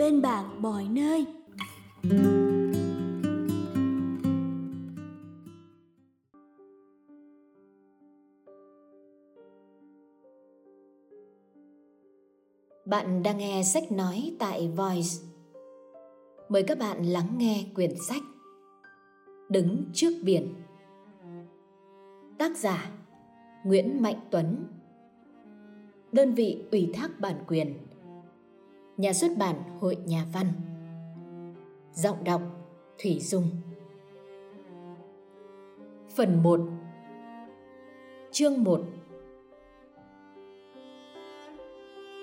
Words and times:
bên 0.00 0.22
bạn 0.22 0.62
mọi 0.62 0.88
nơi. 0.90 1.26
Bạn 12.84 13.22
đang 13.22 13.38
nghe 13.38 13.62
sách 13.62 13.92
nói 13.92 14.36
tại 14.38 14.68
Voice. 14.76 15.08
Mời 16.48 16.62
các 16.62 16.78
bạn 16.78 17.04
lắng 17.04 17.34
nghe 17.36 17.64
quyển 17.74 17.94
sách 18.08 18.22
Đứng 19.48 19.84
trước 19.92 20.12
biển. 20.22 20.54
Tác 22.38 22.56
giả 22.56 22.90
Nguyễn 23.64 24.02
Mạnh 24.02 24.20
Tuấn 24.30 24.66
Đơn 26.12 26.34
vị 26.34 26.64
ủy 26.70 26.90
thác 26.94 27.20
bản 27.20 27.36
quyền 27.48 27.74
Nhà 29.00 29.12
xuất 29.12 29.36
bản 29.38 29.56
Hội 29.80 29.96
Nhà 30.06 30.24
văn 30.32 30.46
Giọng 31.94 32.24
đọc 32.24 32.42
Thủy 33.02 33.18
Dung 33.20 33.50
Phần 36.16 36.42
1 36.42 36.60
Chương 38.32 38.64
1 38.64 38.80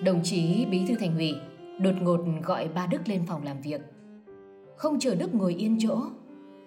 Đồng 0.04 0.22
chí 0.24 0.66
Bí 0.66 0.86
thư 0.88 0.96
Thành 0.96 1.18
ủy 1.18 1.34
đột 1.80 1.96
ngột 2.02 2.20
gọi 2.44 2.68
ba 2.68 2.88
Đức 2.88 3.02
lên 3.08 3.24
phòng 3.28 3.44
làm 3.44 3.62
việc. 3.62 3.82
Không 4.76 5.00
chờ 5.00 5.16
Đức 5.16 5.36
ngồi 5.36 5.54
yên 5.54 5.78
chỗ, 5.80 6.02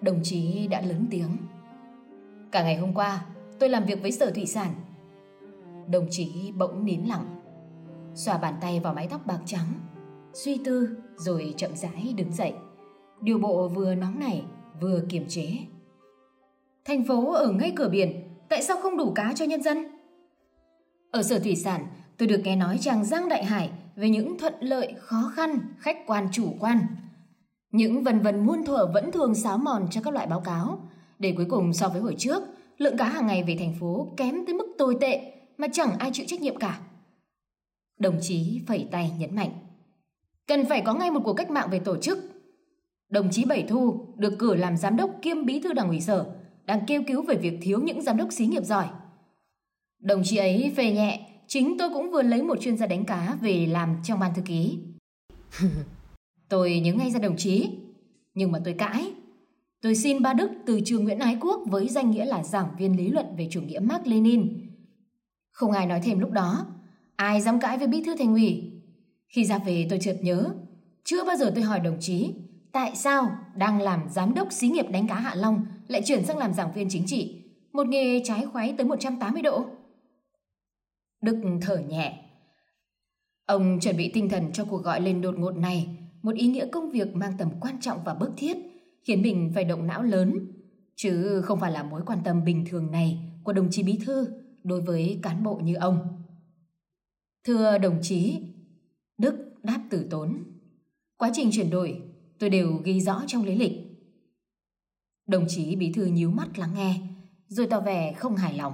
đồng 0.00 0.20
chí 0.22 0.66
đã 0.66 0.80
lớn 0.80 1.06
tiếng. 1.10 1.36
Cả 2.52 2.62
ngày 2.62 2.76
hôm 2.76 2.94
qua, 2.94 3.24
tôi 3.58 3.68
làm 3.68 3.84
việc 3.84 4.02
với 4.02 4.12
Sở 4.12 4.30
Thủy 4.30 4.46
sản. 4.46 4.74
Đồng 5.90 6.06
chí 6.10 6.52
bỗng 6.56 6.84
nín 6.84 7.00
lặng, 7.04 7.40
xòa 8.14 8.38
bàn 8.38 8.54
tay 8.60 8.80
vào 8.80 8.94
mái 8.94 9.08
tóc 9.10 9.26
bạc 9.26 9.40
trắng, 9.46 9.72
suy 10.32 10.60
tư 10.64 10.88
rồi 11.16 11.54
chậm 11.56 11.76
rãi 11.76 12.14
đứng 12.16 12.32
dậy. 12.32 12.52
Điều 13.20 13.38
bộ 13.38 13.68
vừa 13.68 13.94
nóng 13.94 14.20
nảy 14.20 14.44
vừa 14.80 15.02
kiềm 15.08 15.24
chế. 15.28 15.48
Thành 16.84 17.04
phố 17.04 17.32
ở 17.32 17.52
ngay 17.52 17.72
cửa 17.76 17.88
biển, 17.88 18.22
tại 18.48 18.62
sao 18.62 18.76
không 18.76 18.96
đủ 18.96 19.12
cá 19.12 19.32
cho 19.32 19.44
nhân 19.44 19.62
dân? 19.62 19.86
Ở 21.10 21.22
Sở 21.22 21.38
Thủy 21.38 21.56
sản, 21.56 21.86
tôi 22.18 22.28
được 22.28 22.40
nghe 22.44 22.56
nói 22.56 22.78
chàng 22.80 23.04
Giang 23.04 23.28
Đại 23.28 23.44
Hải 23.44 23.70
về 23.96 24.10
những 24.10 24.38
thuận 24.38 24.54
lợi, 24.60 24.94
khó 24.98 25.32
khăn, 25.34 25.58
khách 25.78 25.96
quan 26.06 26.28
chủ 26.32 26.54
quan. 26.60 26.78
Những 27.72 28.04
vần 28.04 28.20
vần 28.20 28.46
muôn 28.46 28.64
thuở 28.64 28.86
vẫn 28.94 29.12
thường 29.12 29.34
xáo 29.34 29.58
mòn 29.58 29.86
cho 29.90 30.00
các 30.04 30.14
loại 30.14 30.26
báo 30.26 30.40
cáo, 30.40 30.88
để 31.18 31.34
cuối 31.36 31.46
cùng 31.50 31.72
so 31.72 31.88
với 31.88 32.00
hồi 32.00 32.14
trước, 32.18 32.42
lượng 32.78 32.96
cá 32.96 33.04
hàng 33.04 33.26
ngày 33.26 33.44
về 33.46 33.56
thành 33.58 33.74
phố 33.80 34.08
kém 34.16 34.46
tới 34.46 34.54
mức 34.54 34.66
tồi 34.78 34.96
tệ 35.00 35.32
mà 35.58 35.66
chẳng 35.72 35.98
ai 35.98 36.10
chịu 36.12 36.26
trách 36.28 36.40
nhiệm 36.40 36.56
cả. 36.56 36.80
Đồng 37.98 38.18
chí 38.20 38.60
phẩy 38.66 38.88
tay 38.90 39.12
nhấn 39.18 39.34
mạnh. 39.36 39.50
Cần 40.50 40.66
phải 40.66 40.80
có 40.80 40.94
ngay 40.94 41.10
một 41.10 41.20
cuộc 41.24 41.32
cách 41.32 41.50
mạng 41.50 41.68
về 41.70 41.78
tổ 41.78 41.96
chức. 41.96 42.18
Đồng 43.10 43.30
chí 43.30 43.44
Bảy 43.44 43.62
Thu 43.68 44.06
được 44.16 44.38
cử 44.38 44.54
làm 44.54 44.76
giám 44.76 44.96
đốc 44.96 45.10
kiêm 45.22 45.46
bí 45.46 45.60
thư 45.60 45.72
đảng 45.72 45.88
ủy 45.88 46.00
sở, 46.00 46.26
đang 46.66 46.86
kêu 46.86 47.02
cứu 47.06 47.22
về 47.22 47.34
việc 47.34 47.58
thiếu 47.62 47.80
những 47.80 48.02
giám 48.02 48.16
đốc 48.16 48.32
xí 48.32 48.46
nghiệp 48.46 48.64
giỏi. 48.64 48.86
Đồng 50.00 50.22
chí 50.24 50.36
ấy 50.36 50.72
phê 50.76 50.92
nhẹ, 50.92 51.26
chính 51.46 51.78
tôi 51.78 51.88
cũng 51.88 52.10
vừa 52.10 52.22
lấy 52.22 52.42
một 52.42 52.60
chuyên 52.60 52.76
gia 52.76 52.86
đánh 52.86 53.04
cá 53.04 53.36
về 53.40 53.66
làm 53.66 53.96
trong 54.04 54.20
ban 54.20 54.34
thư 54.34 54.42
ký. 54.42 54.78
tôi 56.48 56.80
nhớ 56.80 56.92
ngay 56.92 57.10
ra 57.10 57.18
đồng 57.18 57.36
chí, 57.36 57.68
nhưng 58.34 58.52
mà 58.52 58.58
tôi 58.64 58.74
cãi. 58.74 59.12
Tôi 59.82 59.94
xin 59.94 60.22
ba 60.22 60.32
Đức 60.32 60.50
từ 60.66 60.80
trường 60.84 61.04
Nguyễn 61.04 61.18
Ái 61.18 61.36
Quốc 61.40 61.60
với 61.66 61.88
danh 61.88 62.10
nghĩa 62.10 62.24
là 62.24 62.42
giảng 62.42 62.68
viên 62.78 62.96
lý 62.96 63.08
luận 63.08 63.26
về 63.38 63.48
chủ 63.50 63.60
nghĩa 63.62 63.78
Mark 63.78 64.06
Lenin. 64.06 64.70
Không 65.50 65.72
ai 65.72 65.86
nói 65.86 66.00
thêm 66.04 66.18
lúc 66.18 66.30
đó, 66.30 66.66
ai 67.16 67.40
dám 67.40 67.60
cãi 67.60 67.78
với 67.78 67.86
bí 67.86 68.02
thư 68.02 68.16
thành 68.16 68.32
ủy. 68.32 68.69
Khi 69.30 69.44
ra 69.44 69.58
về 69.58 69.86
tôi 69.90 69.98
chợt 70.02 70.16
nhớ, 70.20 70.54
chưa 71.04 71.24
bao 71.24 71.36
giờ 71.36 71.52
tôi 71.54 71.64
hỏi 71.64 71.80
đồng 71.80 71.96
chí 72.00 72.34
tại 72.72 72.96
sao 72.96 73.30
đang 73.56 73.80
làm 73.80 74.08
giám 74.10 74.34
đốc 74.34 74.52
xí 74.52 74.68
nghiệp 74.68 74.86
đánh 74.90 75.08
cá 75.08 75.14
Hạ 75.14 75.34
Long 75.34 75.66
lại 75.88 76.02
chuyển 76.04 76.24
sang 76.24 76.38
làm 76.38 76.54
giảng 76.54 76.72
viên 76.72 76.88
chính 76.90 77.06
trị, 77.06 77.42
một 77.72 77.86
nghề 77.86 78.20
trái 78.24 78.46
khoái 78.46 78.74
tới 78.78 78.86
180 78.86 79.42
độ. 79.42 79.64
Đức 81.22 81.42
thở 81.62 81.78
nhẹ. 81.78 82.24
Ông 83.46 83.80
chuẩn 83.80 83.96
bị 83.96 84.10
tinh 84.14 84.28
thần 84.28 84.52
cho 84.52 84.64
cuộc 84.64 84.82
gọi 84.82 85.00
lên 85.00 85.20
đột 85.20 85.38
ngột 85.38 85.56
này, 85.56 85.88
một 86.22 86.34
ý 86.34 86.46
nghĩa 86.46 86.66
công 86.72 86.90
việc 86.90 87.14
mang 87.14 87.32
tầm 87.38 87.50
quan 87.60 87.80
trọng 87.80 87.98
và 88.04 88.14
bức 88.14 88.30
thiết, 88.36 88.56
khiến 89.04 89.22
mình 89.22 89.52
phải 89.54 89.64
động 89.64 89.86
não 89.86 90.02
lớn, 90.02 90.52
chứ 90.96 91.42
không 91.44 91.60
phải 91.60 91.72
là 91.72 91.82
mối 91.82 92.02
quan 92.06 92.18
tâm 92.24 92.44
bình 92.44 92.64
thường 92.70 92.90
này 92.90 93.18
của 93.44 93.52
đồng 93.52 93.68
chí 93.70 93.82
bí 93.82 93.98
thư 94.06 94.28
đối 94.64 94.80
với 94.80 95.20
cán 95.22 95.42
bộ 95.44 95.54
như 95.54 95.74
ông. 95.74 96.22
Thưa 97.44 97.78
đồng 97.78 97.98
chí, 98.02 98.40
Đức 99.20 99.34
đáp 99.62 99.80
tử 99.90 100.06
tốn. 100.10 100.44
Quá 101.16 101.30
trình 101.34 101.50
chuyển 101.52 101.70
đổi, 101.70 102.02
tôi 102.38 102.50
đều 102.50 102.80
ghi 102.84 103.00
rõ 103.00 103.22
trong 103.26 103.44
lý 103.44 103.54
lịch. 103.54 103.72
Đồng 105.26 105.44
chí 105.48 105.76
bí 105.76 105.92
thư 105.92 106.04
nhíu 106.04 106.30
mắt 106.30 106.58
lắng 106.58 106.74
nghe, 106.74 107.00
rồi 107.46 107.66
tỏ 107.66 107.80
vẻ 107.80 108.12
không 108.12 108.36
hài 108.36 108.54
lòng. 108.54 108.72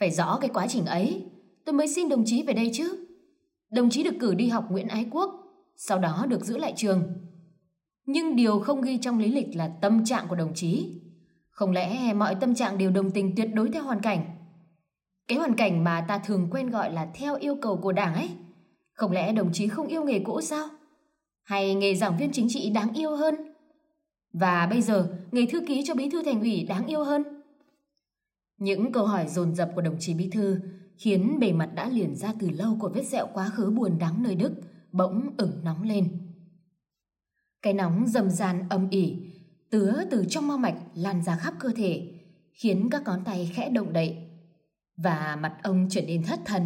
Phải 0.00 0.10
rõ 0.10 0.38
cái 0.40 0.50
quá 0.54 0.66
trình 0.68 0.86
ấy, 0.86 1.24
tôi 1.64 1.72
mới 1.72 1.88
xin 1.88 2.08
đồng 2.08 2.24
chí 2.26 2.42
về 2.42 2.52
đây 2.52 2.70
chứ. 2.74 3.06
Đồng 3.70 3.90
chí 3.90 4.02
được 4.02 4.14
cử 4.20 4.34
đi 4.34 4.48
học 4.48 4.66
Nguyễn 4.70 4.88
Ái 4.88 5.06
Quốc, 5.10 5.34
sau 5.76 5.98
đó 5.98 6.26
được 6.28 6.44
giữ 6.44 6.56
lại 6.56 6.72
trường. 6.76 7.02
Nhưng 8.06 8.36
điều 8.36 8.60
không 8.60 8.80
ghi 8.80 8.98
trong 8.98 9.18
lý 9.18 9.28
lịch 9.28 9.56
là 9.56 9.68
tâm 9.80 10.04
trạng 10.04 10.28
của 10.28 10.36
đồng 10.36 10.54
chí. 10.54 11.00
Không 11.50 11.70
lẽ 11.70 12.12
mọi 12.12 12.34
tâm 12.34 12.54
trạng 12.54 12.78
đều 12.78 12.90
đồng 12.90 13.10
tình 13.10 13.36
tuyệt 13.36 13.48
đối 13.54 13.70
theo 13.70 13.82
hoàn 13.82 14.00
cảnh? 14.00 14.24
Cái 15.28 15.38
hoàn 15.38 15.54
cảnh 15.54 15.84
mà 15.84 16.04
ta 16.08 16.18
thường 16.18 16.48
quen 16.50 16.70
gọi 16.70 16.92
là 16.92 17.10
theo 17.14 17.36
yêu 17.36 17.56
cầu 17.62 17.76
của 17.76 17.92
đảng 17.92 18.14
ấy. 18.14 18.30
Không 18.94 19.12
lẽ 19.12 19.32
đồng 19.32 19.52
chí 19.52 19.68
không 19.68 19.86
yêu 19.86 20.04
nghề 20.04 20.18
cũ 20.18 20.40
sao? 20.40 20.68
Hay 21.42 21.74
nghề 21.74 21.94
giảng 21.94 22.16
viên 22.18 22.32
chính 22.32 22.46
trị 22.48 22.70
đáng 22.70 22.92
yêu 22.92 23.16
hơn? 23.16 23.34
Và 24.32 24.66
bây 24.70 24.82
giờ, 24.82 25.18
nghề 25.32 25.46
thư 25.46 25.60
ký 25.66 25.82
cho 25.86 25.94
bí 25.94 26.10
thư 26.10 26.22
thành 26.22 26.40
ủy 26.40 26.64
đáng 26.64 26.86
yêu 26.86 27.04
hơn? 27.04 27.22
Những 28.58 28.92
câu 28.92 29.06
hỏi 29.06 29.28
dồn 29.28 29.54
dập 29.54 29.70
của 29.74 29.82
đồng 29.82 29.96
chí 30.00 30.14
bí 30.14 30.30
thư 30.30 30.60
khiến 30.96 31.38
bề 31.40 31.52
mặt 31.52 31.70
đã 31.74 31.88
liền 31.88 32.16
ra 32.16 32.32
từ 32.40 32.50
lâu 32.50 32.76
của 32.80 32.88
vết 32.88 33.02
sẹo 33.02 33.26
quá 33.34 33.48
khứ 33.48 33.70
buồn 33.70 33.98
đáng 33.98 34.22
nơi 34.22 34.34
Đức 34.34 34.52
bỗng 34.92 35.34
ửng 35.36 35.60
nóng 35.64 35.82
lên. 35.82 36.08
Cái 37.62 37.74
nóng 37.74 38.06
dầm 38.06 38.30
dàn 38.30 38.68
âm 38.68 38.90
ỉ, 38.90 39.16
tứa 39.70 40.04
từ 40.10 40.24
trong 40.28 40.48
mau 40.48 40.58
mạch 40.58 40.76
lan 40.94 41.22
ra 41.22 41.36
khắp 41.36 41.54
cơ 41.58 41.70
thể, 41.76 42.12
khiến 42.52 42.88
các 42.90 43.02
ngón 43.04 43.24
tay 43.24 43.50
khẽ 43.54 43.68
động 43.68 43.92
đậy 43.92 44.16
và 44.96 45.38
mặt 45.40 45.56
ông 45.62 45.86
trở 45.90 46.00
nên 46.02 46.22
thất 46.22 46.40
thần. 46.44 46.62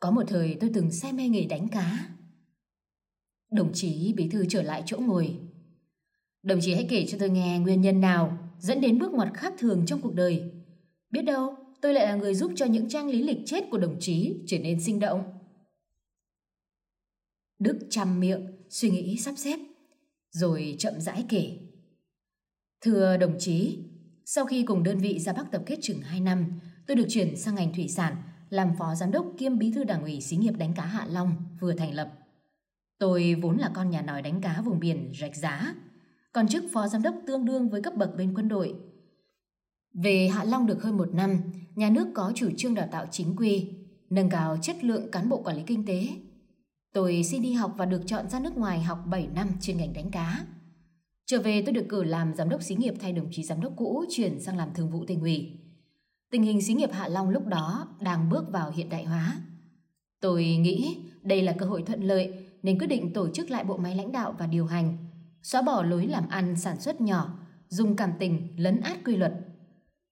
Có 0.00 0.10
một 0.10 0.22
thời 0.28 0.56
tôi 0.60 0.70
từng 0.74 0.90
say 0.90 1.12
mê 1.12 1.28
nghề 1.28 1.44
đánh 1.44 1.68
cá. 1.68 2.08
Đồng 3.52 3.72
chí 3.72 4.12
bí 4.16 4.28
thư 4.28 4.46
trở 4.48 4.62
lại 4.62 4.82
chỗ 4.86 4.98
ngồi. 4.98 5.36
Đồng 6.42 6.58
chí 6.62 6.74
hãy 6.74 6.86
kể 6.90 7.06
cho 7.08 7.18
tôi 7.20 7.30
nghe 7.30 7.58
nguyên 7.58 7.80
nhân 7.80 8.00
nào 8.00 8.38
dẫn 8.58 8.80
đến 8.80 8.98
bước 8.98 9.12
ngoặt 9.12 9.34
khác 9.34 9.54
thường 9.58 9.86
trong 9.86 10.00
cuộc 10.00 10.14
đời. 10.14 10.52
Biết 11.10 11.22
đâu, 11.22 11.56
tôi 11.80 11.94
lại 11.94 12.06
là 12.06 12.14
người 12.14 12.34
giúp 12.34 12.52
cho 12.56 12.66
những 12.66 12.88
trang 12.88 13.08
lý 13.08 13.22
lịch 13.22 13.38
chết 13.46 13.64
của 13.70 13.78
đồng 13.78 13.96
chí 14.00 14.36
trở 14.46 14.58
nên 14.58 14.80
sinh 14.80 15.00
động. 15.00 15.22
Đức 17.58 17.78
chăm 17.90 18.20
miệng, 18.20 18.46
suy 18.68 18.90
nghĩ 18.90 19.16
sắp 19.16 19.34
xếp, 19.36 19.58
rồi 20.30 20.76
chậm 20.78 21.00
rãi 21.00 21.24
kể. 21.28 21.58
Thưa 22.80 23.16
đồng 23.16 23.36
chí, 23.38 23.78
sau 24.24 24.44
khi 24.44 24.62
cùng 24.62 24.82
đơn 24.82 24.98
vị 24.98 25.18
ra 25.18 25.32
Bắc 25.32 25.50
tập 25.52 25.62
kết 25.66 25.78
chừng 25.82 26.00
2 26.00 26.20
năm, 26.20 26.60
tôi 26.86 26.96
được 26.96 27.06
chuyển 27.08 27.36
sang 27.36 27.54
ngành 27.54 27.74
thủy 27.74 27.88
sản, 27.88 28.16
làm 28.50 28.72
phó 28.78 28.94
giám 28.94 29.10
đốc 29.10 29.26
kiêm 29.38 29.58
bí 29.58 29.72
thư 29.72 29.84
đảng 29.84 30.02
ủy 30.02 30.20
xí 30.20 30.36
nghiệp 30.36 30.54
đánh 30.58 30.74
cá 30.74 30.84
Hạ 30.84 31.06
Long 31.08 31.34
vừa 31.60 31.74
thành 31.74 31.94
lập. 31.94 32.12
Tôi 32.98 33.34
vốn 33.42 33.58
là 33.58 33.70
con 33.74 33.90
nhà 33.90 34.02
nòi 34.02 34.22
đánh 34.22 34.40
cá 34.40 34.60
vùng 34.60 34.80
biển 34.80 35.12
rạch 35.20 35.36
giá, 35.36 35.74
còn 36.32 36.48
chức 36.48 36.64
phó 36.72 36.88
giám 36.88 37.02
đốc 37.02 37.14
tương 37.26 37.44
đương 37.44 37.68
với 37.68 37.82
cấp 37.82 37.96
bậc 37.96 38.16
bên 38.16 38.34
quân 38.34 38.48
đội. 38.48 38.74
Về 39.94 40.28
Hạ 40.28 40.44
Long 40.44 40.66
được 40.66 40.82
hơn 40.82 40.96
một 40.96 41.14
năm, 41.14 41.40
nhà 41.74 41.90
nước 41.90 42.08
có 42.14 42.32
chủ 42.34 42.50
trương 42.56 42.74
đào 42.74 42.88
tạo 42.92 43.06
chính 43.10 43.36
quy, 43.36 43.68
nâng 44.10 44.30
cao 44.30 44.56
chất 44.62 44.84
lượng 44.84 45.10
cán 45.10 45.28
bộ 45.28 45.42
quản 45.42 45.56
lý 45.56 45.62
kinh 45.66 45.86
tế. 45.86 46.08
Tôi 46.92 47.22
xin 47.24 47.42
đi 47.42 47.52
học 47.52 47.74
và 47.76 47.86
được 47.86 48.02
chọn 48.06 48.28
ra 48.28 48.40
nước 48.40 48.56
ngoài 48.56 48.82
học 48.82 48.98
7 49.06 49.28
năm 49.34 49.48
chuyên 49.60 49.76
ngành 49.76 49.92
đánh 49.92 50.10
cá. 50.10 50.44
Trở 51.26 51.40
về 51.40 51.62
tôi 51.62 51.72
được 51.72 51.86
cử 51.88 52.04
làm 52.04 52.34
giám 52.34 52.48
đốc 52.48 52.62
xí 52.62 52.74
nghiệp 52.74 52.94
thay 53.00 53.12
đồng 53.12 53.28
chí 53.32 53.44
giám 53.44 53.60
đốc 53.60 53.72
cũ 53.76 54.04
chuyển 54.10 54.40
sang 54.40 54.56
làm 54.56 54.74
thường 54.74 54.90
vụ 54.90 55.04
tỉnh 55.06 55.20
ủy. 55.20 55.59
Tình 56.30 56.42
hình 56.42 56.62
xí 56.62 56.74
nghiệp 56.74 56.92
Hạ 56.92 57.08
Long 57.08 57.30
lúc 57.30 57.46
đó 57.46 57.88
đang 58.00 58.28
bước 58.28 58.44
vào 58.52 58.70
hiện 58.70 58.88
đại 58.88 59.04
hóa. 59.04 59.36
Tôi 60.20 60.44
nghĩ 60.44 60.98
đây 61.22 61.42
là 61.42 61.52
cơ 61.52 61.66
hội 61.66 61.82
thuận 61.82 62.02
lợi 62.02 62.32
nên 62.62 62.78
quyết 62.78 62.86
định 62.86 63.12
tổ 63.12 63.28
chức 63.28 63.50
lại 63.50 63.64
bộ 63.64 63.76
máy 63.76 63.94
lãnh 63.94 64.12
đạo 64.12 64.34
và 64.38 64.46
điều 64.46 64.66
hành, 64.66 64.96
xóa 65.42 65.62
bỏ 65.62 65.82
lối 65.82 66.06
làm 66.06 66.28
ăn 66.28 66.56
sản 66.56 66.80
xuất 66.80 67.00
nhỏ, 67.00 67.38
dùng 67.68 67.96
cảm 67.96 68.12
tình 68.18 68.48
lấn 68.56 68.80
át 68.80 68.98
quy 69.04 69.16
luật. 69.16 69.32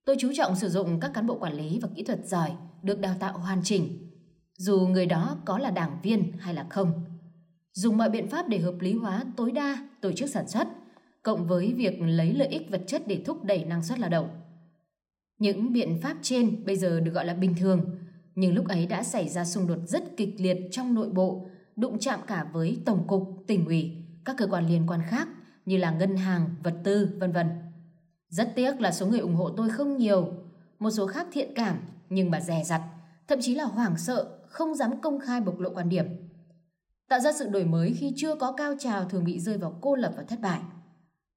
Tôi 0.04 0.16
chú 0.18 0.32
trọng 0.36 0.56
sử 0.56 0.68
dụng 0.68 1.00
các 1.00 1.10
cán 1.14 1.26
bộ 1.26 1.38
quản 1.38 1.52
lý 1.52 1.78
và 1.82 1.88
kỹ 1.96 2.02
thuật 2.02 2.26
giỏi 2.26 2.52
được 2.82 3.00
đào 3.00 3.14
tạo 3.20 3.38
hoàn 3.38 3.60
chỉnh, 3.64 4.10
dù 4.56 4.86
người 4.86 5.06
đó 5.06 5.36
có 5.44 5.58
là 5.58 5.70
đảng 5.70 5.98
viên 6.02 6.32
hay 6.38 6.54
là 6.54 6.66
không. 6.70 7.04
Dùng 7.72 7.96
mọi 7.96 8.10
biện 8.10 8.28
pháp 8.28 8.48
để 8.48 8.58
hợp 8.58 8.74
lý 8.80 8.92
hóa 8.92 9.24
tối 9.36 9.52
đa 9.52 9.88
tổ 10.00 10.12
chức 10.12 10.30
sản 10.30 10.48
xuất, 10.48 10.68
cộng 11.22 11.46
với 11.46 11.72
việc 11.72 12.00
lấy 12.00 12.32
lợi 12.32 12.48
ích 12.48 12.70
vật 12.70 12.82
chất 12.86 13.02
để 13.06 13.22
thúc 13.26 13.44
đẩy 13.44 13.64
năng 13.64 13.82
suất 13.82 13.98
lao 13.98 14.10
động. 14.10 14.28
Những 15.38 15.72
biện 15.72 15.98
pháp 16.02 16.16
trên 16.22 16.64
bây 16.64 16.76
giờ 16.76 17.00
được 17.00 17.12
gọi 17.12 17.26
là 17.26 17.34
bình 17.34 17.54
thường, 17.58 17.98
nhưng 18.34 18.54
lúc 18.54 18.68
ấy 18.68 18.86
đã 18.86 19.02
xảy 19.02 19.28
ra 19.28 19.44
xung 19.44 19.66
đột 19.66 19.78
rất 19.86 20.16
kịch 20.16 20.34
liệt 20.38 20.58
trong 20.70 20.94
nội 20.94 21.10
bộ 21.10 21.46
đụng 21.76 21.98
chạm 21.98 22.20
cả 22.26 22.46
với 22.52 22.78
tổng 22.84 23.06
cục, 23.06 23.44
tỉnh 23.46 23.66
ủy, 23.66 23.92
các 24.24 24.36
cơ 24.38 24.46
quan 24.46 24.66
liên 24.66 24.84
quan 24.86 25.00
khác 25.08 25.28
như 25.66 25.76
là 25.76 25.90
ngân 25.90 26.16
hàng, 26.16 26.48
vật 26.62 26.74
tư, 26.84 27.08
vân 27.20 27.32
vân. 27.32 27.46
Rất 28.28 28.52
tiếc 28.54 28.80
là 28.80 28.92
số 28.92 29.06
người 29.06 29.18
ủng 29.18 29.34
hộ 29.34 29.50
tôi 29.50 29.70
không 29.70 29.96
nhiều, 29.96 30.32
một 30.78 30.90
số 30.90 31.06
khác 31.06 31.26
thiện 31.32 31.52
cảm 31.54 31.76
nhưng 32.08 32.30
mà 32.30 32.40
dè 32.40 32.64
dặt, 32.64 32.82
thậm 33.28 33.38
chí 33.42 33.54
là 33.54 33.64
hoảng 33.64 33.98
sợ, 33.98 34.38
không 34.48 34.74
dám 34.74 35.00
công 35.00 35.20
khai 35.20 35.40
bộc 35.40 35.58
lộ 35.58 35.70
quan 35.74 35.88
điểm. 35.88 36.06
Tạo 37.08 37.20
ra 37.20 37.32
sự 37.32 37.48
đổi 37.48 37.64
mới 37.64 37.94
khi 37.98 38.12
chưa 38.16 38.34
có 38.34 38.52
cao 38.52 38.74
trào 38.78 39.04
thường 39.04 39.24
bị 39.24 39.40
rơi 39.40 39.58
vào 39.58 39.78
cô 39.80 39.96
lập 39.96 40.12
và 40.16 40.22
thất 40.22 40.40
bại. 40.40 40.60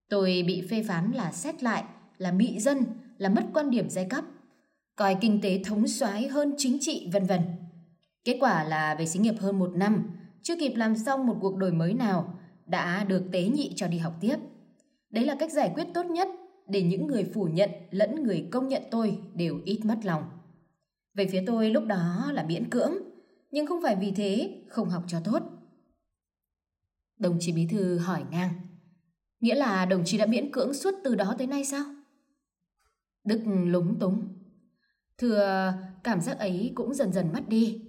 Tôi 0.09 0.43
bị 0.47 0.67
phê 0.69 0.83
phán 0.87 1.11
là 1.11 1.31
xét 1.31 1.63
lại, 1.63 1.83
là 2.17 2.31
mị 2.31 2.59
dân, 2.59 2.83
là 3.21 3.29
mất 3.29 3.43
quan 3.53 3.69
điểm 3.69 3.89
giai 3.89 4.05
cấp, 4.05 4.25
coi 4.95 5.17
kinh 5.21 5.41
tế 5.41 5.61
thống 5.63 5.87
soái 5.87 6.27
hơn 6.27 6.53
chính 6.57 6.77
trị 6.81 7.09
vân 7.13 7.25
vân. 7.25 7.41
Kết 8.23 8.37
quả 8.39 8.63
là 8.63 8.95
về 8.95 9.05
xí 9.05 9.19
nghiệp 9.19 9.35
hơn 9.39 9.59
một 9.59 9.71
năm, 9.75 10.09
chưa 10.41 10.55
kịp 10.59 10.73
làm 10.75 10.95
xong 10.95 11.27
một 11.27 11.37
cuộc 11.41 11.57
đổi 11.57 11.71
mới 11.71 11.93
nào, 11.93 12.39
đã 12.65 13.03
được 13.03 13.23
tế 13.31 13.43
nhị 13.43 13.73
cho 13.75 13.87
đi 13.87 13.97
học 13.97 14.13
tiếp. 14.21 14.35
Đấy 15.09 15.25
là 15.25 15.35
cách 15.35 15.51
giải 15.51 15.71
quyết 15.75 15.87
tốt 15.93 16.05
nhất 16.05 16.27
để 16.67 16.81
những 16.81 17.07
người 17.07 17.23
phủ 17.33 17.43
nhận 17.43 17.69
lẫn 17.91 18.23
người 18.23 18.47
công 18.51 18.67
nhận 18.67 18.83
tôi 18.91 19.17
đều 19.35 19.59
ít 19.65 19.79
mất 19.83 19.97
lòng. 20.03 20.23
Về 21.13 21.27
phía 21.31 21.43
tôi 21.47 21.69
lúc 21.69 21.85
đó 21.85 22.31
là 22.33 22.43
miễn 22.43 22.69
cưỡng, 22.69 22.93
nhưng 23.51 23.67
không 23.67 23.81
phải 23.83 23.95
vì 23.95 24.11
thế 24.11 24.61
không 24.67 24.89
học 24.89 25.03
cho 25.07 25.19
tốt. 25.23 25.43
Đồng 27.19 27.37
chí 27.39 27.51
Bí 27.51 27.67
Thư 27.67 27.97
hỏi 27.97 28.23
ngang. 28.31 28.53
Nghĩa 29.39 29.55
là 29.55 29.85
đồng 29.85 30.05
chí 30.05 30.17
đã 30.17 30.25
miễn 30.25 30.51
cưỡng 30.51 30.73
suốt 30.73 30.93
từ 31.03 31.15
đó 31.15 31.35
tới 31.37 31.47
nay 31.47 31.65
sao? 31.65 31.83
Đức 33.23 33.41
lúng 33.45 33.99
túng. 33.99 34.27
Thưa, 35.17 35.73
cảm 36.03 36.21
giác 36.21 36.39
ấy 36.39 36.71
cũng 36.75 36.93
dần 36.93 37.13
dần 37.13 37.33
mất 37.33 37.49
đi. 37.49 37.81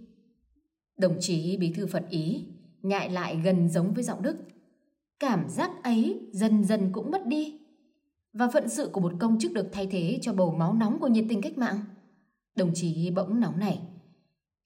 Đồng 0.97 1.17
chí 1.21 1.57
Bí 1.57 1.73
Thư 1.73 1.87
Phật 1.87 2.05
ý, 2.11 2.47
nhại 2.83 3.11
lại 3.11 3.41
gần 3.45 3.69
giống 3.69 3.95
với 3.95 4.05
giọng 4.05 4.23
Đức. 4.23 4.37
Cảm 5.19 5.49
giác 5.49 5.71
ấy 5.83 6.21
dần 6.33 6.65
dần 6.65 6.91
cũng 6.93 7.11
mất 7.11 7.27
đi. 7.27 7.61
Và 8.33 8.49
phận 8.49 8.69
sự 8.69 8.89
của 8.93 9.01
một 9.01 9.13
công 9.21 9.39
chức 9.39 9.53
được 9.53 9.69
thay 9.73 9.87
thế 9.87 10.19
cho 10.23 10.33
bầu 10.33 10.55
máu 10.55 10.75
nóng 10.75 10.99
của 11.01 11.09
nhiệt 11.09 11.25
tình 11.29 11.43
cách 11.43 11.59
mạng. 11.59 11.79
Đồng 12.57 12.71
chí 12.75 13.11
bỗng 13.11 13.41
nóng 13.41 13.59
này. 13.59 13.81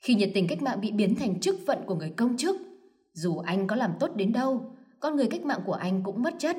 Khi 0.00 0.14
nhiệt 0.14 0.30
tình 0.34 0.46
cách 0.46 0.62
mạng 0.62 0.80
bị 0.80 0.92
biến 0.92 1.14
thành 1.14 1.40
chức 1.40 1.56
phận 1.66 1.78
của 1.86 1.94
người 1.94 2.10
công 2.10 2.36
chức, 2.36 2.56
dù 3.12 3.38
anh 3.38 3.66
có 3.66 3.76
làm 3.76 3.92
tốt 4.00 4.10
đến 4.16 4.32
đâu, 4.32 4.70
con 5.00 5.16
người 5.16 5.26
cách 5.26 5.44
mạng 5.44 5.60
của 5.66 5.72
anh 5.72 6.02
cũng 6.02 6.22
mất 6.22 6.34
chất. 6.38 6.56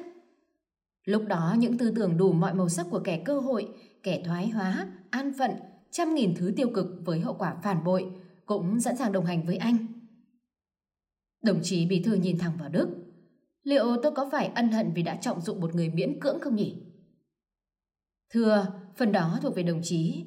Lúc 1.05 1.23
đó 1.27 1.55
những 1.59 1.77
tư 1.77 1.93
tưởng 1.95 2.17
đủ 2.17 2.31
mọi 2.31 2.53
màu 2.53 2.69
sắc 2.69 2.87
của 2.89 2.99
kẻ 2.99 3.21
cơ 3.25 3.39
hội, 3.39 3.69
kẻ 4.03 4.21
thoái 4.25 4.49
hóa, 4.49 4.87
an 5.09 5.33
phận, 5.37 5.51
trăm 5.91 6.15
nghìn 6.15 6.35
thứ 6.35 6.53
tiêu 6.55 6.69
cực 6.73 6.87
với 7.05 7.19
hậu 7.19 7.33
quả 7.33 7.55
phản 7.63 7.83
bội 7.83 8.05
cũng 8.45 8.79
sẵn 8.79 8.97
sàng 8.97 9.11
đồng 9.11 9.25
hành 9.25 9.45
với 9.45 9.55
anh. 9.55 9.77
Đồng 11.43 11.59
chí 11.63 11.85
Bí 11.85 12.03
Thư 12.03 12.13
nhìn 12.13 12.37
thẳng 12.37 12.57
vào 12.59 12.69
Đức. 12.69 12.89
Liệu 13.63 13.85
tôi 14.03 14.11
có 14.11 14.29
phải 14.31 14.47
ân 14.47 14.71
hận 14.71 14.91
vì 14.95 15.03
đã 15.03 15.15
trọng 15.15 15.41
dụng 15.41 15.61
một 15.61 15.75
người 15.75 15.89
miễn 15.89 16.19
cưỡng 16.19 16.39
không 16.39 16.55
nhỉ? 16.55 16.75
Thưa, 18.29 18.67
phần 18.95 19.11
đó 19.11 19.39
thuộc 19.41 19.55
về 19.55 19.63
đồng 19.63 19.81
chí. 19.83 20.25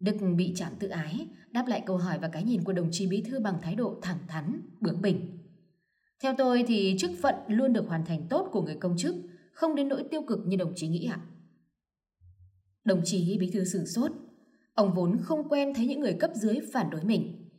Đức 0.00 0.16
bị 0.36 0.52
chạm 0.56 0.72
tự 0.78 0.88
ái, 0.88 1.28
đáp 1.50 1.64
lại 1.66 1.82
câu 1.86 1.96
hỏi 1.96 2.18
và 2.18 2.28
cái 2.28 2.44
nhìn 2.44 2.64
của 2.64 2.72
đồng 2.72 2.88
chí 2.92 3.06
Bí 3.06 3.22
Thư 3.22 3.40
bằng 3.40 3.58
thái 3.62 3.74
độ 3.74 3.98
thẳng 4.02 4.18
thắn, 4.28 4.60
bướng 4.80 5.02
bỉnh. 5.02 5.38
Theo 6.22 6.34
tôi 6.38 6.64
thì 6.66 6.96
chức 6.98 7.10
phận 7.22 7.34
luôn 7.48 7.72
được 7.72 7.88
hoàn 7.88 8.04
thành 8.04 8.26
tốt 8.28 8.48
của 8.52 8.62
người 8.62 8.76
công 8.76 8.96
chức, 8.96 9.16
không 9.52 9.74
đến 9.74 9.88
nỗi 9.88 10.04
tiêu 10.10 10.22
cực 10.22 10.38
như 10.46 10.56
đồng 10.56 10.72
chí 10.76 10.88
nghĩ 10.88 11.06
ạ. 11.06 11.20
Đồng 12.84 13.00
chí 13.04 13.38
Bí 13.38 13.50
Thư 13.50 13.64
sửng 13.64 13.86
sốt. 13.86 14.12
Ông 14.74 14.94
vốn 14.94 15.18
không 15.22 15.48
quen 15.48 15.74
thấy 15.74 15.86
những 15.86 16.00
người 16.00 16.16
cấp 16.20 16.30
dưới 16.34 16.58
phản 16.72 16.90
đối 16.90 17.04
mình. 17.04 17.50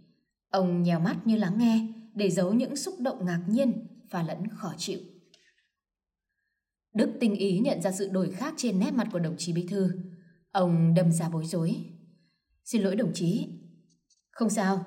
Ông 0.50 0.84
nhèo 0.84 1.00
mắt 1.00 1.28
như 1.28 1.38
lắng 1.38 1.58
nghe 1.58 1.88
để 2.14 2.30
giấu 2.30 2.54
những 2.54 2.76
xúc 2.76 2.96
động 3.00 3.26
ngạc 3.26 3.42
nhiên 3.48 3.88
và 4.10 4.24
lẫn 4.24 4.48
khó 4.48 4.74
chịu. 4.78 5.00
Đức 6.94 7.12
tinh 7.20 7.36
ý 7.36 7.60
nhận 7.60 7.82
ra 7.82 7.92
sự 7.92 8.10
đổi 8.10 8.32
khác 8.32 8.54
trên 8.58 8.80
nét 8.80 8.92
mặt 8.92 9.08
của 9.12 9.20
đồng 9.20 9.36
chí 9.38 9.54
Bí 9.54 9.68
Thư. 9.68 9.90
Ông 10.52 10.94
đâm 10.94 11.12
ra 11.12 11.30
bối 11.30 11.46
rối. 11.46 11.76
Xin 12.64 12.82
lỗi 12.82 12.96
đồng 12.96 13.14
chí. 13.14 13.48
Không 14.32 14.50
sao, 14.50 14.86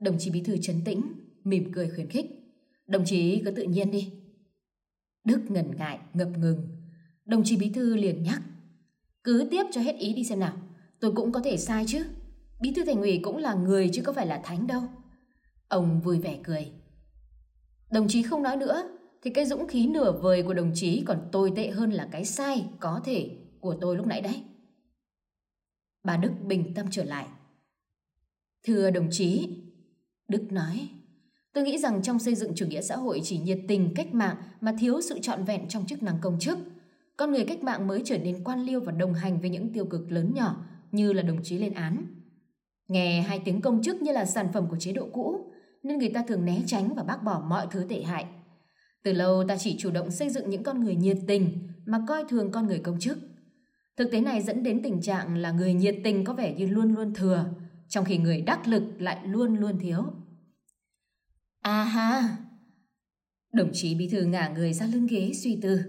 đồng 0.00 0.18
chí 0.18 0.30
Bí 0.30 0.42
Thư 0.42 0.56
trấn 0.56 0.84
tĩnh, 0.84 1.02
mỉm 1.44 1.72
cười 1.72 1.90
khuyến 1.90 2.08
khích. 2.08 2.26
Đồng 2.86 3.04
chí 3.04 3.42
cứ 3.44 3.50
tự 3.50 3.62
nhiên 3.62 3.90
đi. 3.90 4.12
Đức 5.24 5.40
ngần 5.48 5.76
ngại, 5.76 5.98
ngập 6.14 6.28
ngừng. 6.38 6.68
Đồng 7.24 7.44
chí 7.44 7.56
Bí 7.56 7.70
Thư 7.74 7.96
liền 7.96 8.22
nhắc. 8.22 8.42
Cứ 9.24 9.48
tiếp 9.50 9.64
cho 9.72 9.80
hết 9.80 9.96
ý 9.98 10.12
đi 10.12 10.24
xem 10.24 10.40
nào. 10.40 10.56
Tôi 11.00 11.12
cũng 11.12 11.32
có 11.32 11.40
thể 11.40 11.56
sai 11.56 11.84
chứ. 11.88 12.04
Bí 12.60 12.72
Thư 12.76 12.84
Thành 12.84 13.00
ủy 13.00 13.20
cũng 13.22 13.36
là 13.36 13.54
người 13.54 13.90
chứ 13.92 14.02
có 14.04 14.12
phải 14.12 14.26
là 14.26 14.40
thánh 14.44 14.66
đâu. 14.66 14.82
Ông 15.68 16.00
vui 16.00 16.18
vẻ 16.18 16.38
cười. 16.44 16.72
Đồng 17.90 18.08
chí 18.08 18.22
không 18.22 18.42
nói 18.42 18.56
nữa, 18.56 18.82
thì 19.22 19.30
cái 19.30 19.46
dũng 19.46 19.68
khí 19.68 19.86
nửa 19.86 20.12
vời 20.12 20.42
của 20.42 20.54
đồng 20.54 20.72
chí 20.74 21.02
còn 21.06 21.28
tồi 21.32 21.52
tệ 21.56 21.70
hơn 21.70 21.90
là 21.90 22.08
cái 22.12 22.24
sai 22.24 22.64
có 22.80 23.00
thể 23.04 23.30
của 23.60 23.76
tôi 23.80 23.96
lúc 23.96 24.06
nãy 24.06 24.20
đấy. 24.20 24.42
Bà 26.04 26.16
Đức 26.16 26.32
bình 26.46 26.74
tâm 26.74 26.86
trở 26.90 27.04
lại. 27.04 27.26
Thưa 28.62 28.90
đồng 28.90 29.08
chí, 29.10 29.48
Đức 30.28 30.52
nói, 30.52 30.88
tôi 31.52 31.64
nghĩ 31.64 31.78
rằng 31.78 32.02
trong 32.02 32.18
xây 32.18 32.34
dựng 32.34 32.52
chủ 32.54 32.66
nghĩa 32.66 32.82
xã 32.82 32.96
hội 32.96 33.20
chỉ 33.24 33.38
nhiệt 33.38 33.58
tình 33.68 33.92
cách 33.96 34.14
mạng 34.14 34.36
mà 34.60 34.74
thiếu 34.80 35.00
sự 35.00 35.18
trọn 35.22 35.44
vẹn 35.44 35.68
trong 35.68 35.86
chức 35.86 36.02
năng 36.02 36.18
công 36.20 36.38
chức. 36.40 36.58
Con 37.20 37.32
người 37.32 37.44
cách 37.44 37.62
mạng 37.62 37.86
mới 37.86 38.02
trở 38.04 38.18
nên 38.18 38.44
quan 38.44 38.60
liêu 38.64 38.80
và 38.80 38.92
đồng 38.92 39.14
hành 39.14 39.40
với 39.40 39.50
những 39.50 39.72
tiêu 39.72 39.84
cực 39.84 40.12
lớn 40.12 40.32
nhỏ 40.34 40.66
như 40.92 41.12
là 41.12 41.22
đồng 41.22 41.42
chí 41.42 41.58
lên 41.58 41.72
án. 41.72 42.06
Nghe 42.88 43.22
hai 43.22 43.42
tiếng 43.44 43.60
công 43.60 43.82
chức 43.82 44.02
như 44.02 44.12
là 44.12 44.24
sản 44.24 44.48
phẩm 44.52 44.66
của 44.70 44.76
chế 44.76 44.92
độ 44.92 45.08
cũ, 45.12 45.52
nên 45.82 45.98
người 45.98 46.08
ta 46.08 46.24
thường 46.28 46.44
né 46.44 46.62
tránh 46.66 46.94
và 46.94 47.02
bác 47.02 47.22
bỏ 47.22 47.42
mọi 47.46 47.66
thứ 47.70 47.86
tệ 47.88 48.02
hại. 48.02 48.26
Từ 49.02 49.12
lâu 49.12 49.44
ta 49.48 49.56
chỉ 49.56 49.76
chủ 49.78 49.90
động 49.90 50.10
xây 50.10 50.30
dựng 50.30 50.50
những 50.50 50.62
con 50.62 50.84
người 50.84 50.96
nhiệt 50.96 51.18
tình 51.26 51.68
mà 51.86 52.04
coi 52.08 52.24
thường 52.28 52.50
con 52.52 52.66
người 52.66 52.78
công 52.78 53.00
chức. 53.00 53.18
Thực 53.96 54.10
tế 54.12 54.20
này 54.20 54.42
dẫn 54.42 54.62
đến 54.62 54.82
tình 54.82 55.00
trạng 55.00 55.36
là 55.36 55.52
người 55.52 55.74
nhiệt 55.74 55.96
tình 56.04 56.24
có 56.24 56.34
vẻ 56.34 56.54
như 56.54 56.66
luôn 56.66 56.94
luôn 56.94 57.14
thừa, 57.14 57.44
trong 57.88 58.04
khi 58.04 58.18
người 58.18 58.40
đắc 58.40 58.68
lực 58.68 58.82
lại 58.98 59.26
luôn 59.26 59.56
luôn 59.56 59.78
thiếu. 59.78 60.04
À 61.60 61.84
ha! 61.84 62.36
Đồng 63.52 63.70
chí 63.72 63.94
bí 63.94 64.08
thư 64.08 64.22
ngả 64.22 64.48
người 64.48 64.72
ra 64.72 64.86
lưng 64.86 65.06
ghế 65.06 65.32
suy 65.34 65.58
tư. 65.62 65.80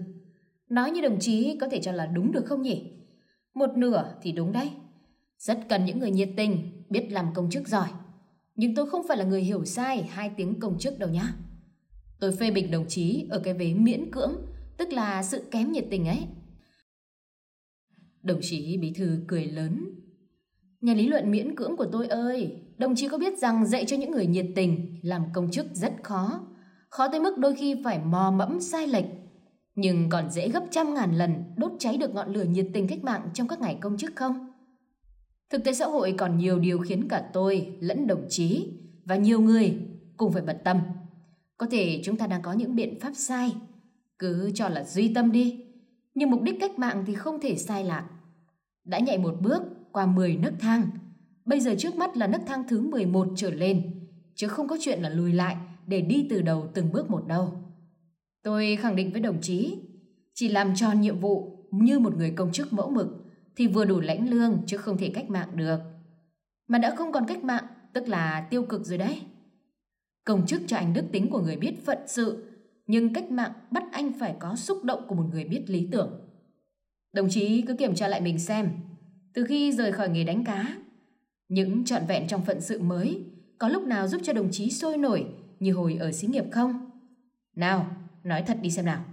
Nói 0.72 0.90
như 0.90 1.00
đồng 1.00 1.18
chí 1.20 1.56
có 1.60 1.68
thể 1.68 1.80
cho 1.82 1.92
là 1.92 2.06
đúng 2.06 2.32
được 2.32 2.46
không 2.46 2.62
nhỉ? 2.62 2.92
Một 3.54 3.76
nửa 3.76 4.14
thì 4.22 4.32
đúng 4.32 4.52
đấy. 4.52 4.70
Rất 5.38 5.58
cần 5.68 5.84
những 5.84 5.98
người 5.98 6.10
nhiệt 6.10 6.28
tình, 6.36 6.82
biết 6.88 7.06
làm 7.10 7.26
công 7.34 7.50
chức 7.50 7.68
giỏi. 7.68 7.88
Nhưng 8.56 8.74
tôi 8.74 8.90
không 8.90 9.06
phải 9.08 9.16
là 9.16 9.24
người 9.24 9.42
hiểu 9.42 9.64
sai 9.64 10.02
hai 10.02 10.30
tiếng 10.36 10.60
công 10.60 10.78
chức 10.78 10.98
đâu 10.98 11.10
nhá. 11.10 11.34
Tôi 12.20 12.32
phê 12.32 12.50
bình 12.50 12.70
đồng 12.70 12.88
chí 12.88 13.26
ở 13.30 13.38
cái 13.38 13.54
vế 13.54 13.74
miễn 13.74 14.10
cưỡng, 14.10 14.32
tức 14.78 14.92
là 14.92 15.22
sự 15.22 15.44
kém 15.50 15.72
nhiệt 15.72 15.84
tình 15.90 16.08
ấy. 16.08 16.26
Đồng 18.22 18.38
chí 18.42 18.76
bí 18.76 18.92
thư 18.92 19.24
cười 19.28 19.44
lớn. 19.44 19.84
Nhà 20.80 20.94
lý 20.94 21.08
luận 21.08 21.30
miễn 21.30 21.56
cưỡng 21.56 21.76
của 21.76 21.86
tôi 21.92 22.06
ơi, 22.06 22.56
đồng 22.78 22.94
chí 22.96 23.08
có 23.08 23.18
biết 23.18 23.38
rằng 23.38 23.66
dạy 23.66 23.84
cho 23.86 23.96
những 23.96 24.10
người 24.10 24.26
nhiệt 24.26 24.46
tình 24.56 25.00
làm 25.02 25.24
công 25.34 25.50
chức 25.50 25.66
rất 25.72 25.92
khó. 26.02 26.46
Khó 26.88 27.08
tới 27.08 27.20
mức 27.20 27.38
đôi 27.38 27.54
khi 27.54 27.76
phải 27.84 27.98
mò 27.98 28.30
mẫm 28.30 28.60
sai 28.60 28.86
lệch. 28.86 29.04
Nhưng 29.74 30.08
còn 30.08 30.30
dễ 30.30 30.48
gấp 30.48 30.64
trăm 30.70 30.94
ngàn 30.94 31.14
lần 31.14 31.44
đốt 31.56 31.72
cháy 31.78 31.96
được 31.96 32.14
ngọn 32.14 32.32
lửa 32.32 32.44
nhiệt 32.44 32.66
tình 32.72 32.88
cách 32.88 33.04
mạng 33.04 33.28
trong 33.34 33.48
các 33.48 33.60
ngày 33.60 33.78
công 33.80 33.96
chức 33.96 34.16
không? 34.16 34.52
Thực 35.50 35.64
tế 35.64 35.72
xã 35.72 35.86
hội 35.86 36.14
còn 36.18 36.38
nhiều 36.38 36.58
điều 36.58 36.78
khiến 36.78 37.08
cả 37.08 37.30
tôi 37.32 37.76
lẫn 37.80 38.06
đồng 38.06 38.26
chí 38.28 38.68
và 39.04 39.16
nhiều 39.16 39.40
người 39.40 39.78
cùng 40.16 40.32
phải 40.32 40.42
bận 40.42 40.56
tâm. 40.64 40.80
Có 41.56 41.66
thể 41.70 42.00
chúng 42.04 42.16
ta 42.16 42.26
đang 42.26 42.42
có 42.42 42.52
những 42.52 42.74
biện 42.74 43.00
pháp 43.00 43.12
sai, 43.14 43.52
cứ 44.18 44.50
cho 44.54 44.68
là 44.68 44.84
duy 44.84 45.14
tâm 45.14 45.32
đi. 45.32 45.64
Nhưng 46.14 46.30
mục 46.30 46.42
đích 46.42 46.56
cách 46.60 46.78
mạng 46.78 47.04
thì 47.06 47.14
không 47.14 47.40
thể 47.40 47.56
sai 47.56 47.84
lạc. 47.84 48.08
Đã 48.84 48.98
nhảy 48.98 49.18
một 49.18 49.34
bước 49.40 49.62
qua 49.92 50.06
10 50.06 50.36
nấc 50.36 50.54
thang, 50.60 50.90
bây 51.44 51.60
giờ 51.60 51.74
trước 51.78 51.94
mắt 51.94 52.16
là 52.16 52.26
nấc 52.26 52.40
thang 52.46 52.64
thứ 52.68 52.80
11 52.80 53.28
trở 53.36 53.50
lên, 53.50 53.82
chứ 54.34 54.48
không 54.48 54.68
có 54.68 54.76
chuyện 54.80 55.02
là 55.02 55.08
lùi 55.08 55.32
lại 55.32 55.56
để 55.86 56.00
đi 56.00 56.26
từ 56.30 56.42
đầu 56.42 56.68
từng 56.74 56.92
bước 56.92 57.10
một 57.10 57.26
đâu. 57.26 57.61
Tôi 58.42 58.76
khẳng 58.80 58.96
định 58.96 59.12
với 59.12 59.20
đồng 59.20 59.40
chí, 59.40 59.78
chỉ 60.34 60.48
làm 60.48 60.74
tròn 60.74 61.00
nhiệm 61.00 61.18
vụ 61.18 61.66
như 61.70 61.98
một 61.98 62.16
người 62.16 62.30
công 62.30 62.52
chức 62.52 62.72
mẫu 62.72 62.90
mực 62.90 63.06
thì 63.56 63.66
vừa 63.66 63.84
đủ 63.84 64.00
lãnh 64.00 64.30
lương 64.30 64.58
chứ 64.66 64.76
không 64.76 64.98
thể 64.98 65.10
cách 65.14 65.30
mạng 65.30 65.56
được. 65.56 65.78
Mà 66.68 66.78
đã 66.78 66.94
không 66.96 67.12
còn 67.12 67.26
cách 67.26 67.44
mạng, 67.44 67.64
tức 67.92 68.08
là 68.08 68.46
tiêu 68.50 68.62
cực 68.62 68.84
rồi 68.86 68.98
đấy. 68.98 69.22
Công 70.24 70.46
chức 70.46 70.62
cho 70.66 70.76
anh 70.76 70.92
đức 70.92 71.04
tính 71.12 71.30
của 71.30 71.40
người 71.40 71.56
biết 71.56 71.86
phận 71.86 71.98
sự, 72.06 72.44
nhưng 72.86 73.14
cách 73.14 73.30
mạng 73.30 73.52
bắt 73.70 73.84
anh 73.92 74.12
phải 74.18 74.34
có 74.38 74.56
xúc 74.56 74.84
động 74.84 75.02
của 75.08 75.14
một 75.14 75.26
người 75.30 75.44
biết 75.44 75.64
lý 75.70 75.88
tưởng. 75.92 76.28
Đồng 77.12 77.28
chí 77.30 77.62
cứ 77.62 77.74
kiểm 77.74 77.94
tra 77.94 78.08
lại 78.08 78.20
mình 78.20 78.38
xem, 78.38 78.68
từ 79.34 79.44
khi 79.44 79.72
rời 79.72 79.92
khỏi 79.92 80.08
nghề 80.08 80.24
đánh 80.24 80.44
cá, 80.44 80.76
những 81.48 81.84
trọn 81.84 82.02
vẹn 82.08 82.28
trong 82.28 82.44
phận 82.44 82.60
sự 82.60 82.82
mới 82.82 83.24
có 83.58 83.68
lúc 83.68 83.82
nào 83.82 84.08
giúp 84.08 84.20
cho 84.24 84.32
đồng 84.32 84.48
chí 84.50 84.70
sôi 84.70 84.98
nổi 84.98 85.26
như 85.60 85.72
hồi 85.72 85.96
ở 86.00 86.12
xí 86.12 86.26
nghiệp 86.26 86.44
không? 86.50 86.90
Nào, 87.56 88.01
nói 88.24 88.42
thật 88.46 88.58
đi 88.62 88.70
xem 88.70 88.84
nào. 88.84 89.04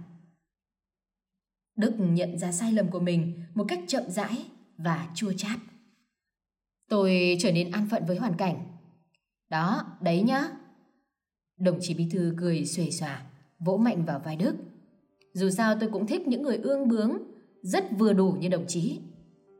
Đức 1.76 1.94
nhận 1.98 2.38
ra 2.38 2.52
sai 2.52 2.72
lầm 2.72 2.90
của 2.90 3.00
mình 3.00 3.42
một 3.54 3.64
cách 3.68 3.80
chậm 3.86 4.02
rãi 4.08 4.44
và 4.76 5.08
chua 5.14 5.32
chát. 5.32 5.58
Tôi 6.88 7.36
trở 7.40 7.52
nên 7.52 7.70
an 7.70 7.88
phận 7.90 8.04
với 8.06 8.16
hoàn 8.16 8.34
cảnh. 8.34 8.66
Đó, 9.50 9.96
đấy 10.00 10.22
nhá. 10.22 10.48
Đồng 11.58 11.78
chí 11.80 11.94
Bí 11.94 12.08
Thư 12.10 12.34
cười 12.38 12.64
xuề 12.64 12.90
xòa, 12.90 13.22
vỗ 13.58 13.76
mạnh 13.76 14.04
vào 14.04 14.18
vai 14.24 14.36
Đức. 14.36 14.56
Dù 15.32 15.50
sao 15.50 15.76
tôi 15.80 15.90
cũng 15.92 16.06
thích 16.06 16.28
những 16.28 16.42
người 16.42 16.56
ương 16.56 16.88
bướng, 16.88 17.18
rất 17.62 17.84
vừa 17.98 18.12
đủ 18.12 18.36
như 18.40 18.48
đồng 18.48 18.64
chí. 18.68 19.00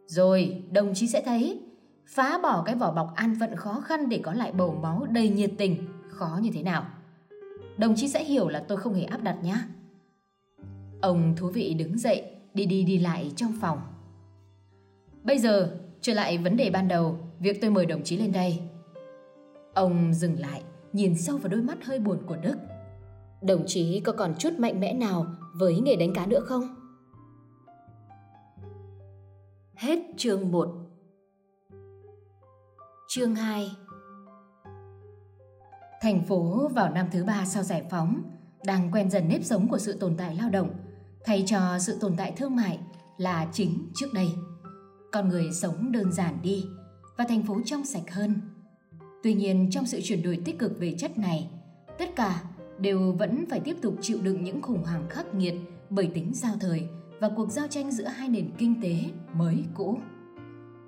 Rồi, 0.07 0.63
đồng 0.73 0.95
chí 0.95 1.07
sẽ 1.07 1.23
thấy, 1.23 1.61
phá 2.09 2.39
bỏ 2.43 2.63
cái 2.67 2.75
vỏ 2.75 2.93
bọc 2.93 3.15
an 3.15 3.37
phận 3.41 3.57
khó 3.57 3.81
khăn 3.81 4.09
để 4.09 4.21
có 4.23 4.33
lại 4.33 4.53
bầu 4.53 4.79
máu 4.83 5.07
đầy 5.11 5.29
nhiệt 5.29 5.53
tình, 5.59 5.87
khó 6.09 6.39
như 6.43 6.51
thế 6.55 6.63
nào. 6.63 7.00
Đồng 7.81 7.95
chí 7.97 8.09
sẽ 8.09 8.25
hiểu 8.25 8.49
là 8.49 8.65
tôi 8.69 8.79
không 8.79 8.95
hề 8.95 9.05
áp 9.05 9.23
đặt 9.23 9.37
nhá. 9.43 9.65
Ông 11.01 11.37
thú 11.37 11.49
vị 11.49 11.75
đứng 11.75 11.99
dậy, 11.99 12.25
đi 12.55 12.67
đi 12.67 12.85
đi 12.85 12.99
lại 12.99 13.33
trong 13.37 13.53
phòng. 13.61 13.81
Bây 15.25 15.39
giờ, 15.39 15.79
trở 16.01 16.15
lại 16.15 16.39
vấn 16.39 16.57
đề 16.57 16.71
ban 16.71 16.89
đầu, 16.89 17.19
việc 17.39 17.61
tôi 17.61 17.71
mời 17.71 17.87
đồng 17.87 18.03
chí 18.05 18.17
lên 18.17 18.33
đây. 18.33 18.59
Ông 19.75 20.15
dừng 20.15 20.41
lại, 20.41 20.63
nhìn 20.93 21.19
sâu 21.19 21.37
vào 21.37 21.49
đôi 21.49 21.63
mắt 21.63 21.85
hơi 21.85 21.99
buồn 21.99 22.19
của 22.27 22.37
Đức. 22.37 22.57
Đồng 23.43 23.65
chí 23.67 24.01
có 24.01 24.13
còn 24.13 24.35
chút 24.39 24.51
mạnh 24.59 24.81
mẽ 24.81 24.93
nào 24.93 25.27
với 25.55 25.81
nghề 25.81 25.97
đánh 25.97 26.15
cá 26.15 26.27
nữa 26.27 26.41
không? 26.41 26.75
Hết 29.75 29.99
chương 30.17 30.51
1 30.51 30.69
Chương 33.09 33.35
2 33.35 33.71
Thành 36.03 36.25
phố 36.25 36.69
vào 36.75 36.91
năm 36.91 37.07
thứ 37.13 37.25
ba 37.25 37.45
sau 37.47 37.63
giải 37.63 37.83
phóng 37.91 38.23
đang 38.65 38.91
quen 38.93 39.11
dần 39.11 39.29
nếp 39.29 39.45
sống 39.45 39.69
của 39.69 39.79
sự 39.79 39.93
tồn 39.93 40.17
tại 40.17 40.37
lao 40.37 40.51
động 40.51 40.71
thay 41.25 41.45
cho 41.47 41.79
sự 41.79 41.99
tồn 42.01 42.15
tại 42.17 42.33
thương 42.37 42.57
mại 42.57 42.79
là 43.19 43.49
chính 43.53 43.89
trước 43.95 44.07
đây. 44.15 44.29
Con 45.13 45.29
người 45.29 45.45
sống 45.53 45.93
đơn 45.93 46.13
giản 46.13 46.39
đi 46.43 46.65
và 47.19 47.25
thành 47.29 47.43
phố 47.43 47.57
trong 47.65 47.85
sạch 47.85 48.11
hơn. 48.11 48.41
Tuy 49.23 49.35
nhiên 49.35 49.71
trong 49.71 49.87
sự 49.87 50.01
chuyển 50.03 50.23
đổi 50.23 50.39
tích 50.45 50.59
cực 50.59 50.79
về 50.79 50.95
chất 50.99 51.19
này, 51.19 51.51
tất 51.99 52.17
cả 52.17 52.43
đều 52.79 53.13
vẫn 53.13 53.45
phải 53.51 53.61
tiếp 53.61 53.77
tục 53.83 53.95
chịu 54.01 54.19
đựng 54.23 54.45
những 54.45 54.63
khủng 54.63 54.85
hoảng 54.85 55.07
khắc 55.09 55.35
nghiệt 55.35 55.55
bởi 55.91 56.11
tính 56.15 56.31
giao 56.35 56.55
thời 56.61 56.89
và 57.21 57.31
cuộc 57.37 57.51
giao 57.51 57.67
tranh 57.69 57.91
giữa 57.91 58.07
hai 58.07 58.29
nền 58.29 58.51
kinh 58.59 58.83
tế 58.83 58.95
mới 59.35 59.65
cũ. 59.75 59.99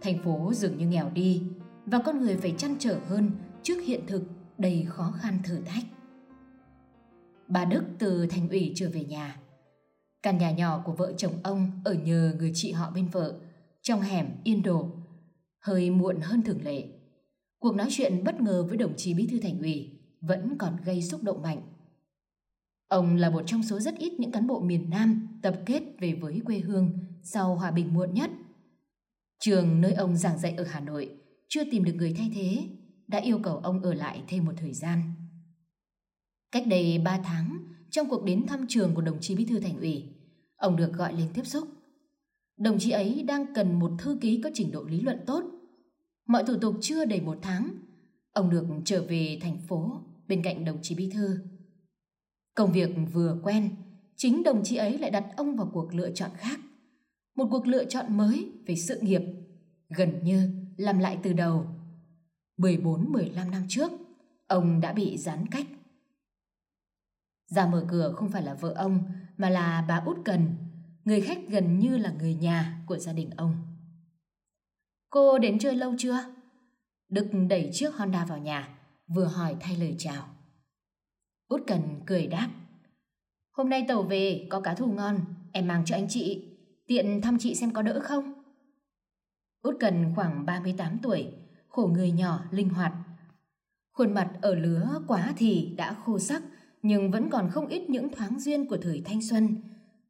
Thành 0.00 0.22
phố 0.24 0.52
dường 0.54 0.78
như 0.78 0.86
nghèo 0.86 1.10
đi 1.10 1.42
và 1.86 1.98
con 1.98 2.20
người 2.20 2.36
phải 2.36 2.54
chăn 2.58 2.76
trở 2.78 2.98
hơn 3.08 3.30
trước 3.62 3.82
hiện 3.84 4.00
thực 4.06 4.22
đầy 4.62 4.84
khó 4.88 5.14
khăn 5.20 5.38
thử 5.44 5.60
thách. 5.60 5.84
Bà 7.48 7.64
Đức 7.64 7.84
từ 7.98 8.26
thành 8.26 8.48
ủy 8.48 8.72
trở 8.74 8.90
về 8.90 9.04
nhà. 9.04 9.40
Căn 10.22 10.38
nhà 10.38 10.50
nhỏ 10.50 10.82
của 10.84 10.92
vợ 10.92 11.12
chồng 11.16 11.32
ông 11.42 11.70
ở 11.84 11.94
nhờ 11.94 12.34
người 12.38 12.52
chị 12.54 12.72
họ 12.72 12.90
bên 12.90 13.08
vợ, 13.08 13.34
trong 13.82 14.00
hẻm 14.00 14.26
yên 14.44 14.62
đồ, 14.62 14.90
hơi 15.60 15.90
muộn 15.90 16.20
hơn 16.20 16.42
thường 16.42 16.64
lệ. 16.64 16.84
Cuộc 17.58 17.76
nói 17.76 17.86
chuyện 17.90 18.24
bất 18.24 18.40
ngờ 18.40 18.62
với 18.68 18.76
đồng 18.76 18.96
chí 18.96 19.14
bí 19.14 19.26
thư 19.26 19.38
thành 19.40 19.58
ủy 19.58 19.90
vẫn 20.20 20.58
còn 20.58 20.76
gây 20.84 21.02
xúc 21.02 21.22
động 21.22 21.42
mạnh. 21.42 21.62
Ông 22.88 23.16
là 23.16 23.30
một 23.30 23.42
trong 23.46 23.62
số 23.62 23.80
rất 23.80 23.98
ít 23.98 24.12
những 24.18 24.32
cán 24.32 24.46
bộ 24.46 24.60
miền 24.60 24.90
Nam 24.90 25.38
tập 25.42 25.56
kết 25.66 25.82
về 26.00 26.14
với 26.14 26.40
quê 26.44 26.58
hương 26.58 26.98
sau 27.22 27.54
hòa 27.56 27.70
bình 27.70 27.94
muộn 27.94 28.14
nhất. 28.14 28.30
Trường 29.38 29.80
nơi 29.80 29.92
ông 29.92 30.16
giảng 30.16 30.38
dạy 30.38 30.54
ở 30.56 30.64
Hà 30.64 30.80
Nội 30.80 31.16
chưa 31.48 31.64
tìm 31.70 31.84
được 31.84 31.92
người 31.92 32.14
thay 32.18 32.30
thế, 32.34 32.68
đã 33.08 33.18
yêu 33.18 33.38
cầu 33.42 33.56
ông 33.56 33.82
ở 33.82 33.94
lại 33.94 34.22
thêm 34.28 34.44
một 34.44 34.52
thời 34.56 34.72
gian. 34.72 35.02
Cách 36.52 36.66
đây 36.66 36.98
3 36.98 37.18
tháng, 37.24 37.58
trong 37.90 38.08
cuộc 38.08 38.24
đến 38.24 38.46
thăm 38.46 38.66
trường 38.68 38.94
của 38.94 39.02
đồng 39.02 39.20
chí 39.20 39.34
bí 39.34 39.44
thư 39.44 39.60
thành 39.60 39.80
ủy, 39.80 40.04
ông 40.56 40.76
được 40.76 40.92
gọi 40.92 41.12
lên 41.12 41.28
tiếp 41.34 41.46
xúc. 41.46 41.68
Đồng 42.56 42.78
chí 42.78 42.90
ấy 42.90 43.22
đang 43.22 43.54
cần 43.54 43.78
một 43.78 43.90
thư 43.98 44.18
ký 44.20 44.40
có 44.44 44.50
trình 44.54 44.72
độ 44.72 44.84
lý 44.84 45.00
luận 45.00 45.18
tốt. 45.26 45.44
Mọi 46.26 46.44
thủ 46.44 46.56
tục 46.60 46.76
chưa 46.80 47.04
đầy 47.04 47.20
một 47.20 47.38
tháng, 47.42 47.68
ông 48.32 48.50
được 48.50 48.66
trở 48.84 49.02
về 49.02 49.38
thành 49.40 49.58
phố 49.68 50.02
bên 50.28 50.42
cạnh 50.42 50.64
đồng 50.64 50.78
chí 50.82 50.94
bí 50.94 51.10
thư. 51.10 51.38
Công 52.54 52.72
việc 52.72 52.90
vừa 53.12 53.38
quen, 53.42 53.70
chính 54.16 54.42
đồng 54.42 54.64
chí 54.64 54.76
ấy 54.76 54.98
lại 54.98 55.10
đặt 55.10 55.24
ông 55.36 55.56
vào 55.56 55.70
cuộc 55.72 55.94
lựa 55.94 56.10
chọn 56.10 56.30
khác. 56.36 56.60
Một 57.34 57.48
cuộc 57.50 57.66
lựa 57.66 57.84
chọn 57.84 58.16
mới 58.16 58.52
về 58.66 58.76
sự 58.76 59.00
nghiệp, 59.00 59.22
gần 59.88 60.24
như 60.24 60.50
làm 60.76 60.98
lại 60.98 61.18
từ 61.22 61.32
đầu. 61.32 61.66
14-15 62.58 63.50
năm 63.50 63.64
trước, 63.68 63.90
ông 64.46 64.80
đã 64.80 64.92
bị 64.92 65.18
gián 65.18 65.46
cách. 65.50 65.66
Ra 67.46 67.66
mở 67.66 67.86
cửa 67.88 68.12
không 68.16 68.30
phải 68.30 68.42
là 68.42 68.54
vợ 68.54 68.72
ông, 68.76 69.02
mà 69.36 69.50
là 69.50 69.84
bà 69.88 70.02
Út 70.06 70.16
Cần, 70.24 70.54
người 71.04 71.20
khách 71.20 71.38
gần 71.48 71.78
như 71.78 71.96
là 71.96 72.12
người 72.18 72.34
nhà 72.34 72.82
của 72.86 72.98
gia 72.98 73.12
đình 73.12 73.30
ông. 73.36 73.56
Cô 75.10 75.38
đến 75.38 75.58
chơi 75.58 75.76
lâu 75.76 75.94
chưa? 75.98 76.24
Đức 77.08 77.30
đẩy 77.48 77.70
chiếc 77.72 77.94
Honda 77.94 78.24
vào 78.24 78.38
nhà, 78.38 78.68
vừa 79.06 79.24
hỏi 79.24 79.56
thay 79.60 79.76
lời 79.76 79.94
chào. 79.98 80.28
Út 81.48 81.62
Cần 81.66 82.00
cười 82.06 82.26
đáp. 82.26 82.48
Hôm 83.52 83.68
nay 83.68 83.84
tàu 83.88 84.02
về, 84.02 84.46
có 84.50 84.60
cá 84.60 84.74
thù 84.74 84.92
ngon, 84.92 85.24
em 85.52 85.68
mang 85.68 85.84
cho 85.84 85.96
anh 85.96 86.06
chị, 86.08 86.48
tiện 86.86 87.20
thăm 87.20 87.38
chị 87.38 87.54
xem 87.54 87.72
có 87.72 87.82
đỡ 87.82 88.00
không? 88.02 88.42
Út 89.62 89.76
Cần 89.80 90.12
khoảng 90.14 90.46
38 90.46 90.98
tuổi, 91.02 91.32
khổ 91.72 91.90
người 91.94 92.10
nhỏ, 92.10 92.44
linh 92.50 92.68
hoạt. 92.68 92.92
Khuôn 93.92 94.14
mặt 94.14 94.30
ở 94.40 94.54
lứa 94.54 95.00
quá 95.06 95.32
thì 95.36 95.74
đã 95.76 95.94
khô 96.04 96.18
sắc, 96.18 96.42
nhưng 96.82 97.10
vẫn 97.10 97.30
còn 97.30 97.50
không 97.50 97.66
ít 97.66 97.90
những 97.90 98.08
thoáng 98.14 98.40
duyên 98.40 98.66
của 98.66 98.76
thời 98.76 99.02
thanh 99.04 99.22
xuân, 99.22 99.56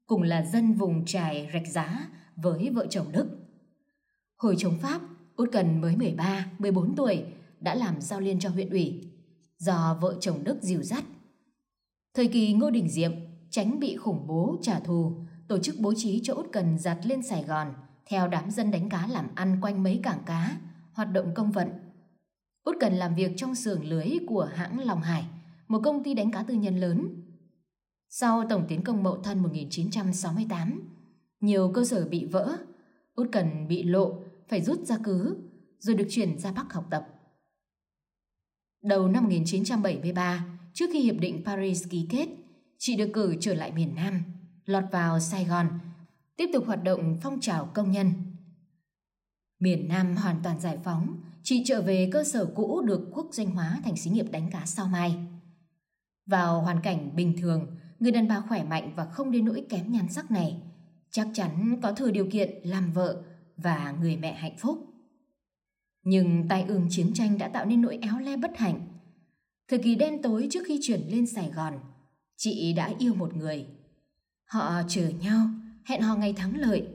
cùng 0.07 0.23
là 0.23 0.45
dân 0.45 0.73
vùng 0.73 1.05
trài 1.05 1.51
rạch 1.53 1.67
giá 1.69 2.09
với 2.37 2.71
vợ 2.71 2.87
chồng 2.91 3.13
Đức. 3.13 3.29
Hồi 4.37 4.55
chống 4.59 4.79
Pháp, 4.79 5.01
Út 5.37 5.49
Cần 5.53 5.81
mới 5.81 5.97
13, 5.97 6.47
14 6.59 6.97
tuổi 6.97 7.25
đã 7.61 7.75
làm 7.75 8.01
giao 8.01 8.21
liên 8.21 8.41
cho 8.41 8.49
huyện 8.49 8.71
ủy, 8.71 9.11
do 9.59 9.99
vợ 10.01 10.17
chồng 10.21 10.45
Đức 10.45 10.63
dìu 10.63 10.83
dắt. 10.83 11.05
Thời 12.15 12.29
kỳ 12.29 12.53
Ngô 12.53 12.71
Đình 12.71 12.89
Diệm 12.89 13.13
tránh 13.51 13.81
bị 13.81 13.97
khủng 13.97 14.27
bố 14.27 14.57
trả 14.63 14.81
thù, 14.81 15.13
tổ 15.49 15.59
chức 15.59 15.75
bố 15.79 15.93
trí 15.97 16.21
cho 16.23 16.35
Út 16.35 16.47
Cần 16.53 16.79
giặt 16.79 16.99
lên 17.07 17.23
Sài 17.23 17.43
Gòn 17.43 17.75
theo 18.07 18.29
đám 18.29 18.51
dân 18.51 18.71
đánh 18.71 18.89
cá 18.89 19.07
làm 19.07 19.29
ăn 19.35 19.59
quanh 19.61 19.83
mấy 19.83 20.01
cảng 20.03 20.23
cá, 20.27 20.57
hoạt 20.93 21.13
động 21.13 21.35
công 21.35 21.53
vận. 21.53 21.69
Út 22.65 22.77
Cần 22.81 22.93
làm 22.93 23.15
việc 23.15 23.33
trong 23.37 23.55
xưởng 23.55 23.85
lưới 23.85 24.07
của 24.27 24.51
hãng 24.55 24.81
Long 24.81 25.03
Hải, 25.03 25.25
một 25.69 25.81
công 25.85 26.05
ty 26.05 26.15
đánh 26.15 26.31
cá 26.31 26.43
tư 26.43 26.55
nhân 26.55 26.81
lớn. 26.81 27.23
Sau 28.09 28.45
tổng 28.51 28.65
tiến 28.69 28.85
công 28.85 29.03
Mậu 29.03 29.23
Thân 29.23 29.39
1968, 29.39 30.81
nhiều 31.41 31.71
cơ 31.75 31.85
sở 31.85 32.09
bị 32.09 32.25
vỡ, 32.25 32.57
Út 33.15 33.29
Cần 33.33 33.69
bị 33.69 33.83
lộ, 33.83 34.15
phải 34.49 34.63
rút 34.63 34.87
ra 34.87 34.99
cứ, 35.05 35.37
rồi 35.79 35.97
được 35.97 36.07
chuyển 36.11 36.39
ra 36.39 36.53
Bắc 36.53 36.73
học 36.73 36.87
tập. 36.91 37.07
Đầu 38.83 39.09
năm 39.09 39.25
1973, 39.25 40.47
trước 40.75 40.87
khi 40.93 41.01
Hiệp 41.01 41.17
định 41.21 41.43
Paris 41.45 41.89
ký 41.91 42.07
kết, 42.11 42.29
chị 42.79 42.97
được 42.97 43.11
cử 43.13 43.37
trở 43.41 43.55
lại 43.55 43.73
miền 43.73 43.95
Nam, 43.95 44.23
lọt 44.65 44.85
vào 44.93 45.21
Sài 45.21 45.45
Gòn, 45.45 45.67
tiếp 46.37 46.51
tục 46.53 46.65
hoạt 46.67 46.85
động 46.85 47.19
phong 47.23 47.41
trào 47.41 47.71
công 47.75 47.91
nhân. 47.91 48.13
Miền 49.63 49.89
Nam 49.89 50.17
hoàn 50.17 50.37
toàn 50.43 50.61
giải 50.61 50.79
phóng, 50.85 51.17
chị 51.43 51.63
trở 51.67 51.83
về 51.83 52.11
cơ 52.13 52.25
sở 52.25 52.45
cũ 52.55 52.83
được 52.87 53.09
quốc 53.13 53.27
danh 53.33 53.51
hóa 53.51 53.81
thành 53.85 53.97
xí 53.97 54.11
nghiệp 54.11 54.27
đánh 54.31 54.51
cá 54.51 54.67
sao 54.67 54.87
mai. 54.87 55.17
Vào 56.27 56.61
hoàn 56.61 56.81
cảnh 56.83 57.17
bình 57.17 57.35
thường, 57.41 57.67
người 57.99 58.13
đàn 58.13 58.29
bà 58.29 58.41
khỏe 58.49 58.65
mạnh 58.65 58.93
và 58.97 59.05
không 59.05 59.31
đến 59.31 59.45
nỗi 59.45 59.67
kém 59.69 59.93
nhan 59.93 60.09
sắc 60.09 60.31
này, 60.31 60.63
chắc 61.11 61.29
chắn 61.35 61.81
có 61.83 61.93
thừa 61.93 62.11
điều 62.11 62.27
kiện 62.31 62.51
làm 62.65 62.93
vợ 62.93 63.23
và 63.57 63.95
người 64.01 64.17
mẹ 64.17 64.35
hạnh 64.35 64.57
phúc. 64.59 64.79
Nhưng 66.05 66.49
tai 66.49 66.63
ương 66.63 66.87
chiến 66.91 67.13
tranh 67.15 67.39
đã 67.39 67.49
tạo 67.49 67.65
nên 67.65 67.83
nỗi 67.83 67.99
éo 68.03 68.19
le 68.19 68.37
bất 68.37 68.59
hạnh. 68.59 68.89
Thời 69.69 69.79
kỳ 69.79 69.95
đen 69.95 70.23
tối 70.23 70.49
trước 70.51 70.63
khi 70.67 70.79
chuyển 70.83 71.01
lên 71.09 71.27
Sài 71.27 71.51
Gòn, 71.51 71.75
chị 72.37 72.73
đã 72.73 72.93
yêu 72.99 73.15
một 73.15 73.37
người. 73.37 73.67
Họ 74.45 74.83
chờ 74.89 75.09
nhau, 75.09 75.49
hẹn 75.85 76.03
hò 76.03 76.17
ngày 76.17 76.33
thắng 76.33 76.57
lợi. 76.57 76.89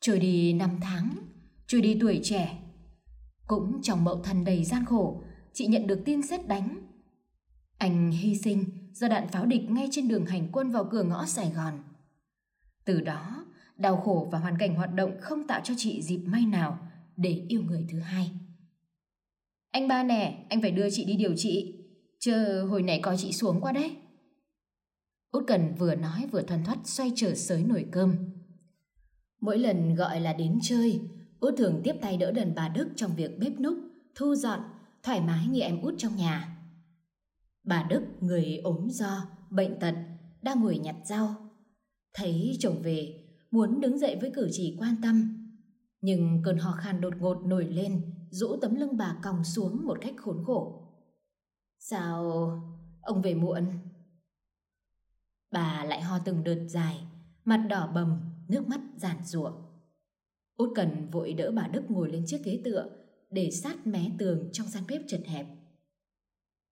Trôi 0.00 0.18
đi 0.18 0.52
năm 0.52 0.70
tháng, 0.80 1.25
trôi 1.66 1.80
đi 1.80 1.96
tuổi 2.00 2.20
trẻ. 2.22 2.58
Cũng 3.46 3.82
trong 3.82 4.04
mậu 4.04 4.22
thân 4.22 4.44
đầy 4.44 4.64
gian 4.64 4.84
khổ, 4.84 5.22
chị 5.52 5.66
nhận 5.66 5.86
được 5.86 6.02
tin 6.04 6.22
xét 6.22 6.48
đánh. 6.48 6.78
Anh 7.78 8.10
hy 8.10 8.38
sinh 8.38 8.64
do 8.92 9.08
đạn 9.08 9.28
pháo 9.28 9.46
địch 9.46 9.70
ngay 9.70 9.88
trên 9.90 10.08
đường 10.08 10.26
hành 10.26 10.48
quân 10.52 10.70
vào 10.70 10.88
cửa 10.90 11.02
ngõ 11.02 11.26
Sài 11.26 11.50
Gòn. 11.50 11.74
Từ 12.84 13.00
đó, 13.00 13.46
đau 13.76 13.96
khổ 13.96 14.28
và 14.32 14.38
hoàn 14.38 14.58
cảnh 14.58 14.74
hoạt 14.74 14.94
động 14.94 15.10
không 15.20 15.46
tạo 15.46 15.60
cho 15.64 15.74
chị 15.76 16.02
dịp 16.02 16.18
may 16.18 16.46
nào 16.46 16.78
để 17.16 17.46
yêu 17.48 17.62
người 17.62 17.86
thứ 17.90 17.98
hai. 17.98 18.30
Anh 19.70 19.88
ba 19.88 20.02
nè, 20.02 20.46
anh 20.48 20.62
phải 20.62 20.70
đưa 20.70 20.90
chị 20.90 21.04
đi 21.04 21.16
điều 21.16 21.36
trị, 21.36 21.74
chờ 22.20 22.64
hồi 22.64 22.82
nãy 22.82 23.00
coi 23.02 23.16
chị 23.16 23.32
xuống 23.32 23.60
qua 23.60 23.72
đấy. 23.72 23.96
Út 25.30 25.44
Cần 25.46 25.74
vừa 25.78 25.94
nói 25.94 26.26
vừa 26.32 26.42
thoăn 26.42 26.64
thoắt 26.64 26.78
xoay 26.84 27.12
trở 27.16 27.34
sới 27.34 27.62
nồi 27.64 27.86
cơm. 27.92 28.16
Mỗi 29.40 29.58
lần 29.58 29.94
gọi 29.94 30.20
là 30.20 30.32
đến 30.32 30.58
chơi, 30.62 31.00
Út 31.40 31.54
thường 31.56 31.80
tiếp 31.84 31.96
tay 32.00 32.16
đỡ 32.16 32.32
đần 32.32 32.52
bà 32.56 32.68
Đức 32.68 32.88
trong 32.96 33.16
việc 33.16 33.38
bếp 33.38 33.60
núc, 33.60 33.78
thu 34.14 34.34
dọn, 34.34 34.60
thoải 35.02 35.20
mái 35.20 35.46
như 35.46 35.60
em 35.60 35.80
út 35.82 35.94
trong 35.98 36.16
nhà. 36.16 36.58
Bà 37.64 37.82
Đức, 37.82 38.02
người 38.20 38.56
ốm 38.64 38.88
do, 38.90 39.26
bệnh 39.50 39.80
tật, 39.80 39.94
đang 40.42 40.60
ngồi 40.60 40.78
nhặt 40.78 40.96
rau. 41.04 41.34
Thấy 42.14 42.56
chồng 42.60 42.82
về, 42.82 43.24
muốn 43.50 43.80
đứng 43.80 43.98
dậy 43.98 44.18
với 44.20 44.30
cử 44.34 44.48
chỉ 44.52 44.76
quan 44.78 44.96
tâm. 45.02 45.42
Nhưng 46.00 46.42
cơn 46.44 46.58
ho 46.58 46.72
khan 46.72 47.00
đột 47.00 47.14
ngột 47.18 47.46
nổi 47.46 47.64
lên, 47.64 48.14
rũ 48.30 48.56
tấm 48.62 48.74
lưng 48.74 48.96
bà 48.96 49.16
còng 49.22 49.44
xuống 49.44 49.86
một 49.86 49.98
cách 50.00 50.14
khốn 50.16 50.44
khổ. 50.44 50.82
Sao 51.78 52.50
ông 53.02 53.22
về 53.22 53.34
muộn? 53.34 53.64
Bà 55.50 55.84
lại 55.84 56.02
ho 56.02 56.18
từng 56.18 56.44
đợt 56.44 56.66
dài, 56.68 57.00
mặt 57.44 57.66
đỏ 57.68 57.92
bầm, 57.94 58.20
nước 58.48 58.68
mắt 58.68 58.80
giàn 58.96 59.16
rủa. 59.24 59.52
Út 60.56 60.70
Cần 60.74 61.08
vội 61.10 61.32
đỡ 61.32 61.50
bà 61.50 61.68
Đức 61.68 61.82
ngồi 61.88 62.10
lên 62.10 62.22
chiếc 62.26 62.44
ghế 62.44 62.60
tựa 62.64 62.90
để 63.30 63.50
sát 63.50 63.86
mé 63.86 64.10
tường 64.18 64.48
trong 64.52 64.66
gian 64.66 64.82
bếp 64.88 65.02
chật 65.06 65.20
hẹp. 65.26 65.46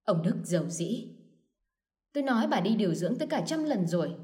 Ông 0.05 0.23
Đức 0.23 0.37
giàu 0.45 0.69
dĩ. 0.69 1.09
Tôi 2.13 2.23
nói 2.23 2.47
bà 2.47 2.61
đi 2.61 2.75
điều 2.75 2.95
dưỡng 2.95 3.19
tới 3.19 3.29
cả 3.29 3.45
trăm 3.47 3.65
lần 3.65 3.87
rồi. 3.87 4.15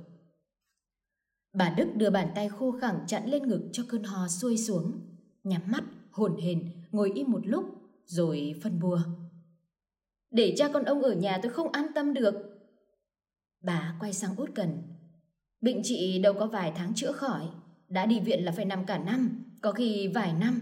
Bà 1.52 1.74
Đức 1.76 1.88
đưa 1.96 2.10
bàn 2.10 2.28
tay 2.34 2.48
khô 2.48 2.70
khẳng 2.80 3.04
chặn 3.06 3.30
lên 3.30 3.48
ngực 3.48 3.68
cho 3.72 3.84
cơn 3.88 4.02
ho 4.02 4.28
xuôi 4.28 4.58
xuống, 4.58 5.00
nhắm 5.44 5.62
mắt, 5.66 5.84
hồn 6.10 6.36
hền, 6.36 6.70
ngồi 6.90 7.12
im 7.14 7.30
một 7.30 7.46
lúc, 7.46 7.64
rồi 8.04 8.60
phân 8.62 8.80
bua. 8.80 9.00
Để 10.30 10.54
cha 10.56 10.68
con 10.68 10.84
ông 10.84 11.02
ở 11.02 11.14
nhà 11.14 11.38
tôi 11.42 11.52
không 11.52 11.72
an 11.72 11.86
tâm 11.94 12.14
được. 12.14 12.34
Bà 13.60 13.96
quay 14.00 14.12
sang 14.12 14.36
út 14.36 14.50
cần. 14.54 14.82
Bệnh 15.60 15.80
chị 15.84 16.18
đâu 16.22 16.34
có 16.34 16.46
vài 16.46 16.72
tháng 16.76 16.94
chữa 16.94 17.12
khỏi, 17.12 17.48
đã 17.88 18.06
đi 18.06 18.20
viện 18.20 18.44
là 18.44 18.52
phải 18.52 18.64
nằm 18.64 18.86
cả 18.86 18.98
năm, 18.98 19.49
có 19.62 19.72
khi 19.72 20.08
vài 20.08 20.32
năm. 20.32 20.60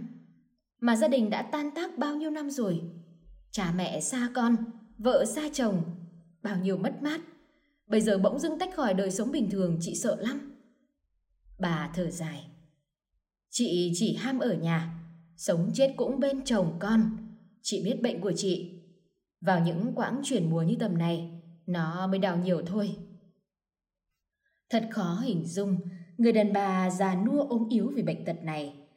Mà 0.81 0.97
gia 0.97 1.09
đình 1.09 1.31
đã 1.31 1.43
tan 1.43 1.71
tác 1.71 1.99
bao 1.99 2.17
nhiêu 2.17 2.31
năm 2.31 2.51
rồi. 2.51 2.81
Cha 3.51 3.73
mẹ 3.77 4.01
xa 4.01 4.31
con, 4.35 4.57
vợ 4.99 5.25
xa 5.25 5.43
chồng, 5.53 5.83
bao 6.43 6.57
nhiêu 6.57 6.77
mất 6.77 7.03
mát. 7.03 7.21
Bây 7.87 8.01
giờ 8.01 8.19
bỗng 8.19 8.39
dưng 8.39 8.59
tách 8.59 8.75
khỏi 8.75 8.95
đời 8.95 9.11
sống 9.11 9.33
bình 9.33 9.51
thường 9.51 9.79
chị 9.81 9.95
sợ 9.95 10.17
lắm. 10.21 10.53
Bà 11.59 11.91
thở 11.95 12.11
dài. 12.11 12.45
Chị 13.51 13.93
chỉ 13.95 14.17
ham 14.17 14.39
ở 14.39 14.55
nhà, 14.55 14.95
sống 15.37 15.71
chết 15.75 15.95
cũng 15.97 16.21
bên 16.21 16.45
chồng 16.45 16.77
con. 16.79 17.17
Chị 17.63 17.85
biết 17.85 18.03
bệnh 18.03 18.21
của 18.21 18.33
chị. 18.37 18.83
Vào 19.41 19.61
những 19.61 19.93
quãng 19.95 20.21
chuyển 20.25 20.51
mùa 20.51 20.63
như 20.63 20.77
tầm 20.79 20.99
này, 20.99 21.43
nó 21.67 22.07
mới 22.07 22.19
đau 22.19 22.37
nhiều 22.37 22.63
thôi. 22.67 22.97
Thật 24.71 24.89
khó 24.91 25.21
hình 25.23 25.45
dung 25.47 25.81
người 26.19 26.33
đàn 26.33 26.53
bà 26.53 26.91
già 26.91 27.15
nua 27.15 27.43
ốm 27.43 27.69
yếu 27.71 27.93
vì 27.95 28.03
bệnh 28.03 28.25
tật 28.25 28.37
này. 28.43 28.88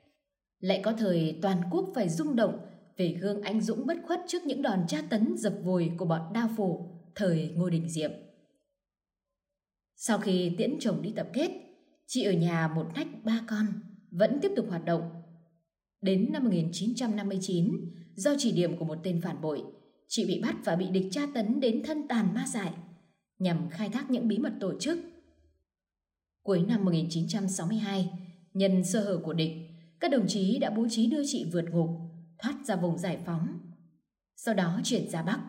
Lại 0.62 0.82
có 0.84 0.94
thời 0.94 1.40
toàn 1.42 1.62
quốc 1.72 1.92
phải 1.96 2.10
rung 2.10 2.36
động 2.36 2.60
về 2.98 3.18
gương 3.22 3.42
anh 3.42 3.62
dũng 3.62 3.86
bất 3.86 3.98
khuất 4.08 4.20
trước 4.28 4.44
những 4.44 4.62
đòn 4.62 4.80
tra 4.88 5.02
tấn 5.10 5.38
dập 5.38 5.54
vùi 5.64 5.92
của 5.98 6.06
bọn 6.06 6.34
đao 6.34 6.50
phủ 6.58 7.00
thời 7.16 7.50
Ngô 7.56 7.70
Đình 7.70 7.90
Diệm. 7.90 8.12
Sau 9.96 10.18
khi 10.18 10.52
tiễn 10.58 10.78
chồng 10.80 11.02
đi 11.02 11.14
tập 11.16 11.28
kết, 11.34 11.52
chị 12.08 12.24
ở 12.24 12.32
nhà 12.32 12.68
một 12.68 12.86
nách 12.96 13.08
ba 13.24 13.42
con, 13.48 13.66
vẫn 14.12 14.40
tiếp 14.42 14.52
tục 14.56 14.66
hoạt 14.70 14.86
động. 14.86 15.02
Đến 16.02 16.32
năm 16.32 16.44
1959, 16.44 17.72
do 18.16 18.32
chỉ 18.38 18.52
điểm 18.52 18.78
của 18.78 18.86
một 18.86 18.98
tên 19.04 19.22
phản 19.22 19.42
bội, 19.42 19.64
chị 20.08 20.26
bị 20.26 20.42
bắt 20.42 20.56
và 20.66 20.76
bị 20.76 20.88
địch 20.90 21.08
tra 21.12 21.22
tấn 21.34 21.60
đến 21.60 21.84
thân 21.84 22.08
tàn 22.08 22.34
ma 22.34 22.46
dại, 22.54 22.74
nhằm 23.40 23.70
khai 23.70 23.90
thác 23.90 24.12
những 24.12 24.28
bí 24.28 24.38
mật 24.38 24.54
tổ 24.60 24.80
chức. 24.80 25.00
Cuối 26.44 26.62
năm 26.68 26.86
1962, 26.86 28.10
nhân 28.54 28.84
sơ 28.84 29.00
hở 29.00 29.18
của 29.24 29.34
địch, 29.34 29.71
các 30.02 30.12
đồng 30.12 30.28
chí 30.28 30.60
đã 30.60 30.70
bố 30.70 30.88
trí 30.90 31.08
đưa 31.08 31.22
chị 31.26 31.50
vượt 31.54 31.66
ngục, 31.72 31.90
thoát 32.40 32.56
ra 32.66 32.76
vùng 32.76 32.98
giải 32.98 33.20
phóng. 33.26 33.60
Sau 34.36 34.54
đó 34.54 34.80
chuyển 34.84 35.10
ra 35.10 35.24
Bắc. 35.24 35.40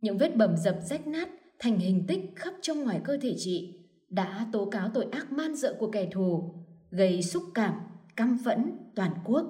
Những 0.00 0.18
vết 0.18 0.36
bầm 0.36 0.56
dập 0.56 0.78
rách 0.82 1.06
nát 1.06 1.28
thành 1.58 1.78
hình 1.78 2.04
tích 2.08 2.20
khắp 2.36 2.54
trong 2.62 2.82
ngoài 2.84 3.00
cơ 3.04 3.18
thể 3.22 3.34
chị 3.38 3.80
đã 4.08 4.46
tố 4.52 4.70
cáo 4.70 4.90
tội 4.94 5.06
ác 5.12 5.32
man 5.32 5.56
dợ 5.56 5.76
của 5.78 5.90
kẻ 5.90 6.08
thù, 6.12 6.54
gây 6.90 7.22
xúc 7.22 7.42
cảm, 7.54 7.74
căm 8.16 8.38
phẫn 8.44 8.72
toàn 8.94 9.12
quốc. 9.24 9.46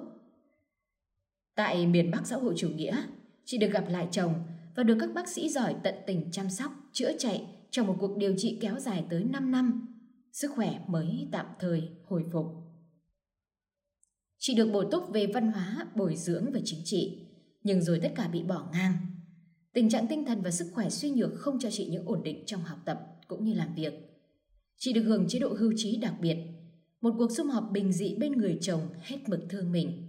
Tại 1.55 1.87
miền 1.87 2.11
Bắc 2.11 2.27
xã 2.27 2.35
hội 2.35 2.53
chủ 2.57 2.69
nghĩa, 2.69 3.03
chị 3.45 3.57
được 3.57 3.71
gặp 3.71 3.85
lại 3.89 4.07
chồng 4.11 4.33
và 4.75 4.83
được 4.83 4.97
các 4.99 5.13
bác 5.13 5.27
sĩ 5.27 5.49
giỏi 5.49 5.75
tận 5.83 5.95
tình 6.07 6.31
chăm 6.31 6.49
sóc, 6.49 6.71
chữa 6.91 7.11
chạy 7.17 7.47
trong 7.71 7.87
một 7.87 7.95
cuộc 7.99 8.17
điều 8.17 8.33
trị 8.37 8.57
kéo 8.61 8.79
dài 8.79 9.05
tới 9.09 9.23
5 9.23 9.51
năm. 9.51 9.87
Sức 10.31 10.51
khỏe 10.55 10.79
mới 10.87 11.27
tạm 11.31 11.45
thời 11.59 11.89
hồi 12.05 12.25
phục. 12.33 12.60
Chị 14.43 14.53
được 14.53 14.71
bổ 14.73 14.83
túc 14.83 15.09
về 15.09 15.27
văn 15.27 15.51
hóa, 15.51 15.87
bồi 15.95 16.15
dưỡng 16.15 16.51
và 16.53 16.59
chính 16.65 16.79
trị, 16.83 17.27
nhưng 17.63 17.81
rồi 17.81 17.99
tất 18.03 18.11
cả 18.15 18.27
bị 18.27 18.43
bỏ 18.43 18.69
ngang. 18.73 18.93
Tình 19.73 19.89
trạng 19.89 20.07
tinh 20.07 20.25
thần 20.25 20.41
và 20.41 20.51
sức 20.51 20.71
khỏe 20.73 20.89
suy 20.89 21.09
nhược 21.09 21.31
không 21.35 21.59
cho 21.59 21.69
chị 21.71 21.87
những 21.91 22.05
ổn 22.05 22.23
định 22.23 22.43
trong 22.45 22.61
học 22.61 22.79
tập 22.85 22.99
cũng 23.27 23.43
như 23.43 23.53
làm 23.53 23.75
việc. 23.75 23.93
Chị 24.77 24.93
được 24.93 25.01
hưởng 25.01 25.27
chế 25.27 25.39
độ 25.39 25.53
hưu 25.59 25.73
trí 25.75 25.97
đặc 25.97 26.13
biệt, 26.21 26.37
một 27.01 27.13
cuộc 27.17 27.31
sum 27.31 27.49
họp 27.49 27.71
bình 27.71 27.93
dị 27.93 28.15
bên 28.15 28.31
người 28.31 28.57
chồng 28.61 28.81
hết 29.01 29.17
mực 29.27 29.39
thương 29.49 29.71
mình. 29.71 30.07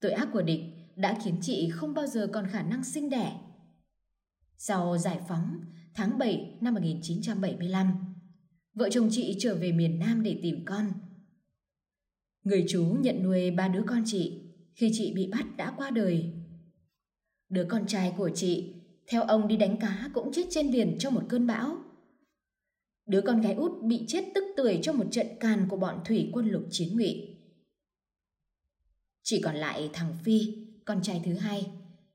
Tội 0.00 0.12
ác 0.12 0.28
của 0.32 0.42
địch 0.42 0.60
đã 0.96 1.18
khiến 1.24 1.34
chị 1.40 1.70
không 1.72 1.94
bao 1.94 2.06
giờ 2.06 2.30
còn 2.32 2.46
khả 2.46 2.62
năng 2.62 2.84
sinh 2.84 3.10
đẻ. 3.10 3.40
Sau 4.56 4.98
giải 4.98 5.20
phóng, 5.28 5.60
tháng 5.94 6.18
7 6.18 6.58
năm 6.60 6.74
1975, 6.74 8.14
vợ 8.74 8.88
chồng 8.90 9.08
chị 9.10 9.36
trở 9.38 9.54
về 9.54 9.72
miền 9.72 9.98
Nam 9.98 10.22
để 10.22 10.40
tìm 10.42 10.64
con. 10.64 10.92
Người 12.44 12.64
chú 12.68 12.84
nhận 13.00 13.22
nuôi 13.22 13.50
ba 13.50 13.68
đứa 13.68 13.82
con 13.86 14.02
chị 14.06 14.42
khi 14.74 14.90
chị 14.92 15.12
bị 15.14 15.30
bắt 15.32 15.46
đã 15.56 15.74
qua 15.76 15.90
đời. 15.90 16.32
Đứa 17.48 17.64
con 17.68 17.86
trai 17.86 18.14
của 18.16 18.30
chị, 18.34 18.74
theo 19.06 19.22
ông 19.22 19.48
đi 19.48 19.56
đánh 19.56 19.76
cá 19.80 20.10
cũng 20.14 20.32
chết 20.32 20.46
trên 20.50 20.70
biển 20.72 20.96
trong 20.98 21.14
một 21.14 21.22
cơn 21.28 21.46
bão. 21.46 21.76
Đứa 23.06 23.20
con 23.20 23.40
gái 23.40 23.54
út 23.54 23.72
bị 23.82 24.04
chết 24.08 24.24
tức 24.34 24.44
tưởi 24.56 24.78
trong 24.82 24.98
một 24.98 25.06
trận 25.10 25.26
càn 25.40 25.66
của 25.68 25.76
bọn 25.76 26.00
thủy 26.04 26.30
quân 26.32 26.48
lục 26.48 26.62
chiến 26.70 26.96
ngụy. 26.96 27.36
Chỉ 29.22 29.40
còn 29.44 29.56
lại 29.56 29.90
thằng 29.92 30.14
Phi, 30.24 30.40
con 30.84 31.02
trai 31.02 31.22
thứ 31.24 31.34
hai, 31.34 31.70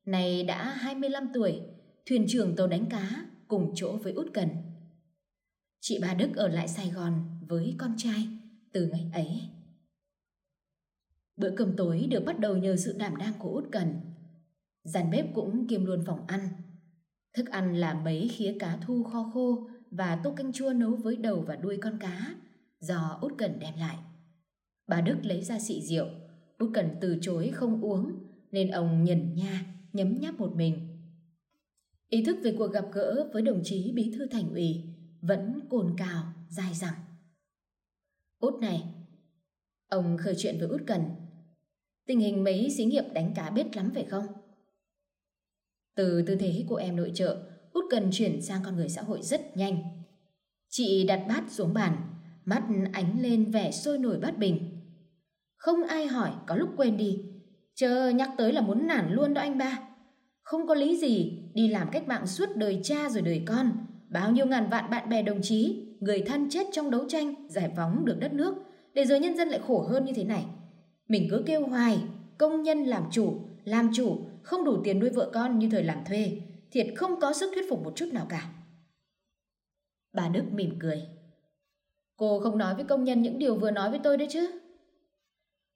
này 0.06 0.44
đã 0.44 0.74
25 0.74 1.28
tuổi, 1.34 1.62
thuyền 2.06 2.26
trưởng 2.28 2.56
tàu 2.56 2.68
đánh 2.68 2.86
cá 2.90 3.26
cùng 3.48 3.72
chỗ 3.76 3.98
với 3.98 4.14
út 4.14 4.28
cần. 4.34 4.50
Chị 5.80 6.00
bà 6.02 6.14
Đức 6.14 6.36
ở 6.36 6.48
lại 6.48 6.68
Sài 6.68 6.90
Gòn 6.90 7.40
với 7.48 7.76
con 7.78 7.94
trai 7.98 8.28
từ 8.74 8.88
ngày 8.88 9.10
ấy. 9.14 9.42
Bữa 11.36 11.52
cơm 11.58 11.76
tối 11.76 12.08
được 12.10 12.26
bắt 12.26 12.40
đầu 12.40 12.58
nhờ 12.58 12.76
sự 12.76 12.96
đảm 12.98 13.16
đang 13.18 13.34
của 13.40 13.50
út 13.50 13.68
cần. 13.72 13.88
Giàn 14.84 15.12
bếp 15.12 15.26
cũng 15.34 15.68
kiêm 15.68 15.86
luôn 15.86 16.04
phòng 16.06 16.28
ăn. 16.28 16.50
Thức 17.34 17.50
ăn 17.50 17.76
là 17.76 17.94
mấy 17.94 18.28
khía 18.28 18.56
cá 18.60 18.78
thu 18.78 19.04
kho 19.04 19.32
khô 19.34 19.70
và 19.92 20.22
tô 20.24 20.34
canh 20.36 20.54
chua 20.54 20.74
nấu 20.74 20.96
với 20.96 21.16
đầu 21.16 21.44
và 21.48 21.56
đuôi 21.56 21.78
con 21.82 22.00
cá 22.00 22.36
do 22.80 23.18
út 23.22 23.34
cần 23.38 23.60
đem 23.60 23.74
lại. 23.78 23.98
Bà 24.88 25.02
Đức 25.02 25.18
lấy 25.24 25.42
ra 25.42 25.60
xị 25.60 25.82
rượu, 25.82 26.06
út 26.58 26.70
cần 26.74 26.90
từ 27.02 27.18
chối 27.22 27.52
không 27.54 27.82
uống 27.82 28.12
nên 28.52 28.72
ông 28.72 29.04
nhẩn 29.04 29.36
nha 29.36 29.66
nhấm 29.94 30.20
nháp 30.20 30.40
một 30.40 30.56
mình. 30.56 30.88
Ý 32.10 32.24
thức 32.24 32.38
về 32.44 32.56
cuộc 32.58 32.68
gặp 32.68 32.86
gỡ 32.94 33.30
với 33.34 33.42
đồng 33.42 33.62
chí 33.64 33.92
bí 33.96 34.12
thư 34.18 34.28
thành 34.28 34.50
ủy 34.50 34.84
vẫn 35.22 35.60
cồn 35.70 35.96
cào, 35.98 36.34
dài 36.50 36.74
dẳng. 36.74 37.00
Út 38.40 38.54
này, 38.62 38.84
ông 39.88 40.18
khởi 40.18 40.36
chuyện 40.38 40.58
với 40.60 40.68
Út 40.68 40.82
Cần. 40.88 41.02
Tình 42.06 42.20
hình 42.20 42.44
mấy 42.44 42.70
xí 42.78 42.86
nghiệp 42.86 43.04
đánh 43.14 43.34
cá 43.36 43.50
biết 43.50 43.76
lắm 43.76 43.92
phải 43.94 44.04
không? 44.04 44.26
Từ 45.96 46.24
tư 46.28 46.36
thế 46.36 46.66
của 46.70 46.76
em 46.76 46.96
nội 46.96 47.12
trợ, 47.14 47.44
Út 47.74 47.86
Cần 47.90 48.10
chuyển 48.12 48.42
sang 48.42 48.62
con 48.66 48.76
người 48.76 48.90
xã 48.90 49.02
hội 49.02 49.22
rất 49.22 49.58
nhanh. 49.58 49.78
Chị 50.70 51.06
đặt 51.08 51.26
bát 51.28 51.44
xuống 51.50 51.74
bàn, 51.74 51.98
mắt 52.46 52.64
ánh 52.94 53.22
lên 53.22 53.52
vẻ 53.52 53.72
sôi 53.72 53.98
nổi 53.98 54.20
bát 54.20 54.38
bình. 54.38 54.82
Không 55.56 55.84
ai 55.84 56.08
hỏi, 56.08 56.32
có 56.48 56.56
lúc 56.56 56.70
quên 56.78 56.98
đi. 56.98 57.26
Chờ 57.76 58.10
nhắc 58.10 58.30
tới 58.38 58.54
là 58.54 58.62
muốn 58.62 58.88
nản 58.88 59.14
luôn 59.14 59.34
đó 59.34 59.42
anh 59.42 59.58
ba. 59.58 59.80
Không 60.42 60.68
có 60.68 60.74
lý 60.74 60.98
gì 60.98 61.40
đi 61.54 61.68
làm 61.68 61.88
cách 61.92 62.08
mạng 62.08 62.28
suốt 62.28 62.50
đời 62.56 62.80
cha 62.84 63.10
rồi 63.10 63.22
đời 63.22 63.44
con 63.46 63.72
Bao 64.14 64.32
nhiêu 64.32 64.46
ngàn 64.46 64.70
vạn 64.70 64.90
bạn 64.90 65.10
bè 65.10 65.22
đồng 65.22 65.42
chí, 65.42 65.86
người 66.00 66.24
thân 66.26 66.50
chết 66.50 66.68
trong 66.72 66.92
đấu 66.92 67.06
tranh, 67.10 67.36
giải 67.50 67.72
phóng 67.76 68.06
được 68.06 68.18
đất 68.20 68.34
nước, 68.34 68.56
để 68.94 69.06
giờ 69.06 69.16
nhân 69.16 69.38
dân 69.38 69.50
lại 69.50 69.60
khổ 69.68 69.88
hơn 69.90 70.06
như 70.06 70.14
thế 70.16 70.24
này. 70.24 70.46
Mình 71.14 71.28
cứ 71.30 71.44
kêu 71.46 71.68
hoài, 71.68 72.00
công 72.38 72.64
nhân 72.64 72.84
làm 72.84 73.04
chủ, 73.12 73.40
làm 73.64 73.90
chủ, 73.94 74.18
không 74.44 74.64
đủ 74.64 74.82
tiền 74.84 75.00
nuôi 75.00 75.10
vợ 75.10 75.30
con 75.34 75.60
như 75.60 75.70
thời 75.70 75.84
làm 75.84 76.06
thuê, 76.06 76.42
thiệt 76.72 76.88
không 76.96 77.20
có 77.20 77.34
sức 77.34 77.52
thuyết 77.54 77.70
phục 77.70 77.84
một 77.84 77.94
chút 77.96 78.06
nào 78.12 78.26
cả. 78.30 78.50
Bà 80.14 80.30
Đức 80.30 80.44
mỉm 80.52 80.80
cười. 80.80 81.02
Cô 82.18 82.40
không 82.40 82.58
nói 82.58 82.76
với 82.76 82.84
công 82.84 83.04
nhân 83.04 83.22
những 83.22 83.40
điều 83.40 83.56
vừa 83.56 83.72
nói 83.72 83.90
với 83.90 84.00
tôi 84.04 84.18
đấy 84.18 84.28
chứ? 84.32 84.52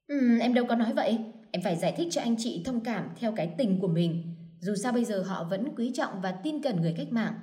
Ừ, 0.08 0.39
em 0.39 0.54
đâu 0.54 0.65
có 0.69 0.76
nói 0.76 0.93
vậy. 0.93 1.17
Em 1.52 1.62
phải 1.63 1.76
giải 1.76 1.93
thích 1.97 2.08
cho 2.12 2.21
anh 2.21 2.36
chị 2.39 2.62
thông 2.65 2.80
cảm 2.80 3.10
theo 3.15 3.32
cái 3.36 3.54
tình 3.58 3.80
của 3.80 3.88
mình. 3.88 4.23
Dù 4.60 4.76
sao 4.76 4.93
bây 4.93 5.06
giờ 5.06 5.23
họ 5.23 5.43
vẫn 5.43 5.76
quý 5.78 5.91
trọng 5.93 6.21
và 6.21 6.32
tin 6.32 6.62
cẩn 6.62 6.82
người 6.82 6.93
cách 6.97 7.12
mạng 7.12 7.34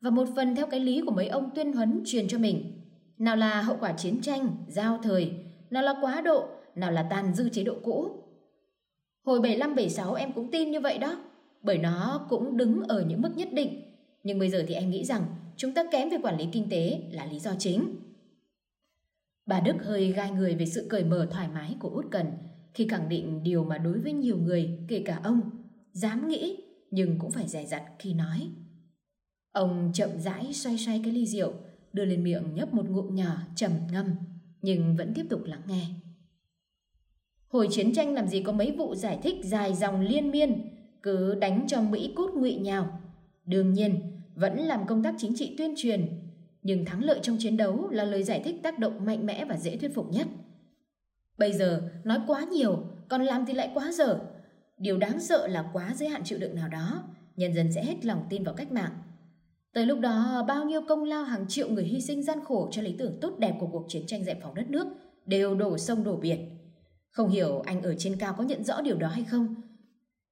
và 0.00 0.10
một 0.10 0.28
phần 0.36 0.56
theo 0.56 0.66
cái 0.66 0.80
lý 0.80 1.02
của 1.06 1.12
mấy 1.12 1.28
ông 1.28 1.50
tuyên 1.54 1.72
huấn 1.72 2.02
truyền 2.06 2.28
cho 2.28 2.38
mình. 2.38 2.72
Nào 3.18 3.36
là 3.36 3.62
hậu 3.62 3.76
quả 3.80 3.92
chiến 3.92 4.20
tranh, 4.20 4.48
giao 4.68 5.00
thời, 5.02 5.32
nào 5.70 5.82
là 5.82 5.94
quá 6.00 6.20
độ, 6.20 6.48
nào 6.74 6.92
là 6.92 7.02
tàn 7.10 7.34
dư 7.34 7.48
chế 7.48 7.64
độ 7.64 7.74
cũ. 7.82 8.10
Hồi 9.26 9.40
75-76 9.40 10.14
em 10.14 10.32
cũng 10.32 10.50
tin 10.50 10.70
như 10.70 10.80
vậy 10.80 10.98
đó, 10.98 11.24
bởi 11.62 11.78
nó 11.78 12.26
cũng 12.30 12.56
đứng 12.56 12.82
ở 12.82 13.04
những 13.08 13.22
mức 13.22 13.36
nhất 13.36 13.48
định. 13.52 13.82
Nhưng 14.24 14.38
bây 14.38 14.50
giờ 14.50 14.64
thì 14.68 14.74
em 14.74 14.90
nghĩ 14.90 15.04
rằng 15.04 15.22
chúng 15.56 15.74
ta 15.74 15.84
kém 15.92 16.10
về 16.10 16.18
quản 16.22 16.38
lý 16.38 16.48
kinh 16.52 16.68
tế 16.70 17.02
là 17.10 17.26
lý 17.26 17.38
do 17.38 17.50
chính. 17.58 17.96
Bà 19.46 19.60
Đức 19.60 19.76
hơi 19.84 20.12
gai 20.12 20.30
người 20.30 20.54
về 20.54 20.66
sự 20.66 20.86
cởi 20.90 21.04
mở 21.04 21.28
thoải 21.30 21.48
mái 21.48 21.76
của 21.80 21.88
Út 21.88 22.06
Cần 22.10 22.26
khi 22.74 22.88
khẳng 22.88 23.08
định 23.08 23.42
điều 23.42 23.64
mà 23.64 23.78
đối 23.78 23.98
với 23.98 24.12
nhiều 24.12 24.38
người, 24.38 24.78
kể 24.88 25.02
cả 25.06 25.20
ông, 25.24 25.40
dám 25.92 26.28
nghĩ 26.28 26.56
nhưng 26.90 27.18
cũng 27.18 27.30
phải 27.30 27.48
dè 27.48 27.66
dặt 27.66 27.82
khi 27.98 28.14
nói. 28.14 28.50
Ông 29.52 29.90
chậm 29.94 30.10
rãi 30.18 30.52
xoay 30.52 30.78
xoay 30.78 31.00
cái 31.04 31.12
ly 31.12 31.26
rượu, 31.26 31.52
đưa 31.92 32.04
lên 32.04 32.24
miệng 32.24 32.54
nhấp 32.54 32.74
một 32.74 32.90
ngụm 32.90 33.14
nhỏ 33.14 33.36
trầm 33.56 33.70
ngâm, 33.92 34.06
nhưng 34.62 34.96
vẫn 34.96 35.12
tiếp 35.14 35.26
tục 35.30 35.44
lắng 35.44 35.62
nghe. 35.66 35.86
Hồi 37.50 37.68
chiến 37.70 37.92
tranh 37.94 38.14
làm 38.14 38.28
gì 38.28 38.42
có 38.42 38.52
mấy 38.52 38.72
vụ 38.72 38.94
giải 38.94 39.18
thích 39.22 39.36
dài 39.44 39.74
dòng 39.74 40.00
liên 40.00 40.30
miên, 40.30 40.62
cứ 41.02 41.34
đánh 41.34 41.64
cho 41.68 41.80
Mỹ 41.82 42.12
cút 42.16 42.34
ngụy 42.34 42.54
nhào. 42.54 43.00
Đương 43.44 43.72
nhiên, 43.72 44.00
vẫn 44.34 44.58
làm 44.58 44.86
công 44.86 45.02
tác 45.02 45.14
chính 45.18 45.36
trị 45.36 45.54
tuyên 45.58 45.74
truyền, 45.76 46.06
nhưng 46.62 46.84
thắng 46.84 47.04
lợi 47.04 47.18
trong 47.22 47.36
chiến 47.38 47.56
đấu 47.56 47.88
là 47.90 48.04
lời 48.04 48.22
giải 48.22 48.40
thích 48.44 48.56
tác 48.62 48.78
động 48.78 49.04
mạnh 49.04 49.26
mẽ 49.26 49.44
và 49.44 49.56
dễ 49.56 49.76
thuyết 49.76 49.94
phục 49.94 50.12
nhất. 50.12 50.26
Bây 51.38 51.52
giờ, 51.52 51.90
nói 52.04 52.18
quá 52.26 52.44
nhiều, 52.44 52.84
còn 53.08 53.22
làm 53.22 53.46
thì 53.46 53.52
lại 53.52 53.70
quá 53.74 53.92
dở. 53.92 54.20
Điều 54.78 54.98
đáng 54.98 55.20
sợ 55.20 55.46
là 55.46 55.70
quá 55.72 55.94
giới 55.96 56.08
hạn 56.08 56.24
chịu 56.24 56.38
đựng 56.38 56.54
nào 56.54 56.68
đó, 56.68 57.02
nhân 57.36 57.54
dân 57.54 57.72
sẽ 57.72 57.84
hết 57.84 58.04
lòng 58.04 58.24
tin 58.30 58.44
vào 58.44 58.54
cách 58.54 58.72
mạng. 58.72 58.92
Tới 59.72 59.86
lúc 59.86 60.00
đó, 60.00 60.44
bao 60.48 60.64
nhiêu 60.64 60.80
công 60.88 61.04
lao 61.04 61.24
hàng 61.24 61.44
triệu 61.48 61.68
người 61.68 61.84
hy 61.84 62.00
sinh 62.00 62.22
gian 62.22 62.38
khổ 62.44 62.68
cho 62.72 62.82
lý 62.82 62.94
tưởng 62.98 63.18
tốt 63.20 63.38
đẹp 63.38 63.54
của 63.60 63.68
cuộc 63.72 63.84
chiến 63.88 64.06
tranh 64.06 64.24
giải 64.24 64.36
phóng 64.42 64.54
đất 64.54 64.70
nước 64.70 64.86
đều 65.26 65.54
đổ 65.54 65.78
sông 65.78 66.04
đổ 66.04 66.16
biển. 66.16 66.59
Không 67.10 67.28
hiểu 67.28 67.60
anh 67.60 67.82
ở 67.82 67.94
trên 67.98 68.16
cao 68.16 68.34
có 68.38 68.44
nhận 68.44 68.64
rõ 68.64 68.80
điều 68.80 68.96
đó 68.96 69.08
hay 69.08 69.24
không? 69.24 69.54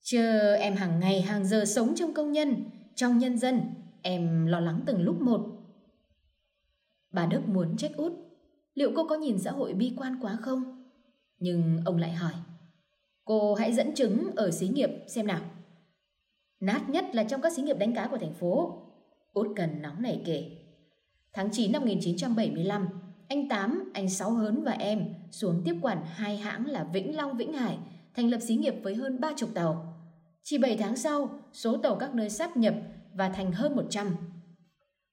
Chứ 0.01 0.55
em 0.55 0.77
hàng 0.77 1.01
ngày 1.01 1.23
hàng 1.23 1.45
giờ 1.45 1.65
sống 1.65 1.95
trong 1.95 2.15
công 2.15 2.33
nhân, 2.33 2.65
trong 2.95 3.19
nhân 3.19 3.39
dân, 3.39 3.61
em 4.03 4.47
lo 4.47 4.61
lắng 4.61 4.81
từng 4.87 5.03
lúc 5.03 5.21
một. 5.21 5.41
Bà 7.11 7.27
Đức 7.27 7.49
muốn 7.49 7.77
trách 7.77 7.97
út, 7.97 8.13
liệu 8.75 8.93
cô 8.97 9.09
có 9.09 9.15
nhìn 9.17 9.39
xã 9.39 9.51
hội 9.51 9.75
bi 9.75 9.95
quan 9.97 10.19
quá 10.21 10.39
không? 10.41 10.91
Nhưng 11.39 11.79
ông 11.85 11.97
lại 11.97 12.13
hỏi, 12.13 12.33
cô 13.25 13.55
hãy 13.55 13.73
dẫn 13.73 13.95
chứng 13.95 14.31
ở 14.37 14.51
xí 14.51 14.69
nghiệp 14.69 14.91
xem 15.09 15.27
nào. 15.27 15.41
Nát 16.61 16.89
nhất 16.89 17.05
là 17.13 17.25
trong 17.25 17.41
các 17.41 17.53
xí 17.53 17.63
nghiệp 17.63 17.79
đánh 17.79 17.95
cá 17.95 18.07
của 18.07 18.19
thành 18.19 18.35
phố. 18.35 18.83
Út 19.33 19.47
cần 19.57 19.83
nóng 19.83 20.03
nảy 20.03 20.23
kể. 20.25 20.51
Tháng 21.33 21.49
9 21.53 21.73
năm 21.73 21.83
1975, 21.83 22.89
anh 23.29 23.49
Tám, 23.49 23.91
anh 23.95 24.09
Sáu 24.09 24.31
Hớn 24.31 24.65
và 24.65 24.73
em 24.73 25.05
xuống 25.31 25.63
tiếp 25.65 25.75
quản 25.83 26.05
hai 26.05 26.37
hãng 26.37 26.67
là 26.67 26.85
Vĩnh 26.85 27.17
Long 27.17 27.37
Vĩnh 27.37 27.53
Hải, 27.53 27.79
thành 28.15 28.31
lập 28.31 28.39
xí 28.41 28.57
nghiệp 28.57 28.75
với 28.83 28.95
hơn 28.95 29.21
ba 29.21 29.33
chục 29.37 29.51
tàu. 29.55 29.95
Chỉ 30.43 30.59
7 30.59 30.77
tháng 30.77 30.97
sau, 30.97 31.31
số 31.53 31.77
tàu 31.77 31.97
các 31.97 32.15
nơi 32.15 32.31
sắp 32.31 32.57
nhập 32.57 32.75
và 33.15 33.29
thành 33.29 33.53
hơn 33.53 33.77
100. 33.77 34.17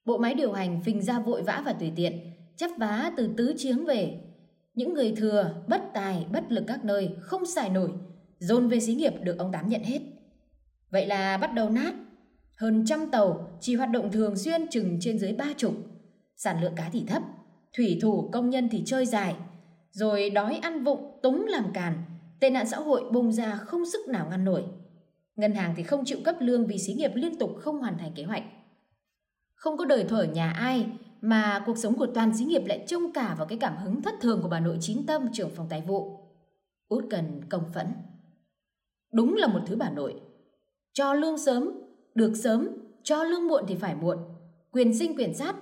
Bộ 0.06 0.18
máy 0.18 0.34
điều 0.34 0.54
hành 0.54 0.82
phình 0.82 1.02
ra 1.02 1.20
vội 1.20 1.42
vã 1.42 1.62
và 1.66 1.74
tùy 1.74 1.92
tiện, 1.96 2.20
chấp 2.56 2.72
vá 2.78 3.12
từ 3.18 3.30
tứ 3.38 3.54
chiếng 3.58 3.86
về. 3.86 4.22
Những 4.74 4.94
người 4.94 5.14
thừa, 5.18 5.64
bất 5.68 5.82
tài, 5.94 6.26
bất 6.32 6.52
lực 6.52 6.64
các 6.68 6.86
nơi, 6.86 7.16
không 7.22 7.46
xài 7.46 7.70
nổi, 7.70 7.92
dồn 8.40 8.68
về 8.68 8.80
xí 8.80 8.96
nghiệp 8.96 9.14
được 9.24 9.38
ông 9.38 9.52
Tám 9.52 9.70
nhận 9.70 9.84
hết. 9.84 10.02
Vậy 10.92 11.06
là 11.06 11.38
bắt 11.38 11.54
đầu 11.54 11.70
nát. 11.70 11.94
Hơn 12.58 12.86
trăm 12.86 13.12
tàu 13.12 13.48
chỉ 13.62 13.76
hoạt 13.76 13.90
động 13.90 14.12
thường 14.12 14.38
xuyên 14.38 14.68
chừng 14.72 14.98
trên 15.02 15.20
dưới 15.20 15.34
ba 15.34 15.54
chục. 15.58 15.74
Sản 16.36 16.62
lượng 16.62 16.76
cá 16.76 16.90
thì 16.90 17.04
thấp, 17.08 17.24
thủy 17.78 18.00
thủ 18.02 18.30
công 18.34 18.50
nhân 18.50 18.70
thì 18.72 18.84
chơi 18.86 19.06
dài. 19.06 19.36
Rồi 19.92 20.30
đói 20.30 20.56
ăn 20.56 20.84
vụng, 20.84 21.20
túng 21.24 21.46
làm 21.48 21.66
càn, 21.74 21.94
tệ 22.40 22.50
nạn 22.50 22.68
xã 22.68 22.78
hội 22.78 23.04
bùng 23.12 23.32
ra 23.32 23.56
không 23.56 23.86
sức 23.86 24.08
nào 24.08 24.28
ngăn 24.30 24.46
nổi. 24.46 24.64
Ngân 25.36 25.56
hàng 25.56 25.74
thì 25.78 25.84
không 25.84 26.06
chịu 26.06 26.18
cấp 26.26 26.36
lương 26.40 26.68
vì 26.68 26.78
xí 26.78 26.94
nghiệp 26.94 27.12
liên 27.16 27.36
tục 27.40 27.52
không 27.60 27.80
hoàn 27.80 27.98
thành 27.98 28.12
kế 28.16 28.24
hoạch. 28.24 28.44
Không 29.56 29.78
có 29.78 29.86
đời 29.86 30.06
thở 30.10 30.24
nhà 30.24 30.52
ai 30.52 30.90
mà 31.22 31.64
cuộc 31.66 31.78
sống 31.78 31.98
của 31.98 32.08
toàn 32.14 32.38
xí 32.38 32.46
nghiệp 32.46 32.62
lại 32.66 32.86
trông 32.88 33.14
cả 33.14 33.36
vào 33.38 33.48
cái 33.48 33.58
cảm 33.58 33.78
hứng 33.78 34.02
thất 34.02 34.14
thường 34.22 34.40
của 34.42 34.50
bà 34.50 34.60
nội 34.60 34.78
chín 34.82 35.06
tâm 35.06 35.28
trưởng 35.34 35.50
phòng 35.50 35.68
tài 35.70 35.82
vụ. 35.82 36.20
Út 36.88 37.04
cần 37.10 37.42
công 37.50 37.64
phẫn. 37.74 37.88
Đúng 39.14 39.36
là 39.36 39.48
một 39.48 39.60
thứ 39.66 39.76
bà 39.76 39.90
nội. 39.90 40.22
Cho 40.94 41.14
lương 41.14 41.38
sớm, 41.38 41.72
được 42.16 42.34
sớm, 42.36 42.70
cho 43.04 43.24
lương 43.24 43.48
muộn 43.48 43.64
thì 43.68 43.76
phải 43.76 43.96
muộn. 43.96 44.18
Quyền 44.72 44.98
sinh 44.98 45.18
quyền 45.18 45.34
sát, 45.34 45.56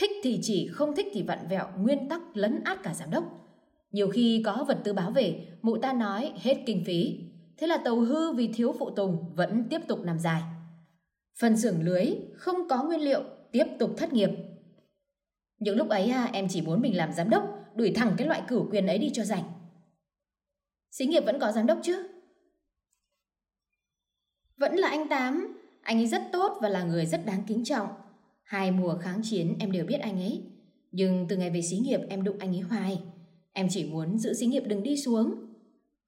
thích 0.00 0.10
thì 0.22 0.38
chỉ, 0.42 0.68
không 0.72 0.96
thích 0.96 1.06
thì 1.12 1.22
vặn 1.22 1.38
vẹo, 1.48 1.66
nguyên 1.78 2.08
tắc 2.08 2.36
lấn 2.36 2.60
át 2.64 2.82
cả 2.82 2.94
giám 2.94 3.10
đốc. 3.10 3.24
Nhiều 3.92 4.08
khi 4.08 4.42
có 4.46 4.64
vật 4.68 4.78
tư 4.84 4.92
báo 4.92 5.10
về, 5.10 5.46
mụ 5.62 5.76
ta 5.76 5.92
nói 5.92 6.32
hết 6.42 6.54
kinh 6.66 6.84
phí, 6.86 7.28
Thế 7.58 7.66
là 7.66 7.78
tàu 7.84 8.00
hư 8.00 8.32
vì 8.32 8.48
thiếu 8.48 8.74
phụ 8.78 8.90
tùng 8.90 9.34
vẫn 9.34 9.66
tiếp 9.70 9.80
tục 9.88 10.00
nằm 10.04 10.18
dài. 10.18 10.42
Phần 11.40 11.56
xưởng 11.56 11.82
lưới 11.82 12.06
không 12.36 12.68
có 12.68 12.84
nguyên 12.84 13.00
liệu, 13.00 13.22
tiếp 13.52 13.64
tục 13.78 13.90
thất 13.96 14.12
nghiệp. 14.12 14.30
Những 15.58 15.76
lúc 15.76 15.88
ấy 15.88 16.08
à, 16.08 16.30
em 16.32 16.46
chỉ 16.48 16.62
muốn 16.62 16.80
mình 16.80 16.96
làm 16.96 17.12
giám 17.12 17.30
đốc, 17.30 17.44
đuổi 17.74 17.92
thẳng 17.96 18.14
cái 18.18 18.26
loại 18.26 18.42
cửu 18.48 18.70
quyền 18.70 18.86
ấy 18.86 18.98
đi 18.98 19.10
cho 19.12 19.24
rảnh. 19.24 19.44
Xí 20.90 21.06
nghiệp 21.06 21.24
vẫn 21.26 21.38
có 21.40 21.52
giám 21.52 21.66
đốc 21.66 21.78
chứ? 21.82 22.08
Vẫn 24.56 24.76
là 24.76 24.88
anh 24.88 25.08
Tám, 25.08 25.58
anh 25.82 25.98
ấy 25.98 26.06
rất 26.06 26.22
tốt 26.32 26.58
và 26.62 26.68
là 26.68 26.82
người 26.82 27.06
rất 27.06 27.26
đáng 27.26 27.42
kính 27.46 27.64
trọng. 27.64 27.88
Hai 28.48 28.70
mùa 28.70 28.94
kháng 29.00 29.20
chiến 29.22 29.54
em 29.58 29.72
đều 29.72 29.86
biết 29.86 30.00
anh 30.00 30.20
ấy. 30.20 30.42
Nhưng 30.92 31.26
từ 31.28 31.36
ngày 31.36 31.50
về 31.50 31.62
xí 31.62 31.76
nghiệp 31.76 32.00
em 32.08 32.24
đụng 32.24 32.38
anh 32.38 32.56
ấy 32.56 32.60
hoài. 32.60 33.02
Em 33.52 33.66
chỉ 33.70 33.84
muốn 33.84 34.18
giữ 34.18 34.34
xí 34.34 34.46
nghiệp 34.46 34.62
đừng 34.66 34.82
đi 34.82 34.96
xuống. 34.96 35.34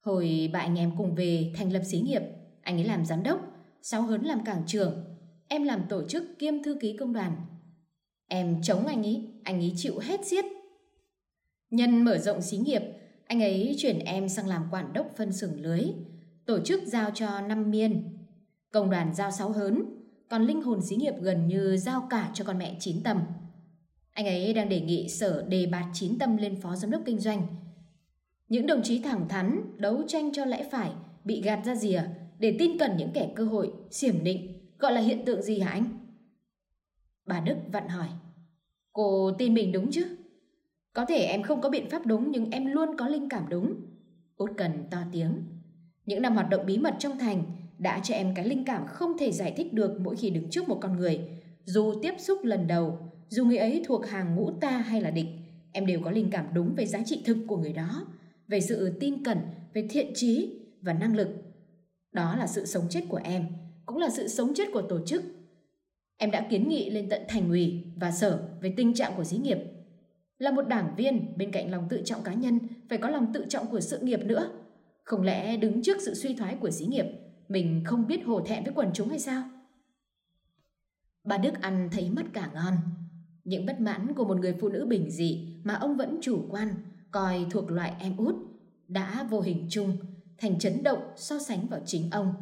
Hồi 0.01 0.51
ba 0.53 0.61
anh 0.61 0.79
em 0.79 0.93
cùng 0.99 1.15
về 1.15 1.53
thành 1.57 1.73
lập 1.73 1.83
xí 1.85 2.01
nghiệp, 2.01 2.23
anh 2.63 2.77
ấy 2.77 2.85
làm 2.85 3.05
giám 3.05 3.23
đốc, 3.23 3.41
Sáu 3.83 4.03
Hớn 4.03 4.23
làm 4.23 4.45
cảng 4.45 4.63
trưởng, 4.67 5.05
em 5.49 5.65
làm 5.65 5.83
tổ 5.89 6.09
chức 6.09 6.39
kiêm 6.39 6.63
thư 6.63 6.77
ký 6.81 6.97
công 6.97 7.13
đoàn. 7.13 7.37
Em 8.29 8.63
chống 8.63 8.87
anh 8.87 9.03
ấy, 9.03 9.29
anh 9.45 9.61
ấy 9.61 9.73
chịu 9.77 9.99
hết 9.99 10.27
xiết. 10.27 10.45
Nhân 11.71 12.05
mở 12.05 12.19
rộng 12.19 12.43
xí 12.43 12.59
nghiệp, 12.59 12.83
anh 13.27 13.43
ấy 13.43 13.75
chuyển 13.79 13.99
em 13.99 14.29
sang 14.29 14.49
làm 14.49 14.65
quản 14.71 14.93
đốc 14.93 15.11
phân 15.17 15.33
xưởng 15.33 15.61
lưới, 15.61 15.83
tổ 16.47 16.61
chức 16.61 16.83
giao 16.87 17.11
cho 17.15 17.41
năm 17.41 17.71
miên. 17.71 18.19
Công 18.73 18.91
đoàn 18.91 19.15
giao 19.15 19.31
sáu 19.31 19.53
hớn, 19.53 20.00
còn 20.31 20.43
linh 20.43 20.63
hồn 20.63 20.83
xí 20.83 20.97
nghiệp 20.97 21.15
gần 21.21 21.49
như 21.49 21.77
giao 21.77 22.07
cả 22.11 22.31
cho 22.35 22.45
con 22.45 22.59
mẹ 22.59 22.77
chín 22.81 23.03
tầm. 23.03 23.21
Anh 24.13 24.27
ấy 24.27 24.55
đang 24.55 24.69
đề 24.69 24.81
nghị 24.81 25.09
sở 25.09 25.45
đề 25.49 25.67
bạt 25.67 25.85
chín 25.93 26.19
tâm 26.19 26.37
lên 26.37 26.61
phó 26.61 26.77
giám 26.77 26.91
đốc 26.91 27.03
kinh 27.05 27.19
doanh, 27.19 27.47
những 28.49 28.67
đồng 28.67 28.83
chí 28.83 29.03
thẳng 29.03 29.29
thắn, 29.29 29.61
đấu 29.77 30.03
tranh 30.09 30.33
cho 30.33 30.45
lẽ 30.45 30.69
phải, 30.71 30.93
bị 31.25 31.43
gạt 31.43 31.61
ra 31.65 31.75
rìa 31.75 32.03
để 32.39 32.57
tin 32.59 32.79
cần 32.79 32.97
những 32.97 33.11
kẻ 33.15 33.33
cơ 33.37 33.45
hội, 33.45 33.73
xiểm 33.91 34.25
định, 34.25 34.71
gọi 34.79 34.93
là 34.93 35.01
hiện 35.01 35.25
tượng 35.25 35.43
gì 35.43 35.59
hả 35.59 35.71
anh? 35.71 35.85
Bà 37.27 37.41
Đức 37.41 37.57
vặn 37.73 37.89
hỏi. 37.89 38.09
Cô 38.93 39.33
tin 39.39 39.55
mình 39.55 39.73
đúng 39.73 39.91
chứ? 39.91 40.07
Có 40.93 41.05
thể 41.05 41.19
em 41.19 41.43
không 41.43 41.61
có 41.61 41.71
biện 41.71 41.91
pháp 41.91 42.07
đúng 42.07 42.31
nhưng 42.31 42.51
em 42.51 42.67
luôn 42.67 42.97
có 42.99 43.09
linh 43.09 43.29
cảm 43.29 43.49
đúng. 43.49 43.75
Út 44.37 44.51
cần 44.57 44.85
to 44.91 44.99
tiếng. 45.13 45.43
Những 46.07 46.23
năm 46.23 46.35
hoạt 46.35 46.51
động 46.51 46.67
bí 46.67 46.79
mật 46.79 46.95
trong 46.99 47.19
thành 47.19 47.43
đã 47.81 48.01
cho 48.03 48.15
em 48.15 48.35
cái 48.35 48.49
linh 48.49 48.65
cảm 48.65 48.87
không 48.87 49.19
thể 49.19 49.33
giải 49.33 49.55
thích 49.57 49.73
được 49.73 50.01
mỗi 50.01 50.17
khi 50.17 50.31
đứng 50.31 50.51
trước 50.51 50.69
một 50.69 50.79
con 50.81 50.97
người. 50.97 51.21
Dù 51.65 51.95
tiếp 52.03 52.15
xúc 52.19 52.45
lần 52.45 52.67
đầu, 52.67 52.99
dù 53.29 53.45
người 53.45 53.59
ấy 53.59 53.83
thuộc 53.87 54.07
hàng 54.07 54.37
ngũ 54.37 54.51
ta 54.51 54.71
hay 54.71 55.01
là 55.01 55.11
địch, 55.11 55.27
em 55.73 55.87
đều 55.87 56.01
có 56.05 56.11
linh 56.11 56.31
cảm 56.31 56.47
đúng 56.55 56.75
về 56.77 56.87
giá 56.87 56.99
trị 57.07 57.23
thực 57.25 57.39
của 57.47 57.57
người 57.57 57.73
đó 57.73 58.07
về 58.49 58.61
sự 58.61 58.97
tin 59.01 59.25
cẩn, 59.25 59.39
về 59.75 59.87
thiện 59.91 60.13
trí 60.15 60.61
và 60.81 60.93
năng 60.93 61.17
lực. 61.17 61.29
Đó 62.13 62.37
là 62.37 62.47
sự 62.47 62.67
sống 62.67 62.85
chết 62.91 63.01
của 63.09 63.21
em, 63.25 63.47
cũng 63.87 63.99
là 63.99 64.09
sự 64.11 64.29
sống 64.29 64.53
chết 64.55 64.69
của 64.73 64.83
tổ 64.83 65.07
chức. 65.07 65.23
Em 66.17 66.31
đã 66.31 66.47
kiến 66.51 66.69
nghị 66.69 66.91
lên 66.91 67.09
tận 67.09 67.23
thành 67.29 67.49
ủy 67.49 67.85
và 67.97 68.11
sở 68.11 68.49
về 68.61 68.75
tình 68.77 68.95
trạng 68.95 69.13
của 69.17 69.25
xí 69.25 69.37
nghiệp. 69.37 69.59
Là 70.39 70.51
một 70.51 70.69
đảng 70.69 70.95
viên, 70.97 71.39
bên 71.39 71.53
cạnh 71.53 71.71
lòng 71.71 71.87
tự 71.91 72.03
trọng 72.05 72.23
cá 72.23 72.35
nhân, 72.35 72.59
phải 72.89 72.99
có 72.99 73.11
lòng 73.11 73.33
tự 73.35 73.45
trọng 73.49 73.67
của 73.67 73.81
sự 73.81 73.99
nghiệp 73.99 74.25
nữa. 74.25 74.51
Không 75.05 75.23
lẽ 75.23 75.57
đứng 75.57 75.83
trước 75.83 75.97
sự 76.01 76.15
suy 76.15 76.35
thoái 76.35 76.57
của 76.61 76.71
xí 76.71 76.87
nghiệp, 76.87 77.07
mình 77.51 77.83
không 77.85 78.07
biết 78.07 78.25
hổ 78.25 78.41
thẹn 78.41 78.65
với 78.65 78.73
quần 78.75 78.91
chúng 78.95 79.09
hay 79.09 79.19
sao? 79.19 79.43
Bà 81.25 81.39
Đức 81.39 81.61
ăn 81.61 81.89
thấy 81.93 82.11
mất 82.11 82.23
cả 82.33 82.51
ngon. 82.55 82.75
Những 83.45 83.67
bất 83.67 83.81
mãn 83.81 84.15
của 84.15 84.25
một 84.25 84.39
người 84.39 84.55
phụ 84.61 84.69
nữ 84.69 84.87
bình 84.87 85.11
dị 85.11 85.61
mà 85.65 85.75
ông 85.75 85.97
vẫn 85.97 86.19
chủ 86.23 86.47
quan, 86.51 86.75
coi 87.11 87.47
thuộc 87.51 87.71
loại 87.71 87.95
em 87.99 88.17
út 88.17 88.35
đã 88.89 89.27
vô 89.31 89.41
hình 89.41 89.67
chung 89.71 89.97
thành 90.39 90.59
chấn 90.59 90.83
động 90.83 90.99
so 91.17 91.39
sánh 91.39 91.67
vào 91.67 91.81
chính 91.87 92.11
ông. 92.11 92.35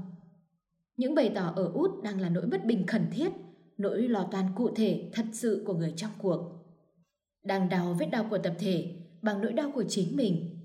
Những 0.97 1.15
bày 1.15 1.33
tỏ 1.35 1.53
ở 1.57 1.71
út 1.75 1.91
đang 2.03 2.21
là 2.21 2.29
nỗi 2.29 2.47
bất 2.47 2.65
bình 2.65 2.87
khẩn 2.87 3.11
thiết, 3.13 3.33
nỗi 3.79 4.09
lo 4.09 4.29
toan 4.31 4.45
cụ 4.57 4.75
thể 4.75 5.11
thật 5.13 5.27
sự 5.33 5.63
của 5.67 5.75
người 5.75 5.93
trong 5.97 6.11
cuộc. 6.19 6.41
Đang 7.45 7.69
đau 7.69 7.95
vết 7.95 8.07
đau 8.07 8.27
của 8.31 8.39
tập 8.39 8.55
thể 8.59 8.97
bằng 9.23 9.41
nỗi 9.41 9.53
đau 9.53 9.71
của 9.75 9.85
chính 9.89 10.17
mình. 10.17 10.65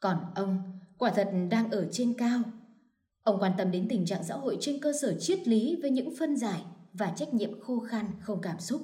Còn 0.00 0.18
ông 0.34 0.78
quả 0.98 1.10
thật 1.10 1.30
đang 1.50 1.70
ở 1.70 1.88
trên 1.92 2.14
cao. 2.14 2.42
Ông 3.28 3.40
quan 3.40 3.52
tâm 3.58 3.70
đến 3.70 3.86
tình 3.88 4.06
trạng 4.06 4.24
xã 4.24 4.34
hội 4.34 4.56
trên 4.60 4.80
cơ 4.80 4.92
sở 5.00 5.18
triết 5.18 5.48
lý 5.48 5.78
với 5.82 5.90
những 5.90 6.16
phân 6.16 6.36
giải 6.36 6.62
và 6.92 7.12
trách 7.16 7.34
nhiệm 7.34 7.60
khô 7.60 7.80
khan 7.80 8.06
không 8.20 8.40
cảm 8.42 8.60
xúc. 8.60 8.82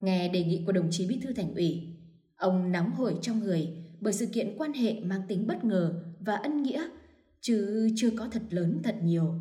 Nghe 0.00 0.28
đề 0.28 0.44
nghị 0.44 0.62
của 0.66 0.72
đồng 0.72 0.88
chí 0.90 1.06
bí 1.06 1.18
thư 1.22 1.32
thành 1.32 1.54
ủy, 1.54 1.96
Ông 2.36 2.72
nóng 2.72 2.90
hổi 2.90 3.16
trong 3.22 3.40
người 3.40 3.68
bởi 4.00 4.12
sự 4.12 4.26
kiện 4.26 4.54
quan 4.58 4.72
hệ 4.72 5.00
mang 5.00 5.22
tính 5.28 5.46
bất 5.46 5.64
ngờ 5.64 6.04
và 6.20 6.34
ân 6.34 6.62
nghĩa, 6.62 6.88
chứ 7.40 7.88
chưa 7.96 8.10
có 8.16 8.28
thật 8.32 8.42
lớn 8.50 8.80
thật 8.84 8.96
nhiều. 9.02 9.34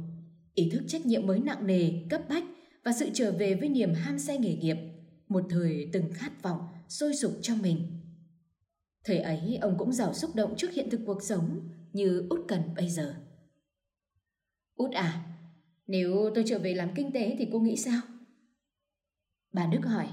Ý 0.54 0.70
thức 0.70 0.84
trách 0.88 1.06
nhiệm 1.06 1.28
mới 1.28 1.40
nặng 1.40 1.68
nề, 1.68 1.92
cấp 2.10 2.22
bách 2.30 2.44
và 2.84 2.92
sự 3.00 3.10
trở 3.14 3.32
về 3.32 3.56
với 3.56 3.70
niềm 3.70 3.94
ham 3.94 4.20
say 4.20 4.38
nghề 4.38 4.56
nghiệp, 4.56 4.78
một 5.28 5.44
thời 5.50 5.90
từng 5.94 6.14
khát 6.14 6.44
vọng, 6.44 6.60
sôi 6.90 7.16
sục 7.16 7.32
trong 7.42 7.62
mình. 7.62 8.02
Thời 9.04 9.18
ấy 9.18 9.58
ông 9.62 9.76
cũng 9.78 9.94
giàu 9.94 10.14
xúc 10.14 10.36
động 10.36 10.54
trước 10.58 10.72
hiện 10.72 10.90
thực 10.90 11.02
cuộc 11.06 11.24
sống 11.24 11.70
như 11.94 12.28
Út 12.30 12.40
Cần 12.48 12.62
bây 12.76 12.90
giờ. 12.90 13.16
Út 14.82 14.92
à, 14.92 15.26
Nếu 15.88 16.32
tôi 16.36 16.44
trở 16.48 16.60
về 16.60 16.74
làm 16.74 16.90
kinh 16.96 17.12
tế 17.12 17.36
thì 17.40 17.48
cô 17.52 17.60
nghĩ 17.60 17.78
sao? 17.78 18.02
Bà 19.54 19.66
Đức 19.66 19.80
hỏi. 19.86 20.08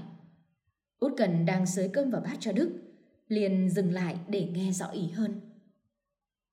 Út 0.99 1.13
Cần 1.17 1.45
đang 1.45 1.65
xới 1.65 1.89
cơm 1.93 2.09
vào 2.09 2.21
bát 2.21 2.37
cho 2.39 2.51
Đức, 2.51 2.81
liền 3.27 3.69
dừng 3.69 3.93
lại 3.93 4.17
để 4.27 4.49
nghe 4.53 4.71
rõ 4.71 4.87
ý 4.87 5.07
hơn. 5.07 5.41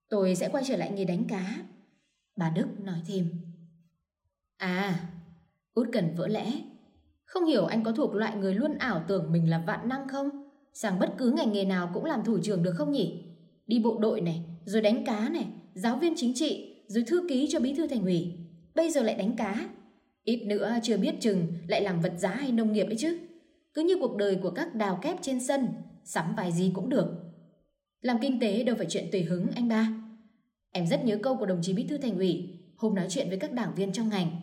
Tôi 0.09 0.35
sẽ 0.35 0.49
quay 0.49 0.65
trở 0.67 0.77
lại 0.77 0.91
nghề 0.91 1.05
đánh 1.05 1.25
cá. 1.29 1.65
Bà 2.37 2.51
Đức 2.51 2.67
nói 2.81 3.01
thêm. 3.07 3.31
À, 4.57 5.11
Út 5.75 5.89
Cần 5.93 6.15
vỡ 6.17 6.29
lẽ. 6.29 6.53
Không 7.25 7.45
hiểu 7.45 7.67
anh 7.67 7.85
có 7.85 7.93
thuộc 7.93 8.15
loại 8.15 8.37
người 8.37 8.55
luôn 8.55 8.79
ảo 8.79 9.05
tưởng 9.09 9.33
mình 9.33 9.51
là 9.51 9.63
vạn 9.67 9.89
năng 9.89 10.09
không? 10.09 10.47
rằng 10.73 10.99
bất 10.99 11.15
cứ 11.19 11.31
ngành 11.31 11.53
nghề 11.53 11.65
nào 11.65 11.91
cũng 11.95 12.05
làm 12.05 12.25
thủ 12.25 12.39
trưởng 12.43 12.63
được 12.63 12.73
không 12.77 12.93
nhỉ? 12.93 13.25
Đi 13.67 13.79
bộ 13.79 13.99
đội 14.01 14.21
này, 14.21 14.45
rồi 14.65 14.83
đánh 14.83 15.05
cá 15.05 15.29
này, 15.29 15.47
giáo 15.75 15.97
viên 15.97 16.13
chính 16.17 16.33
trị, 16.35 16.76
rồi 16.87 17.05
thư 17.07 17.27
ký 17.29 17.49
cho 17.51 17.61
bí 17.61 17.75
thư 17.75 17.87
thành 17.87 18.03
ủy. 18.03 18.33
Bây 18.75 18.91
giờ 18.91 19.03
lại 19.03 19.15
đánh 19.15 19.37
cá. 19.37 19.69
Ít 20.25 20.45
nữa 20.47 20.73
chưa 20.83 20.97
biết 20.97 21.15
chừng 21.21 21.47
lại 21.67 21.83
làm 21.83 22.01
vật 22.01 22.13
giá 22.19 22.31
hay 22.31 22.53
nông 22.53 22.73
nghiệp 22.73 22.87
ấy 22.87 22.97
chứ. 22.99 23.19
Cứ 23.75 23.83
như 23.83 23.95
cuộc 24.01 24.17
đời 24.17 24.39
của 24.43 24.51
các 24.51 24.75
đào 24.75 24.99
kép 25.03 25.17
trên 25.23 25.41
sân, 25.41 25.69
sắm 26.05 26.35
vài 26.37 26.53
gì 26.53 26.71
cũng 26.75 26.89
được. 26.89 27.07
Làm 28.01 28.19
kinh 28.23 28.41
tế 28.41 28.65
đâu 28.65 28.77
phải 28.77 28.87
chuyện 28.89 29.09
tùy 29.13 29.23
hứng 29.23 29.47
anh 29.55 29.69
ba. 29.69 29.89
Em 30.73 30.87
rất 30.87 31.05
nhớ 31.05 31.19
câu 31.23 31.37
của 31.37 31.47
đồng 31.47 31.63
chí 31.63 31.73
bí 31.73 31.87
thư 31.87 31.99
thành 31.99 32.19
ủy 32.19 32.59
hôm 32.77 32.95
nói 32.95 33.07
chuyện 33.09 33.29
với 33.29 33.39
các 33.39 33.53
đảng 33.53 33.75
viên 33.75 33.93
trong 33.93 34.09
ngành. 34.09 34.41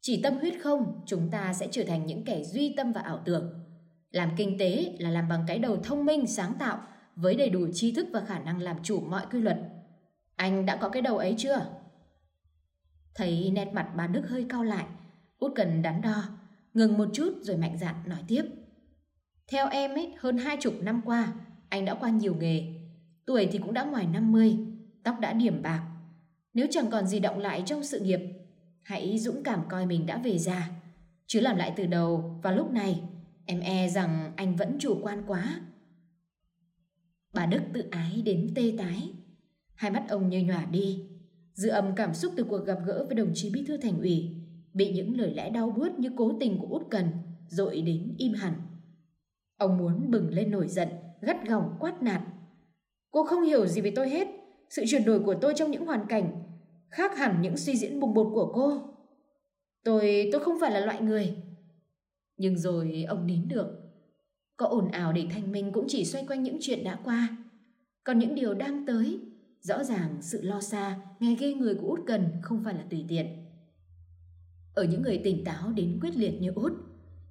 Chỉ 0.00 0.22
tâm 0.22 0.38
huyết 0.38 0.54
không, 0.60 1.00
chúng 1.06 1.28
ta 1.30 1.52
sẽ 1.52 1.68
trở 1.70 1.84
thành 1.84 2.06
những 2.06 2.24
kẻ 2.24 2.44
duy 2.44 2.74
tâm 2.76 2.92
và 2.92 3.00
ảo 3.00 3.22
tưởng. 3.24 3.54
Làm 4.10 4.30
kinh 4.36 4.58
tế 4.58 4.92
là 4.98 5.10
làm 5.10 5.28
bằng 5.28 5.44
cái 5.46 5.58
đầu 5.58 5.76
thông 5.76 6.04
minh, 6.04 6.26
sáng 6.26 6.52
tạo, 6.58 6.82
với 7.16 7.34
đầy 7.34 7.50
đủ 7.50 7.68
tri 7.72 7.92
thức 7.92 8.06
và 8.12 8.20
khả 8.20 8.38
năng 8.38 8.62
làm 8.62 8.76
chủ 8.82 9.00
mọi 9.00 9.22
quy 9.32 9.40
luật. 9.40 9.58
Anh 10.38 10.66
đã 10.66 10.76
có 10.76 10.88
cái 10.88 11.02
đầu 11.02 11.18
ấy 11.18 11.34
chưa? 11.38 11.66
Thấy 13.14 13.50
nét 13.54 13.68
mặt 13.72 13.90
bà 13.96 14.06
Đức 14.06 14.28
hơi 14.28 14.46
cau 14.48 14.64
lại, 14.64 14.86
Út 15.38 15.52
cần 15.54 15.82
đắn 15.82 16.02
đo, 16.02 16.22
ngừng 16.74 16.98
một 16.98 17.08
chút 17.12 17.32
rồi 17.42 17.56
mạnh 17.56 17.78
dạn 17.78 17.94
nói 18.06 18.18
tiếp. 18.28 18.42
Theo 19.50 19.68
em 19.68 19.90
ấy, 19.90 20.14
hơn 20.18 20.38
hai 20.38 20.56
chục 20.60 20.74
năm 20.80 21.00
qua, 21.04 21.32
anh 21.68 21.84
đã 21.84 21.94
qua 21.94 22.10
nhiều 22.10 22.34
nghề. 22.34 22.74
Tuổi 23.26 23.48
thì 23.52 23.58
cũng 23.58 23.74
đã 23.74 23.84
ngoài 23.84 24.06
50, 24.06 24.58
tóc 25.02 25.20
đã 25.20 25.32
điểm 25.32 25.62
bạc. 25.62 25.86
Nếu 26.54 26.66
chẳng 26.70 26.90
còn 26.90 27.06
gì 27.06 27.20
động 27.20 27.38
lại 27.38 27.62
trong 27.66 27.84
sự 27.84 28.00
nghiệp, 28.00 28.20
hãy 28.82 29.18
dũng 29.18 29.42
cảm 29.42 29.60
coi 29.68 29.86
mình 29.86 30.06
đã 30.06 30.16
về 30.16 30.38
già. 30.38 30.70
Chứ 31.26 31.40
làm 31.40 31.56
lại 31.56 31.72
từ 31.76 31.86
đầu 31.86 32.40
vào 32.42 32.54
lúc 32.56 32.70
này, 32.70 33.02
em 33.46 33.60
e 33.60 33.88
rằng 33.88 34.32
anh 34.36 34.56
vẫn 34.56 34.76
chủ 34.80 34.98
quan 35.02 35.22
quá. 35.26 35.60
Bà 37.34 37.46
Đức 37.46 37.60
tự 37.72 37.88
ái 37.90 38.22
đến 38.24 38.52
tê 38.54 38.72
tái. 38.78 39.12
Hai 39.78 39.90
mắt 39.90 40.04
ông 40.08 40.28
như 40.28 40.40
nhòa 40.40 40.66
đi. 40.70 41.04
Dư 41.54 41.68
âm 41.68 41.94
cảm 41.96 42.14
xúc 42.14 42.32
từ 42.36 42.44
cuộc 42.44 42.66
gặp 42.66 42.78
gỡ 42.86 43.04
với 43.06 43.14
đồng 43.14 43.30
chí 43.34 43.50
bí 43.50 43.64
thư 43.64 43.76
thành 43.76 43.98
ủy 44.00 44.36
bị 44.74 44.92
những 44.92 45.20
lời 45.20 45.34
lẽ 45.34 45.50
đau 45.50 45.70
buốt 45.70 45.98
như 45.98 46.10
cố 46.16 46.32
tình 46.40 46.58
của 46.58 46.66
út 46.70 46.82
cần 46.90 47.06
dội 47.48 47.80
đến 47.80 48.14
im 48.18 48.32
hẳn. 48.32 48.54
Ông 49.56 49.78
muốn 49.78 50.10
bừng 50.10 50.34
lên 50.34 50.50
nổi 50.50 50.68
giận, 50.68 50.88
gắt 51.20 51.48
gỏng 51.48 51.76
quát 51.80 52.02
nạt. 52.02 52.22
Cô 53.10 53.24
không 53.24 53.42
hiểu 53.42 53.66
gì 53.66 53.80
về 53.80 53.92
tôi 53.96 54.08
hết. 54.08 54.28
Sự 54.70 54.84
chuyển 54.88 55.04
đổi 55.04 55.20
của 55.20 55.34
tôi 55.34 55.54
trong 55.56 55.70
những 55.70 55.86
hoàn 55.86 56.06
cảnh 56.08 56.42
khác 56.90 57.18
hẳn 57.18 57.42
những 57.42 57.56
suy 57.56 57.76
diễn 57.76 58.00
bùng 58.00 58.14
bột 58.14 58.26
của 58.34 58.52
cô. 58.54 58.94
Tôi, 59.84 60.28
tôi 60.32 60.44
không 60.44 60.58
phải 60.60 60.70
là 60.70 60.80
loại 60.80 61.02
người. 61.02 61.36
Nhưng 62.36 62.58
rồi 62.58 63.04
ông 63.08 63.26
nín 63.26 63.48
được. 63.48 63.66
Có 64.56 64.66
ồn 64.66 64.90
ào 64.90 65.12
để 65.12 65.26
thanh 65.30 65.52
minh 65.52 65.72
cũng 65.72 65.84
chỉ 65.88 66.04
xoay 66.04 66.24
quanh 66.26 66.42
những 66.42 66.58
chuyện 66.60 66.84
đã 66.84 66.98
qua. 67.04 67.36
Còn 68.04 68.18
những 68.18 68.34
điều 68.34 68.54
đang 68.54 68.86
tới, 68.86 69.20
rõ 69.60 69.84
ràng 69.84 70.18
sự 70.22 70.42
lo 70.42 70.60
xa, 70.60 71.00
nghe 71.20 71.34
ghê 71.34 71.54
người 71.54 71.74
của 71.74 71.88
Út 71.88 72.00
Cần 72.06 72.28
không 72.42 72.64
phải 72.64 72.74
là 72.74 72.84
tùy 72.90 73.04
tiện. 73.08 73.26
Ở 74.74 74.84
những 74.84 75.02
người 75.02 75.20
tỉnh 75.24 75.44
táo 75.44 75.72
đến 75.72 75.98
quyết 76.00 76.16
liệt 76.16 76.40
như 76.40 76.52
Út, 76.54 76.72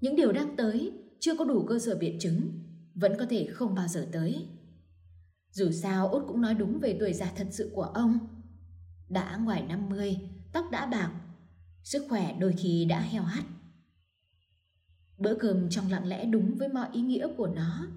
những 0.01 0.15
điều 0.15 0.31
đang 0.31 0.55
tới 0.55 0.93
chưa 1.19 1.37
có 1.37 1.45
đủ 1.45 1.65
cơ 1.65 1.79
sở 1.79 1.97
biện 1.97 2.19
chứng, 2.19 2.51
vẫn 2.95 3.13
có 3.19 3.25
thể 3.29 3.47
không 3.53 3.75
bao 3.75 3.87
giờ 3.87 4.07
tới. 4.11 4.47
Dù 5.51 5.71
sao 5.71 6.07
Út 6.07 6.23
cũng 6.27 6.41
nói 6.41 6.53
đúng 6.53 6.79
về 6.79 6.97
tuổi 6.99 7.13
già 7.13 7.31
thật 7.35 7.47
sự 7.51 7.71
của 7.75 7.83
ông. 7.83 8.19
Đã 9.09 9.37
ngoài 9.37 9.63
50, 9.69 10.17
tóc 10.53 10.65
đã 10.71 10.85
bạc, 10.85 11.11
sức 11.83 12.05
khỏe 12.09 12.35
đôi 12.39 12.53
khi 12.57 12.85
đã 12.85 12.99
heo 12.99 13.23
hắt. 13.23 13.43
Bữa 15.17 15.35
cơm 15.35 15.69
trong 15.69 15.91
lặng 15.91 16.05
lẽ 16.05 16.25
đúng 16.25 16.55
với 16.55 16.69
mọi 16.69 16.87
ý 16.93 17.01
nghĩa 17.01 17.27
của 17.37 17.47
nó. 17.47 17.87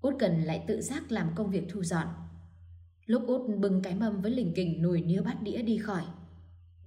Út 0.00 0.14
cần 0.18 0.42
lại 0.42 0.64
tự 0.68 0.80
giác 0.80 1.12
làm 1.12 1.30
công 1.34 1.50
việc 1.50 1.64
thu 1.68 1.82
dọn. 1.82 2.06
Lúc 3.06 3.22
Út 3.26 3.58
bưng 3.58 3.82
cái 3.82 3.94
mâm 3.94 4.20
với 4.20 4.30
lình 4.30 4.52
kình 4.54 4.82
nồi 4.82 5.00
niêu 5.00 5.22
bát 5.22 5.42
đĩa 5.42 5.62
đi 5.62 5.78
khỏi, 5.78 6.04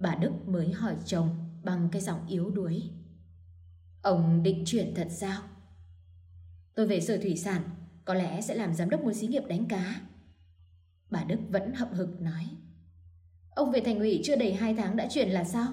bà 0.00 0.14
Đức 0.14 0.32
mới 0.46 0.72
hỏi 0.72 0.96
chồng 1.04 1.28
bằng 1.64 1.88
cái 1.92 2.02
giọng 2.02 2.26
yếu 2.28 2.50
đuối. 2.50 2.82
Ông 4.02 4.42
định 4.42 4.62
chuyển 4.66 4.94
thật 4.94 5.08
sao? 5.10 5.42
Tôi 6.74 6.86
về 6.86 7.00
sở 7.00 7.16
thủy 7.16 7.36
sản, 7.36 7.62
có 8.04 8.14
lẽ 8.14 8.40
sẽ 8.40 8.54
làm 8.54 8.74
giám 8.74 8.90
đốc 8.90 9.04
một 9.04 9.12
xí 9.12 9.26
nghiệp 9.26 9.42
đánh 9.48 9.64
cá. 9.68 10.00
Bà 11.10 11.24
Đức 11.24 11.38
vẫn 11.48 11.74
hậm 11.74 11.92
hực 11.92 12.20
nói. 12.20 12.46
Ông 13.50 13.70
về 13.70 13.80
thành 13.80 13.98
ủy 13.98 14.20
chưa 14.24 14.36
đầy 14.36 14.54
hai 14.54 14.74
tháng 14.74 14.96
đã 14.96 15.08
chuyển 15.10 15.28
là 15.28 15.44
sao? 15.44 15.72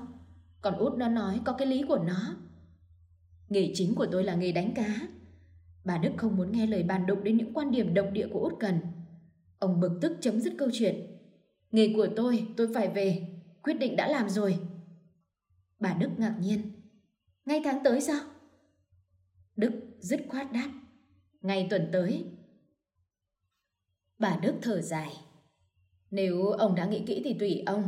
Còn 0.62 0.78
út 0.78 0.98
nó 0.98 1.08
nói 1.08 1.42
có 1.46 1.54
cái 1.54 1.68
lý 1.68 1.84
của 1.88 2.00
nó. 2.08 2.36
Nghề 3.50 3.72
chính 3.74 3.96
của 3.96 4.08
tôi 4.12 4.24
là 4.24 4.36
nghề 4.36 4.52
đánh 4.52 4.74
cá. 4.74 4.96
Bà 5.86 5.98
Đức 5.98 6.12
không 6.18 6.36
muốn 6.36 6.52
nghe 6.52 6.68
lời 6.68 6.84
bàn 6.84 7.06
đụng 7.06 7.24
đến 7.24 7.38
những 7.38 7.54
quan 7.54 7.72
điểm 7.72 7.94
độc 7.94 8.08
địa 8.12 8.28
của 8.32 8.40
út 8.40 8.54
cần. 8.60 8.80
Ông 9.60 9.80
bực 9.80 10.00
tức 10.02 10.18
chấm 10.22 10.42
dứt 10.42 10.54
câu 10.58 10.70
chuyện. 10.74 11.18
Nghề 11.72 11.94
của 11.96 12.08
tôi, 12.16 12.48
tôi 12.58 12.74
phải 12.74 12.90
về. 12.90 13.28
Quyết 13.64 13.74
định 13.74 13.96
đã 13.96 14.08
làm 14.08 14.30
rồi. 14.30 14.60
Bà 15.80 15.94
Đức 15.94 16.10
ngạc 16.18 16.38
nhiên. 16.40 16.62
Ngay 17.46 17.62
tháng 17.64 17.84
tới 17.84 18.02
sao? 18.02 18.22
Đức 19.56 19.72
dứt 20.00 20.26
khoát 20.30 20.52
đáp. 20.52 20.72
Ngay 21.42 21.68
tuần 21.70 21.90
tới. 21.92 22.26
Bà 24.20 24.40
Đức 24.42 24.54
thở 24.62 24.82
dài. 24.82 25.14
Nếu 26.12 26.48
ông 26.48 26.76
đã 26.76 26.86
nghĩ 26.86 27.04
kỹ 27.08 27.22
thì 27.24 27.34
tùy 27.34 27.64
ông. 27.66 27.88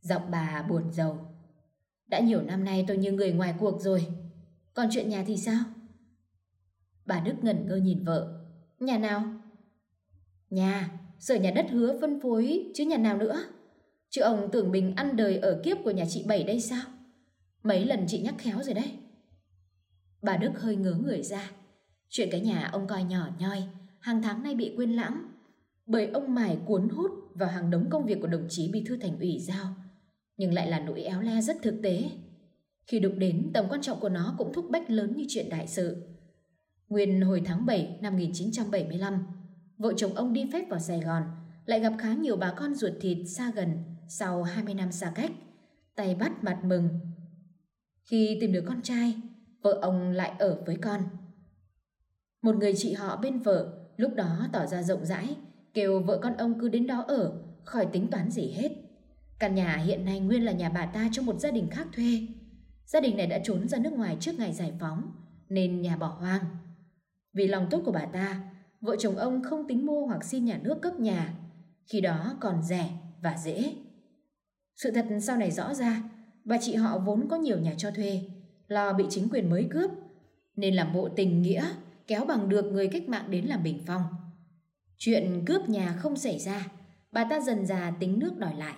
Giọng 0.00 0.30
bà 0.30 0.66
buồn 0.68 0.92
rầu. 0.92 1.18
Đã 2.06 2.20
nhiều 2.20 2.42
năm 2.42 2.64
nay 2.64 2.84
tôi 2.88 2.96
như 2.96 3.12
người 3.12 3.32
ngoài 3.32 3.54
cuộc 3.58 3.80
rồi. 3.80 4.06
Còn 4.74 4.88
chuyện 4.90 5.08
nhà 5.08 5.24
thì 5.26 5.36
sao? 5.36 5.64
Bà 7.04 7.20
Đức 7.20 7.34
ngẩn 7.42 7.66
ngơ 7.66 7.76
nhìn 7.76 8.04
vợ. 8.04 8.46
Nhà 8.80 8.98
nào? 8.98 9.35
Nhà, 10.50 10.90
sở 11.18 11.34
nhà 11.34 11.50
đất 11.50 11.66
hứa 11.70 11.98
phân 12.00 12.20
phối 12.20 12.72
chứ 12.74 12.84
nhà 12.84 12.96
nào 12.96 13.16
nữa? 13.16 13.42
Chứ 14.10 14.22
ông 14.22 14.48
tưởng 14.52 14.70
mình 14.70 14.94
ăn 14.96 15.16
đời 15.16 15.38
ở 15.38 15.60
kiếp 15.64 15.76
của 15.84 15.90
nhà 15.90 16.04
chị 16.08 16.24
Bảy 16.28 16.44
đây 16.44 16.60
sao? 16.60 16.82
Mấy 17.62 17.84
lần 17.84 18.04
chị 18.08 18.20
nhắc 18.20 18.34
khéo 18.38 18.62
rồi 18.62 18.74
đấy. 18.74 18.92
Bà 20.22 20.36
Đức 20.36 20.50
hơi 20.60 20.76
ngớ 20.76 20.92
người 20.92 21.22
ra. 21.22 21.50
Chuyện 22.08 22.28
cái 22.30 22.40
nhà 22.40 22.68
ông 22.72 22.86
coi 22.86 23.04
nhỏ 23.04 23.28
nhoi, 23.38 23.62
hàng 24.00 24.22
tháng 24.22 24.42
nay 24.42 24.54
bị 24.54 24.74
quên 24.76 24.92
lãng. 24.92 25.22
Bởi 25.86 26.06
ông 26.06 26.34
mải 26.34 26.58
cuốn 26.66 26.88
hút 26.88 27.10
vào 27.34 27.48
hàng 27.48 27.70
đống 27.70 27.90
công 27.90 28.06
việc 28.06 28.18
của 28.20 28.26
đồng 28.26 28.46
chí 28.48 28.70
bí 28.72 28.84
thư 28.86 28.96
thành 28.96 29.18
ủy 29.18 29.38
giao. 29.40 29.66
Nhưng 30.36 30.54
lại 30.54 30.70
là 30.70 30.80
nỗi 30.80 31.02
éo 31.02 31.20
le 31.20 31.40
rất 31.40 31.56
thực 31.62 31.80
tế. 31.82 32.10
Khi 32.86 32.98
đụng 32.98 33.18
đến, 33.18 33.50
tầm 33.54 33.66
quan 33.68 33.82
trọng 33.82 34.00
của 34.00 34.08
nó 34.08 34.34
cũng 34.38 34.52
thúc 34.52 34.70
bách 34.70 34.90
lớn 34.90 35.12
như 35.16 35.24
chuyện 35.28 35.48
đại 35.50 35.66
sự. 35.66 35.96
Nguyên 36.88 37.20
hồi 37.20 37.42
tháng 37.44 37.66
7 37.66 37.98
năm 38.00 38.12
1975, 38.12 39.26
vợ 39.78 39.92
chồng 39.96 40.14
ông 40.14 40.32
đi 40.32 40.50
phép 40.52 40.64
vào 40.68 40.80
Sài 40.80 41.00
Gòn, 41.00 41.22
lại 41.66 41.80
gặp 41.80 41.92
khá 41.98 42.14
nhiều 42.14 42.36
bà 42.36 42.52
con 42.56 42.74
ruột 42.74 42.92
thịt 43.00 43.18
xa 43.28 43.50
gần 43.54 43.84
sau 44.08 44.42
20 44.42 44.74
năm 44.74 44.92
xa 44.92 45.12
cách, 45.14 45.30
tay 45.94 46.14
bắt 46.14 46.44
mặt 46.44 46.58
mừng. 46.64 46.88
Khi 48.02 48.38
tìm 48.40 48.52
được 48.52 48.64
con 48.66 48.82
trai, 48.82 49.14
vợ 49.62 49.78
ông 49.82 50.10
lại 50.10 50.32
ở 50.38 50.62
với 50.66 50.76
con. 50.76 51.00
Một 52.42 52.56
người 52.56 52.72
chị 52.76 52.92
họ 52.92 53.16
bên 53.16 53.38
vợ 53.38 53.86
lúc 53.96 54.14
đó 54.14 54.48
tỏ 54.52 54.66
ra 54.66 54.82
rộng 54.82 55.06
rãi, 55.06 55.36
kêu 55.74 56.02
vợ 56.02 56.18
con 56.22 56.36
ông 56.36 56.60
cứ 56.60 56.68
đến 56.68 56.86
đó 56.86 57.04
ở, 57.08 57.42
khỏi 57.64 57.86
tính 57.92 58.10
toán 58.10 58.30
gì 58.30 58.50
hết. 58.50 58.72
Căn 59.38 59.54
nhà 59.54 59.76
hiện 59.76 60.04
nay 60.04 60.20
nguyên 60.20 60.44
là 60.44 60.52
nhà 60.52 60.68
bà 60.68 60.86
ta 60.86 61.08
cho 61.12 61.22
một 61.22 61.40
gia 61.40 61.50
đình 61.50 61.68
khác 61.70 61.86
thuê. 61.92 62.26
Gia 62.86 63.00
đình 63.00 63.16
này 63.16 63.26
đã 63.26 63.38
trốn 63.44 63.68
ra 63.68 63.78
nước 63.78 63.92
ngoài 63.92 64.16
trước 64.20 64.38
ngày 64.38 64.52
giải 64.52 64.72
phóng, 64.80 65.10
nên 65.48 65.82
nhà 65.82 65.96
bỏ 65.96 66.06
hoang. 66.08 66.44
Vì 67.32 67.46
lòng 67.46 67.66
tốt 67.70 67.82
của 67.84 67.92
bà 67.92 68.06
ta, 68.06 68.52
vợ 68.80 68.96
chồng 68.98 69.16
ông 69.16 69.42
không 69.42 69.68
tính 69.68 69.86
mua 69.86 70.06
hoặc 70.06 70.24
xin 70.24 70.44
nhà 70.44 70.60
nước 70.62 70.78
cấp 70.82 71.00
nhà, 71.00 71.34
khi 71.86 72.00
đó 72.00 72.36
còn 72.40 72.62
rẻ 72.62 72.90
và 73.22 73.36
dễ. 73.44 73.74
Sự 74.74 74.90
thật 74.90 75.06
sau 75.22 75.36
này 75.36 75.50
rõ 75.50 75.74
ra, 75.74 76.02
bà 76.44 76.58
chị 76.60 76.74
họ 76.74 76.98
vốn 76.98 77.28
có 77.28 77.36
nhiều 77.36 77.58
nhà 77.58 77.74
cho 77.78 77.90
thuê, 77.90 78.20
lo 78.68 78.92
bị 78.92 79.04
chính 79.10 79.28
quyền 79.28 79.50
mới 79.50 79.66
cướp, 79.70 79.90
nên 80.56 80.74
làm 80.74 80.92
bộ 80.92 81.08
tình 81.08 81.42
nghĩa 81.42 81.70
kéo 82.06 82.24
bằng 82.24 82.48
được 82.48 82.64
người 82.64 82.88
cách 82.88 83.08
mạng 83.08 83.30
đến 83.30 83.44
làm 83.44 83.62
bình 83.62 83.82
phong. 83.86 84.02
Chuyện 84.98 85.44
cướp 85.46 85.68
nhà 85.68 85.96
không 85.98 86.16
xảy 86.16 86.38
ra, 86.38 86.68
bà 87.12 87.26
ta 87.30 87.40
dần 87.40 87.66
già 87.66 87.96
tính 88.00 88.18
nước 88.18 88.38
đòi 88.38 88.54
lại. 88.54 88.74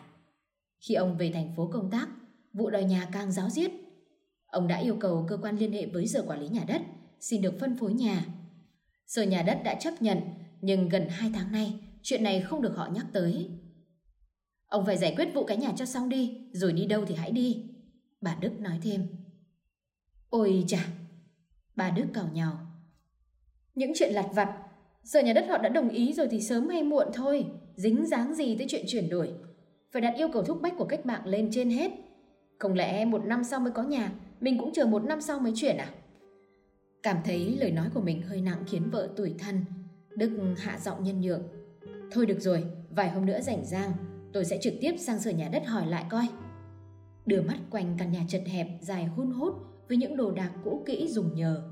Khi 0.81 0.95
ông 0.95 1.17
về 1.17 1.31
thành 1.35 1.53
phố 1.57 1.71
công 1.73 1.91
tác, 1.91 2.09
vụ 2.53 2.71
đòi 2.71 2.85
nhà 2.85 3.09
càng 3.13 3.33
giáo 3.33 3.51
diết. 3.51 3.71
Ông 4.47 4.69
đã 4.69 4.77
yêu 4.77 4.97
cầu 5.01 5.27
cơ 5.29 5.37
quan 5.43 5.57
liên 5.57 5.73
hệ 5.73 5.87
với 5.87 6.07
sở 6.07 6.25
quản 6.27 6.41
lý 6.41 6.49
nhà 6.49 6.65
đất 6.69 6.83
xin 7.21 7.43
được 7.43 7.55
phân 7.61 7.77
phối 7.77 7.93
nhà. 7.93 8.25
Sở 9.09 9.23
nhà 9.23 9.43
đất 9.43 9.61
đã 9.65 9.75
chấp 9.75 10.03
nhận, 10.03 10.19
nhưng 10.61 10.89
gần 10.89 11.09
2 11.09 11.31
tháng 11.35 11.53
nay, 11.53 11.81
chuyện 12.03 12.23
này 12.23 12.41
không 12.41 12.63
được 12.63 12.77
họ 12.77 12.89
nhắc 12.95 13.07
tới. 13.13 13.51
Ông 14.67 14.87
phải 14.87 14.97
giải 14.97 15.15
quyết 15.17 15.29
vụ 15.35 15.45
cái 15.45 15.57
nhà 15.57 15.73
cho 15.77 15.85
xong 15.85 16.09
đi, 16.09 16.49
rồi 16.53 16.73
đi 16.73 16.87
đâu 16.87 17.05
thì 17.05 17.15
hãy 17.15 17.31
đi. 17.31 17.65
Bà 18.21 18.37
Đức 18.41 18.61
nói 18.61 18.79
thêm. 18.83 19.07
Ôi 20.31 20.65
chà, 20.67 20.89
bà 21.77 21.91
Đức 21.91 22.07
cào 22.15 22.29
nhào. 22.33 22.59
Những 23.75 23.93
chuyện 23.95 24.13
lặt 24.13 24.27
vặt, 24.35 24.57
sở 25.05 25.21
nhà 25.21 25.33
đất 25.33 25.47
họ 25.49 25.59
đã 25.59 25.69
đồng 25.69 25.89
ý 25.89 26.13
rồi 26.13 26.29
thì 26.31 26.41
sớm 26.41 26.69
hay 26.69 26.83
muộn 26.83 27.09
thôi, 27.15 27.47
dính 27.77 28.07
dáng 28.07 28.35
gì 28.35 28.57
tới 28.57 28.67
chuyện 28.71 28.85
chuyển 28.89 29.09
đổi. 29.09 29.35
Phải 29.93 30.03
đặt 30.03 30.15
yêu 30.17 30.29
cầu 30.33 30.43
thúc 30.43 30.63
bách 30.63 30.75
của 30.77 30.87
cách 30.87 31.07
mạng 31.07 31.27
lên 31.27 31.49
trên 31.53 31.71
hết. 31.71 31.93
Không 32.59 32.75
lẽ 32.75 33.05
một 33.05 33.25
năm 33.25 33.45
sau 33.45 33.61
mới 33.61 33.73
có 33.73 33.83
nhà, 33.83 34.13
mình 34.41 34.59
cũng 34.59 34.73
chờ 34.73 34.87
một 34.87 35.05
năm 35.05 35.21
sau 35.21 35.39
mới 35.39 35.53
chuyển 35.57 35.77
à? 35.77 35.95
Cảm 37.03 37.17
thấy 37.25 37.57
lời 37.61 37.71
nói 37.71 37.91
của 37.95 38.01
mình 38.01 38.23
hơi 38.23 38.41
nặng 38.41 38.65
khiến 38.67 38.91
vợ 38.91 39.09
tủi 39.17 39.35
thân, 39.39 39.65
Đức 40.17 40.31
hạ 40.57 40.79
giọng 40.83 41.05
nhân 41.05 41.21
nhượng. 41.21 41.43
Thôi 42.11 42.27
được 42.27 42.41
rồi, 42.41 42.65
vài 42.91 43.11
hôm 43.11 43.27
nữa 43.27 43.41
rảnh 43.41 43.65
rang, 43.65 43.93
tôi 44.33 44.45
sẽ 44.45 44.59
trực 44.63 44.75
tiếp 44.81 44.95
sang 44.99 45.19
sở 45.19 45.31
nhà 45.31 45.49
đất 45.49 45.67
hỏi 45.67 45.87
lại 45.87 46.05
coi. 46.11 46.29
Đưa 47.27 47.43
mắt 47.43 47.59
quanh 47.71 47.97
căn 47.99 48.13
nhà 48.13 48.25
chật 48.29 48.43
hẹp 48.47 48.67
dài 48.81 49.05
hun 49.05 49.31
hút 49.31 49.55
với 49.89 49.97
những 49.97 50.17
đồ 50.17 50.31
đạc 50.31 50.51
cũ 50.65 50.83
kỹ 50.87 51.09
dùng 51.09 51.35
nhờ. 51.35 51.63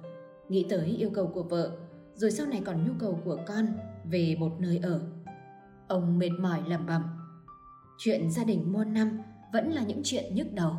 Nghĩ 0.48 0.66
tới 0.68 0.86
yêu 0.86 1.10
cầu 1.14 1.26
của 1.26 1.42
vợ, 1.42 1.78
rồi 2.14 2.30
sau 2.30 2.46
này 2.46 2.62
còn 2.64 2.86
nhu 2.86 2.92
cầu 2.98 3.20
của 3.24 3.38
con 3.46 3.66
về 4.10 4.36
một 4.38 4.52
nơi 4.58 4.80
ở. 4.82 5.00
Ông 5.88 6.18
mệt 6.18 6.30
mỏi 6.40 6.62
lẩm 6.66 6.86
bẩm. 6.86 7.02
Chuyện 7.98 8.30
gia 8.30 8.44
đình 8.44 8.72
muôn 8.72 8.94
năm 8.94 9.20
vẫn 9.52 9.72
là 9.72 9.82
những 9.82 10.00
chuyện 10.04 10.34
nhức 10.34 10.52
đầu. 10.52 10.72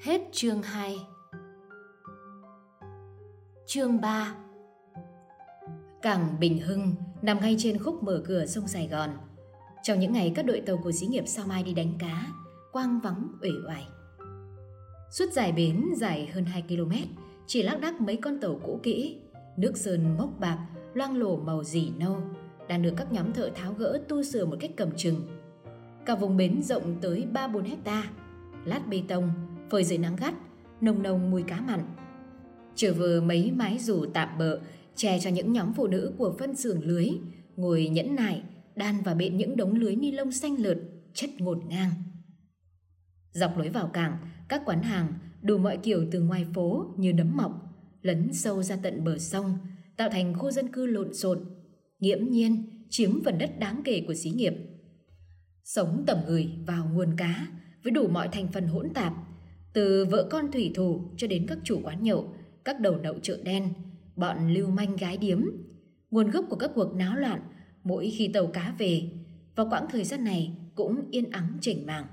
Hết 0.00 0.20
chương 0.32 0.62
2 0.62 0.98
Chương 3.66 4.00
3 4.00 4.34
Cảng 6.02 6.40
Bình 6.40 6.58
Hưng 6.58 6.94
nằm 7.22 7.40
ngay 7.40 7.56
trên 7.58 7.78
khúc 7.78 8.02
mở 8.02 8.22
cửa 8.26 8.46
sông 8.46 8.68
Sài 8.68 8.88
Gòn. 8.88 9.10
Trong 9.82 10.00
những 10.00 10.12
ngày 10.12 10.32
các 10.34 10.46
đội 10.46 10.60
tàu 10.60 10.76
của 10.76 10.92
xí 10.92 11.06
nghiệp 11.06 11.24
sao 11.26 11.46
mai 11.46 11.62
đi 11.62 11.74
đánh 11.74 11.92
cá, 11.98 12.26
quang 12.72 13.00
vắng 13.00 13.28
uể 13.42 13.50
oải. 13.68 13.86
Suốt 15.10 15.32
dài 15.32 15.52
bến 15.52 15.84
dài 15.96 16.30
hơn 16.34 16.44
2 16.44 16.62
km, 16.68 16.92
chỉ 17.46 17.62
lác 17.62 17.80
đác 17.80 18.00
mấy 18.00 18.16
con 18.16 18.40
tàu 18.40 18.60
cũ 18.62 18.80
kỹ, 18.82 19.20
nước 19.56 19.76
sơn 19.76 20.16
mốc 20.18 20.30
bạc, 20.40 20.58
loang 20.94 21.16
lổ 21.16 21.36
màu 21.36 21.64
dỉ 21.64 21.92
nâu, 21.98 22.16
đang 22.68 22.82
được 22.82 22.94
các 22.96 23.12
nhóm 23.12 23.32
thợ 23.32 23.50
tháo 23.54 23.72
gỡ 23.72 24.00
tu 24.08 24.22
sửa 24.22 24.46
một 24.46 24.56
cách 24.60 24.70
cầm 24.76 24.90
chừng. 24.96 25.20
Cả 26.06 26.14
vùng 26.14 26.36
bến 26.36 26.62
rộng 26.62 26.96
tới 27.00 27.26
3-4 27.32 27.62
hecta, 27.62 28.04
lát 28.64 28.88
bê 28.88 29.02
tông, 29.08 29.30
phơi 29.70 29.84
dưới 29.84 29.98
nắng 29.98 30.16
gắt, 30.16 30.34
nồng 30.80 31.02
nồng 31.02 31.30
mùi 31.30 31.42
cá 31.42 31.60
mặn. 31.60 31.80
Trở 32.76 32.92
vừa 32.92 33.20
mấy 33.20 33.52
mái 33.52 33.78
dù 33.78 34.06
tạm 34.14 34.38
bợ 34.38 34.60
che 34.96 35.20
cho 35.20 35.30
những 35.30 35.52
nhóm 35.52 35.72
phụ 35.74 35.86
nữ 35.86 36.12
của 36.18 36.36
phân 36.38 36.56
xưởng 36.56 36.84
lưới, 36.84 37.08
ngồi 37.56 37.88
nhẫn 37.88 38.14
nại, 38.14 38.42
đan 38.76 38.94
và 39.04 39.14
bện 39.14 39.36
những 39.36 39.56
đống 39.56 39.74
lưới 39.74 39.96
ni 39.96 40.10
lông 40.10 40.32
xanh 40.32 40.56
lượt, 40.58 40.78
chất 41.14 41.30
ngột 41.38 41.58
ngang. 41.68 41.90
Dọc 43.32 43.58
lối 43.58 43.68
vào 43.68 43.86
cảng, 43.86 44.16
các 44.48 44.62
quán 44.64 44.82
hàng 44.82 45.12
đủ 45.42 45.58
mọi 45.58 45.76
kiểu 45.76 46.06
từ 46.10 46.20
ngoài 46.20 46.46
phố 46.54 46.94
như 46.98 47.12
nấm 47.12 47.36
mọc, 47.36 47.52
lấn 48.02 48.32
sâu 48.32 48.62
ra 48.62 48.76
tận 48.82 49.04
bờ 49.04 49.18
sông, 49.18 49.58
tạo 49.96 50.08
thành 50.08 50.34
khu 50.38 50.50
dân 50.50 50.72
cư 50.72 50.86
lộn 50.86 51.14
xộn, 51.14 51.44
nghiễm 52.00 52.18
nhiên 52.28 52.84
chiếm 52.90 53.24
phần 53.24 53.38
đất 53.38 53.58
đáng 53.58 53.80
kể 53.84 54.04
của 54.06 54.14
xí 54.14 54.30
nghiệp. 54.30 54.54
Sống 55.64 56.04
tầm 56.06 56.18
người 56.26 56.50
vào 56.66 56.90
nguồn 56.92 57.16
cá 57.16 57.48
với 57.82 57.90
đủ 57.90 58.08
mọi 58.08 58.28
thành 58.32 58.48
phần 58.48 58.66
hỗn 58.66 58.90
tạp, 58.94 59.12
từ 59.72 60.06
vợ 60.10 60.28
con 60.30 60.52
thủy 60.52 60.72
thủ 60.74 61.00
cho 61.16 61.26
đến 61.26 61.46
các 61.48 61.58
chủ 61.64 61.80
quán 61.84 62.02
nhậu, 62.02 62.34
các 62.64 62.80
đầu 62.80 62.96
nậu 62.96 63.18
chợ 63.22 63.38
đen, 63.44 63.68
bọn 64.16 64.54
lưu 64.54 64.70
manh 64.70 64.96
gái 64.96 65.16
điếm. 65.16 65.44
Nguồn 66.10 66.30
gốc 66.30 66.44
của 66.48 66.56
các 66.56 66.70
cuộc 66.74 66.94
náo 66.94 67.16
loạn 67.16 67.40
mỗi 67.84 68.10
khi 68.10 68.28
tàu 68.28 68.46
cá 68.46 68.74
về, 68.78 69.02
và 69.56 69.64
quãng 69.64 69.86
thời 69.90 70.04
gian 70.04 70.24
này 70.24 70.52
cũng 70.74 71.10
yên 71.10 71.30
ắng 71.30 71.58
chỉnh 71.60 71.86
màng. 71.86 72.06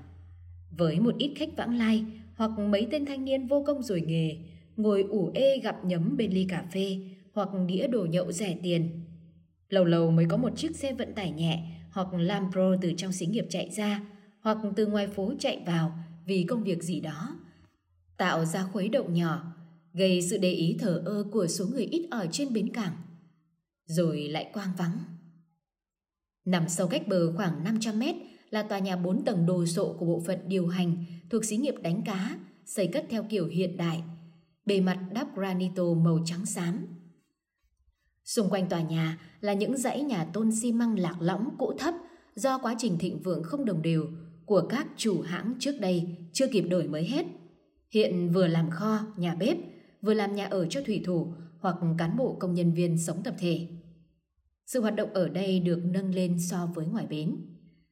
Với 0.78 1.00
một 1.00 1.14
ít 1.18 1.32
khách 1.36 1.56
vãng 1.56 1.78
lai 1.78 2.04
hoặc 2.36 2.50
mấy 2.58 2.88
tên 2.90 3.06
thanh 3.06 3.24
niên 3.24 3.46
vô 3.46 3.64
công 3.66 3.82
rồi 3.82 4.00
nghề, 4.00 4.36
ngồi 4.76 5.02
ủ 5.02 5.30
ê 5.34 5.58
gặp 5.58 5.84
nhấm 5.84 6.16
bên 6.16 6.32
ly 6.32 6.46
cà 6.48 6.64
phê 6.72 6.98
hoặc 7.32 7.48
đĩa 7.66 7.86
đồ 7.86 8.04
nhậu 8.04 8.32
rẻ 8.32 8.56
tiền. 8.62 9.04
Lâu 9.68 9.84
lâu 9.84 10.10
mới 10.10 10.26
có 10.28 10.36
một 10.36 10.56
chiếc 10.56 10.76
xe 10.76 10.94
vận 10.94 11.14
tải 11.14 11.30
nhẹ 11.30 11.64
hoặc 11.90 12.14
Lambro 12.14 12.76
từ 12.80 12.92
trong 12.96 13.12
xí 13.12 13.26
nghiệp 13.26 13.46
chạy 13.50 13.70
ra 13.70 14.02
hoặc 14.40 14.58
từ 14.76 14.86
ngoài 14.86 15.06
phố 15.06 15.32
chạy 15.38 15.62
vào 15.66 15.92
vì 16.26 16.44
công 16.44 16.64
việc 16.64 16.82
gì 16.82 17.00
đó. 17.00 17.36
Tạo 18.16 18.44
ra 18.44 18.62
khuấy 18.62 18.88
động 18.88 19.14
nhỏ 19.14 19.54
gây 19.94 20.22
sự 20.22 20.38
để 20.38 20.52
ý 20.52 20.76
thờ 20.80 21.02
ơ 21.04 21.24
của 21.32 21.46
số 21.46 21.66
người 21.66 21.84
ít 21.84 22.08
ở 22.10 22.26
trên 22.32 22.52
bến 22.52 22.72
cảng. 22.72 22.92
Rồi 23.86 24.28
lại 24.28 24.50
quang 24.52 24.72
vắng. 24.78 24.98
Nằm 26.44 26.68
sâu 26.68 26.88
cách 26.88 27.08
bờ 27.08 27.36
khoảng 27.36 27.64
500 27.64 27.98
mét 27.98 28.14
là 28.50 28.62
tòa 28.62 28.78
nhà 28.78 28.96
4 28.96 29.24
tầng 29.24 29.46
đồ 29.46 29.66
sộ 29.66 29.96
của 29.98 30.06
bộ 30.06 30.22
phận 30.26 30.38
điều 30.48 30.66
hành 30.66 31.04
thuộc 31.30 31.44
xí 31.44 31.56
nghiệp 31.56 31.74
đánh 31.82 32.02
cá, 32.04 32.38
xây 32.66 32.86
cất 32.86 33.06
theo 33.10 33.24
kiểu 33.30 33.46
hiện 33.46 33.76
đại, 33.76 34.02
bề 34.66 34.80
mặt 34.80 34.98
đắp 35.12 35.36
granito 35.36 35.84
màu 36.04 36.18
trắng 36.24 36.46
xám. 36.46 36.86
Xung 38.24 38.50
quanh 38.50 38.68
tòa 38.68 38.80
nhà 38.80 39.18
là 39.40 39.52
những 39.52 39.76
dãy 39.76 40.02
nhà 40.02 40.24
tôn 40.24 40.50
xi 40.62 40.72
măng 40.72 40.98
lạc 40.98 41.16
lõng 41.20 41.48
cũ 41.58 41.72
thấp 41.78 41.94
do 42.34 42.58
quá 42.58 42.74
trình 42.78 42.98
thịnh 42.98 43.22
vượng 43.22 43.42
không 43.42 43.64
đồng 43.64 43.82
đều 43.82 44.06
của 44.46 44.66
các 44.68 44.86
chủ 44.96 45.22
hãng 45.22 45.54
trước 45.58 45.80
đây 45.80 46.16
chưa 46.32 46.46
kịp 46.46 46.62
đổi 46.62 46.88
mới 46.88 47.04
hết. 47.04 47.26
Hiện 47.90 48.32
vừa 48.32 48.46
làm 48.46 48.70
kho, 48.70 48.98
nhà 49.16 49.34
bếp, 49.34 49.56
vừa 50.02 50.14
làm 50.14 50.34
nhà 50.34 50.46
ở 50.46 50.66
cho 50.66 50.80
thủy 50.86 51.02
thủ 51.04 51.34
hoặc 51.58 51.76
cán 51.98 52.16
bộ 52.16 52.36
công 52.40 52.54
nhân 52.54 52.72
viên 52.72 52.98
sống 52.98 53.22
tập 53.22 53.34
thể. 53.38 53.68
Sự 54.66 54.80
hoạt 54.80 54.96
động 54.96 55.12
ở 55.12 55.28
đây 55.28 55.60
được 55.60 55.80
nâng 55.84 56.14
lên 56.14 56.38
so 56.40 56.66
với 56.74 56.86
ngoài 56.86 57.06
bến. 57.10 57.36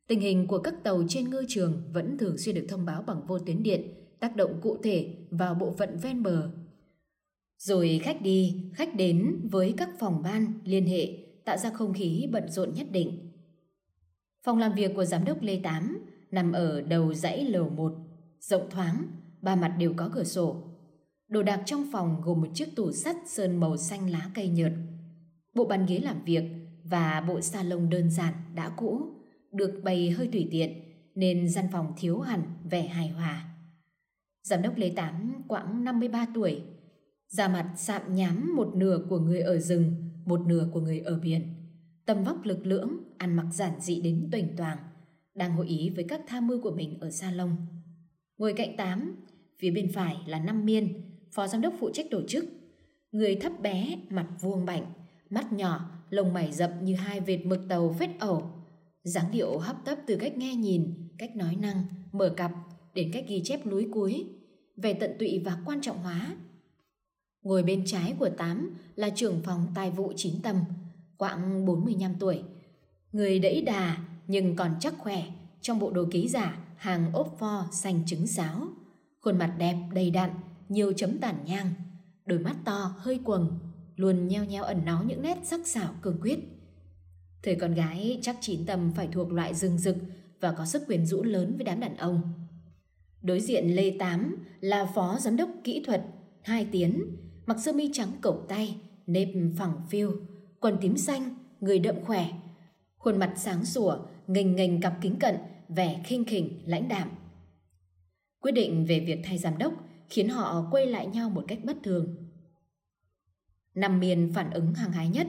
Tình 0.07 0.21
hình 0.21 0.47
của 0.47 0.59
các 0.59 0.75
tàu 0.85 1.03
trên 1.09 1.31
ngư 1.31 1.45
trường 1.49 1.83
vẫn 1.93 2.19
thường 2.19 2.39
xuyên 2.39 2.55
được 2.55 2.67
thông 2.69 2.85
báo 2.85 3.03
bằng 3.03 3.27
vô 3.27 3.39
tuyến 3.39 3.63
điện, 3.63 3.83
tác 4.21 4.37
động 4.37 4.61
cụ 4.61 4.77
thể 4.83 5.17
vào 5.31 5.55
bộ 5.55 5.75
phận 5.79 5.99
ven 6.03 6.23
bờ. 6.23 6.51
Rồi 7.59 8.01
khách 8.03 8.23
đi, 8.23 8.71
khách 8.75 8.95
đến 8.95 9.41
với 9.51 9.75
các 9.77 9.89
phòng 9.99 10.23
ban, 10.23 10.53
liên 10.65 10.87
hệ, 10.87 11.09
tạo 11.45 11.57
ra 11.57 11.71
không 11.71 11.93
khí 11.93 12.29
bận 12.33 12.51
rộn 12.51 12.75
nhất 12.75 12.87
định. 12.91 13.33
Phòng 14.43 14.59
làm 14.59 14.75
việc 14.75 14.93
của 14.95 15.05
giám 15.05 15.25
đốc 15.25 15.43
Lê 15.43 15.61
Tám 15.63 15.99
nằm 16.31 16.53
ở 16.53 16.81
đầu 16.81 17.15
dãy 17.15 17.45
lầu 17.45 17.69
1, 17.69 17.93
rộng 18.41 18.71
thoáng, 18.71 19.07
ba 19.43 19.57
mặt 19.57 19.77
đều 19.79 19.95
có 19.97 20.11
cửa 20.15 20.25
sổ. 20.25 20.70
Đồ 21.31 21.43
đạc 21.43 21.63
trong 21.67 21.87
phòng 21.93 22.21
gồm 22.25 22.41
một 22.41 22.49
chiếc 22.55 22.77
tủ 22.77 22.93
sắt 22.93 23.17
sơn 23.27 23.61
màu 23.61 23.77
xanh 23.77 24.11
lá 24.11 24.31
cây 24.35 24.49
nhợt, 24.49 24.73
bộ 25.55 25.65
bàn 25.65 25.87
ghế 25.87 25.99
làm 25.99 26.25
việc 26.25 26.45
và 26.85 27.25
bộ 27.29 27.41
salon 27.41 27.91
đơn 27.91 28.11
giản 28.11 28.35
đã 28.55 28.69
cũ, 28.77 29.03
được 29.53 29.81
bày 29.85 30.11
hơi 30.11 30.29
tùy 30.33 30.49
tiện 30.51 30.73
nên 31.15 31.49
gian 31.49 31.65
phòng 31.73 31.93
thiếu 31.97 32.21
hẳn 32.21 32.43
vẻ 32.71 32.83
hài 32.83 33.09
hòa. 33.09 33.45
Giám 34.43 34.63
đốc 34.63 34.77
Lê 34.77 34.93
Tám 34.97 35.43
quãng 35.49 35.85
53 35.85 36.27
tuổi, 36.35 36.63
da 37.29 37.49
mặt 37.49 37.73
sạm 37.77 38.15
nhám 38.15 38.57
một 38.57 38.75
nửa 38.75 39.07
của 39.09 39.19
người 39.19 39.41
ở 39.41 39.59
rừng, 39.59 40.11
một 40.25 40.41
nửa 40.47 40.69
của 40.73 40.81
người 40.81 40.99
ở 40.99 41.19
biển. 41.19 41.55
tầm 42.07 42.25
vóc 42.25 42.45
lực 42.45 42.67
lưỡng, 42.67 42.97
ăn 43.19 43.37
mặc 43.37 43.47
giản 43.53 43.81
dị 43.81 44.01
đến 44.01 44.29
tuềnh 44.33 44.57
toàng, 44.57 44.79
đang 45.35 45.53
hội 45.53 45.69
ý 45.69 45.91
với 45.91 46.05
các 46.05 46.21
tham 46.27 46.47
mưu 46.47 46.63
của 46.63 46.75
mình 46.77 47.01
ở 47.01 47.11
salon. 47.11 47.57
Ngồi 48.39 48.53
cạnh 48.53 48.77
Tám, 48.77 49.17
phía 49.59 49.71
bên 49.71 49.93
phải 49.93 50.17
là 50.27 50.39
Năm 50.39 50.65
Miên, 50.65 51.10
phó 51.33 51.47
giám 51.47 51.61
đốc 51.61 51.75
phụ 51.81 51.91
trách 51.93 52.07
tổ 52.11 52.23
chức. 52.29 52.45
Người 53.13 53.35
thấp 53.35 53.53
bé, 53.61 53.97
mặt 54.11 54.27
vuông 54.41 54.67
bảnh, 54.67 54.93
mắt 55.31 55.53
nhỏ, 55.53 55.91
lông 56.11 56.33
mày 56.33 56.53
rậm 56.53 56.71
như 56.85 56.95
hai 56.95 57.21
vệt 57.21 57.47
mực 57.47 57.69
tàu 57.69 57.89
vết 57.89 58.11
ẩu. 58.19 58.51
dáng 59.05 59.31
điệu 59.33 59.59
hấp 59.59 59.77
tấp 59.85 59.99
từ 60.07 60.17
cách 60.17 60.37
nghe 60.37 60.55
nhìn, 60.55 61.09
cách 61.19 61.37
nói 61.37 61.57
năng, 61.57 61.85
mở 62.13 62.35
cặp 62.37 62.53
đến 62.95 63.11
cách 63.13 63.25
ghi 63.29 63.43
chép 63.45 63.67
núi 63.67 63.89
cuối, 63.93 64.25
về 64.77 64.95
tận 64.95 65.11
tụy 65.19 65.43
và 65.45 65.57
quan 65.65 65.81
trọng 65.81 65.99
hóa. 65.99 66.37
Ngồi 67.43 67.63
bên 67.63 67.83
trái 67.87 68.15
của 68.19 68.29
Tám 68.29 68.75
là 68.95 69.11
trưởng 69.11 69.41
phòng 69.45 69.67
tài 69.75 69.91
vụ 69.91 70.13
chín 70.17 70.43
tâm, 70.43 70.57
quãng 71.17 71.67
45 71.67 72.15
tuổi. 72.19 72.43
Người 73.13 73.39
đẫy 73.39 73.63
đà 73.63 73.97
nhưng 74.27 74.57
còn 74.57 74.75
chắc 74.81 74.95
khỏe 74.99 75.23
trong 75.61 75.79
bộ 75.79 75.91
đồ 75.91 76.05
ký 76.11 76.29
giả 76.29 76.59
hàng 76.77 77.13
ốp 77.13 77.37
pho 77.39 77.67
xanh 77.73 78.03
trứng 78.07 78.27
sáo. 78.27 78.69
Khuôn 79.21 79.39
mặt 79.39 79.55
đẹp 79.59 79.77
đầy 79.95 80.11
đặn, 80.11 80.31
nhiều 80.71 80.93
chấm 80.93 81.19
tàn 81.19 81.35
nhang, 81.47 81.71
đôi 82.27 82.39
mắt 82.39 82.57
to 82.65 82.95
hơi 82.99 83.21
quầng, 83.25 83.59
luôn 83.97 84.29
nheo 84.29 84.45
nheo 84.45 84.65
ẩn 84.65 84.85
náu 84.85 85.05
những 85.05 85.23
nét 85.23 85.39
sắc 85.43 85.67
sảo 85.67 85.95
cương 86.03 86.21
quyết. 86.21 86.39
Thời 87.43 87.55
con 87.55 87.75
gái 87.75 88.19
chắc 88.23 88.37
chín 88.41 88.67
tầm 88.67 88.93
phải 88.97 89.09
thuộc 89.13 89.33
loại 89.33 89.55
rừng 89.55 89.79
rực 89.79 89.97
và 90.41 90.53
có 90.53 90.67
sức 90.67 90.83
quyền 90.89 91.07
rũ 91.07 91.23
lớn 91.23 91.55
với 91.57 91.65
đám 91.65 91.81
đàn 91.81 91.97
ông. 91.97 92.23
Đối 93.23 93.41
diện 93.41 93.77
Lê 93.77 93.97
Tám 93.99 94.37
là 94.61 94.85
phó 94.95 95.19
giám 95.21 95.37
đốc 95.37 95.51
kỹ 95.65 95.83
thuật 95.87 96.03
Hai 96.43 96.67
Tiến, 96.73 97.17
mặc 97.47 97.57
sơ 97.65 97.73
mi 97.73 97.91
trắng 97.93 98.13
cổng 98.21 98.47
tay, 98.49 98.77
nếp 99.07 99.29
phẳng 99.59 99.83
phiu, 99.89 100.13
quần 100.61 100.77
tím 100.81 100.97
xanh, 100.97 101.35
người 101.61 101.79
đậm 101.79 101.97
khỏe. 102.05 102.31
Khuôn 102.99 103.19
mặt 103.19 103.33
sáng 103.37 103.65
sủa, 103.65 103.99
nghềnh 104.27 104.57
nghềnh 104.57 104.81
cặp 104.81 104.99
kính 105.01 105.17
cận, 105.19 105.37
vẻ 105.69 106.01
khinh 106.05 106.25
khỉnh, 106.25 106.61
lãnh 106.67 106.89
đạm. 106.89 107.09
Quyết 108.41 108.53
định 108.53 108.85
về 108.85 109.01
việc 109.01 109.21
thay 109.25 109.39
giám 109.39 109.59
đốc 109.59 109.73
khiến 110.11 110.29
họ 110.29 110.69
quay 110.71 110.87
lại 110.87 111.07
nhau 111.07 111.31
một 111.31 111.45
cách 111.49 111.59
bất 111.65 111.77
thường. 111.83 112.17
Nam 113.75 114.01
miền 114.01 114.33
phản 114.35 114.51
ứng 114.51 114.75
hàng 114.75 114.93
hái 114.93 115.09
nhất, 115.09 115.27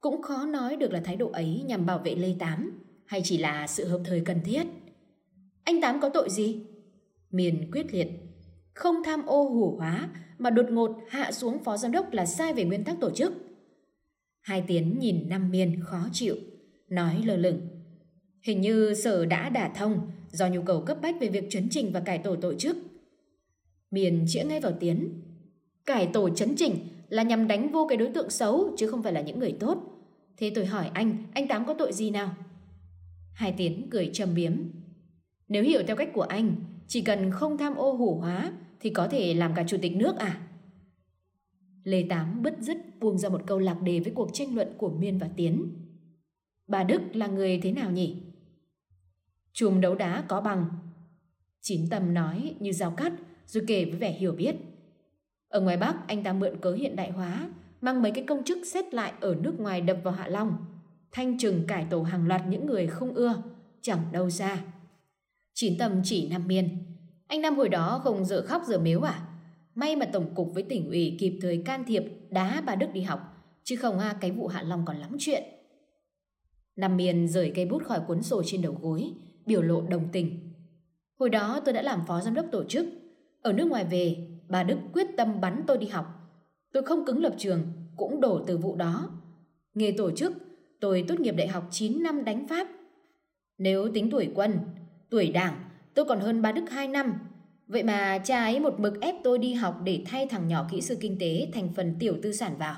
cũng 0.00 0.22
khó 0.22 0.46
nói 0.46 0.76
được 0.76 0.92
là 0.92 1.00
thái 1.00 1.16
độ 1.16 1.30
ấy 1.30 1.62
nhằm 1.66 1.86
bảo 1.86 1.98
vệ 1.98 2.14
Lê 2.14 2.34
Tám 2.38 2.84
hay 3.06 3.20
chỉ 3.24 3.38
là 3.38 3.66
sự 3.66 3.88
hợp 3.88 4.00
thời 4.04 4.20
cần 4.20 4.40
thiết? 4.44 4.66
Anh 5.64 5.80
Tám 5.80 6.00
có 6.00 6.08
tội 6.08 6.30
gì? 6.30 6.66
Miền 7.30 7.70
quyết 7.72 7.94
liệt. 7.94 8.08
Không 8.74 8.96
tham 9.04 9.26
ô 9.26 9.42
hủ 9.42 9.76
hóa 9.76 10.08
mà 10.38 10.50
đột 10.50 10.66
ngột 10.70 10.98
hạ 11.08 11.32
xuống 11.32 11.64
phó 11.64 11.76
giám 11.76 11.92
đốc 11.92 12.12
là 12.12 12.26
sai 12.26 12.52
về 12.52 12.64
nguyên 12.64 12.84
tắc 12.84 13.00
tổ 13.00 13.10
chức. 13.10 13.32
Hai 14.40 14.64
Tiến 14.66 14.98
nhìn 14.98 15.28
Nam 15.28 15.50
Miên 15.50 15.80
khó 15.84 16.08
chịu, 16.12 16.36
nói 16.88 17.22
lơ 17.24 17.36
lửng. 17.36 17.68
Hình 18.42 18.60
như 18.60 18.94
sở 18.94 19.26
đã 19.26 19.48
đả 19.48 19.68
thông 19.68 20.10
do 20.30 20.48
nhu 20.48 20.62
cầu 20.62 20.80
cấp 20.80 20.98
bách 21.02 21.20
về 21.20 21.28
việc 21.28 21.44
chấn 21.50 21.68
trình 21.70 21.92
và 21.92 22.00
cải 22.00 22.18
tổ 22.18 22.36
tổ 22.36 22.54
chức. 22.54 22.76
Miền 23.90 24.24
chĩa 24.28 24.44
ngay 24.44 24.60
vào 24.60 24.72
Tiến. 24.80 25.22
Cải 25.86 26.06
tổ 26.06 26.30
chấn 26.30 26.54
chỉnh 26.56 26.74
là 27.08 27.22
nhằm 27.22 27.48
đánh 27.48 27.72
vô 27.72 27.86
cái 27.88 27.98
đối 27.98 28.08
tượng 28.08 28.30
xấu 28.30 28.74
chứ 28.76 28.86
không 28.86 29.02
phải 29.02 29.12
là 29.12 29.20
những 29.20 29.38
người 29.38 29.56
tốt. 29.60 29.82
Thế 30.36 30.52
tôi 30.54 30.66
hỏi 30.66 30.90
anh, 30.94 31.24
anh 31.34 31.48
Tám 31.48 31.66
có 31.66 31.74
tội 31.74 31.92
gì 31.92 32.10
nào? 32.10 32.36
Hai 33.32 33.54
Tiến 33.56 33.88
cười 33.90 34.10
trầm 34.12 34.34
biếm. 34.34 34.52
Nếu 35.48 35.62
hiểu 35.62 35.82
theo 35.86 35.96
cách 35.96 36.10
của 36.14 36.22
anh, 36.22 36.56
chỉ 36.86 37.02
cần 37.02 37.30
không 37.30 37.58
tham 37.58 37.74
ô 37.74 37.92
hủ 37.92 38.14
hóa 38.14 38.52
thì 38.80 38.90
có 38.90 39.08
thể 39.08 39.34
làm 39.34 39.54
cả 39.54 39.64
chủ 39.68 39.76
tịch 39.82 39.96
nước 39.96 40.16
à? 40.16 40.40
Lê 41.84 42.06
Tám 42.08 42.42
bứt 42.42 42.54
rứt 42.60 42.76
buông 43.00 43.18
ra 43.18 43.28
một 43.28 43.42
câu 43.46 43.58
lạc 43.58 43.82
đề 43.82 44.00
với 44.00 44.12
cuộc 44.14 44.30
tranh 44.32 44.54
luận 44.54 44.68
của 44.78 44.90
Miên 44.90 45.18
và 45.18 45.28
Tiến. 45.36 45.74
Bà 46.66 46.84
Đức 46.84 47.00
là 47.12 47.26
người 47.26 47.60
thế 47.62 47.72
nào 47.72 47.90
nhỉ? 47.90 48.22
Chùm 49.52 49.80
đấu 49.80 49.94
đá 49.94 50.24
có 50.28 50.40
bằng. 50.40 50.66
Chín 51.60 51.86
tầm 51.90 52.14
nói 52.14 52.54
như 52.60 52.72
dao 52.72 52.90
cắt 52.90 53.12
rồi 53.48 53.64
kể 53.66 53.84
với 53.84 53.98
vẻ 53.98 54.12
hiểu 54.12 54.32
biết. 54.32 54.56
Ở 55.48 55.60
ngoài 55.60 55.76
Bắc 55.76 55.96
anh 56.06 56.22
ta 56.22 56.32
mượn 56.32 56.60
cớ 56.60 56.72
hiện 56.72 56.96
đại 56.96 57.10
hóa 57.10 57.48
mang 57.80 58.02
mấy 58.02 58.12
cái 58.12 58.24
công 58.24 58.44
chức 58.44 58.58
xét 58.66 58.94
lại 58.94 59.12
ở 59.20 59.34
nước 59.34 59.60
ngoài 59.60 59.80
đập 59.80 59.98
vào 60.02 60.14
Hạ 60.14 60.28
Long 60.28 60.56
thanh 61.12 61.38
trừng 61.38 61.64
cải 61.68 61.86
tổ 61.90 62.02
hàng 62.02 62.26
loạt 62.28 62.42
những 62.48 62.66
người 62.66 62.86
không 62.86 63.14
ưa 63.14 63.42
chẳng 63.80 64.00
đâu 64.12 64.30
ra. 64.30 64.64
Chín 65.54 65.78
tâm 65.78 66.00
chỉ 66.04 66.28
Nam 66.28 66.46
Miên 66.46 66.68
anh 67.28 67.42
Nam 67.42 67.56
hồi 67.56 67.68
đó 67.68 68.00
không 68.04 68.24
dở 68.24 68.42
khóc 68.42 68.62
dở 68.66 68.78
mếu 68.78 69.00
à? 69.00 69.26
May 69.74 69.96
mà 69.96 70.06
Tổng 70.06 70.34
cục 70.34 70.54
với 70.54 70.62
tỉnh 70.62 70.88
ủy 70.88 71.16
kịp 71.20 71.38
thời 71.42 71.62
can 71.64 71.84
thiệp 71.84 72.04
đá 72.30 72.62
bà 72.66 72.74
Đức 72.74 72.86
đi 72.92 73.02
học, 73.02 73.20
chứ 73.64 73.76
không 73.76 73.98
à, 73.98 74.16
cái 74.20 74.30
vụ 74.30 74.46
Hạ 74.46 74.62
Long 74.62 74.84
còn 74.84 74.96
lắm 74.96 75.16
chuyện. 75.18 75.42
Nam 76.76 76.96
Miên 76.96 77.28
rời 77.28 77.52
cây 77.54 77.66
bút 77.66 77.84
khỏi 77.84 78.00
cuốn 78.06 78.22
sổ 78.22 78.42
trên 78.46 78.62
đầu 78.62 78.78
gối, 78.80 79.12
biểu 79.46 79.62
lộ 79.62 79.80
đồng 79.80 80.08
tình. 80.12 80.52
Hồi 81.18 81.30
đó 81.30 81.60
tôi 81.64 81.74
đã 81.74 81.82
làm 81.82 82.00
phó 82.06 82.20
giám 82.20 82.34
đốc 82.34 82.46
tổ 82.52 82.64
chức. 82.64 82.86
Ở 83.42 83.52
nước 83.52 83.68
ngoài 83.68 83.84
về, 83.84 84.16
bà 84.48 84.62
Đức 84.62 84.78
quyết 84.92 85.06
tâm 85.16 85.40
bắn 85.40 85.64
tôi 85.66 85.78
đi 85.78 85.86
học. 85.86 86.06
Tôi 86.72 86.82
không 86.82 87.04
cứng 87.06 87.22
lập 87.22 87.34
trường, 87.38 87.62
cũng 87.96 88.20
đổ 88.20 88.44
từ 88.46 88.58
vụ 88.58 88.76
đó. 88.76 89.10
Nghề 89.74 89.92
tổ 89.92 90.10
chức, 90.10 90.32
tôi 90.80 91.04
tốt 91.08 91.20
nghiệp 91.20 91.34
đại 91.36 91.48
học 91.48 91.68
9 91.70 92.02
năm 92.02 92.24
đánh 92.24 92.48
Pháp. 92.48 92.68
Nếu 93.58 93.88
tính 93.94 94.10
tuổi 94.10 94.32
quân, 94.34 94.58
tuổi 95.10 95.28
đảng, 95.28 95.64
tôi 95.94 96.04
còn 96.04 96.20
hơn 96.20 96.42
bà 96.42 96.52
Đức 96.52 96.70
2 96.70 96.88
năm, 96.88 97.14
Vậy 97.68 97.82
mà 97.82 98.18
cha 98.24 98.42
ấy 98.42 98.60
một 98.60 98.80
mực 98.80 99.00
ép 99.00 99.14
tôi 99.24 99.38
đi 99.38 99.52
học 99.52 99.80
để 99.84 100.02
thay 100.06 100.26
thằng 100.26 100.48
nhỏ 100.48 100.66
kỹ 100.70 100.80
sư 100.80 100.96
kinh 101.00 101.16
tế 101.20 101.48
thành 101.52 101.72
phần 101.74 101.96
tiểu 101.98 102.16
tư 102.22 102.32
sản 102.32 102.58
vào. 102.58 102.76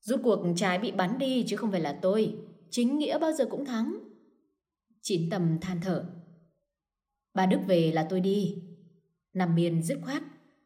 Rút 0.00 0.20
cuộc 0.24 0.46
trái 0.56 0.78
bị 0.78 0.92
bắn 0.92 1.18
đi 1.18 1.44
chứ 1.46 1.56
không 1.56 1.70
phải 1.70 1.80
là 1.80 1.98
tôi. 2.02 2.34
Chính 2.70 2.98
nghĩa 2.98 3.18
bao 3.18 3.32
giờ 3.32 3.46
cũng 3.50 3.64
thắng. 3.64 3.98
Chín 5.02 5.30
tầm 5.30 5.58
than 5.60 5.80
thở. 5.80 6.04
Bà 7.34 7.46
Đức 7.46 7.58
về 7.66 7.92
là 7.92 8.06
tôi 8.10 8.20
đi. 8.20 8.62
Nằm 9.38 9.54
miền 9.54 9.82
dứt 9.82 9.98
khoát. 10.02 10.22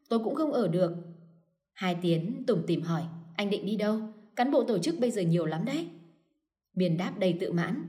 Tôi 0.08 0.18
cũng 0.18 0.34
không 0.34 0.52
ở 0.52 0.68
được. 0.68 0.92
Hai 1.72 1.96
tiếng 2.02 2.44
tùng 2.46 2.62
tìm 2.66 2.82
hỏi. 2.82 3.02
Anh 3.36 3.50
định 3.50 3.66
đi 3.66 3.76
đâu? 3.76 4.00
Cán 4.36 4.50
bộ 4.50 4.64
tổ 4.64 4.78
chức 4.78 5.00
bây 5.00 5.10
giờ 5.10 5.22
nhiều 5.22 5.46
lắm 5.46 5.64
đấy. 5.64 5.88
Miền 6.74 6.96
đáp 6.96 7.12
đầy 7.18 7.36
tự 7.40 7.52
mãn. 7.52 7.86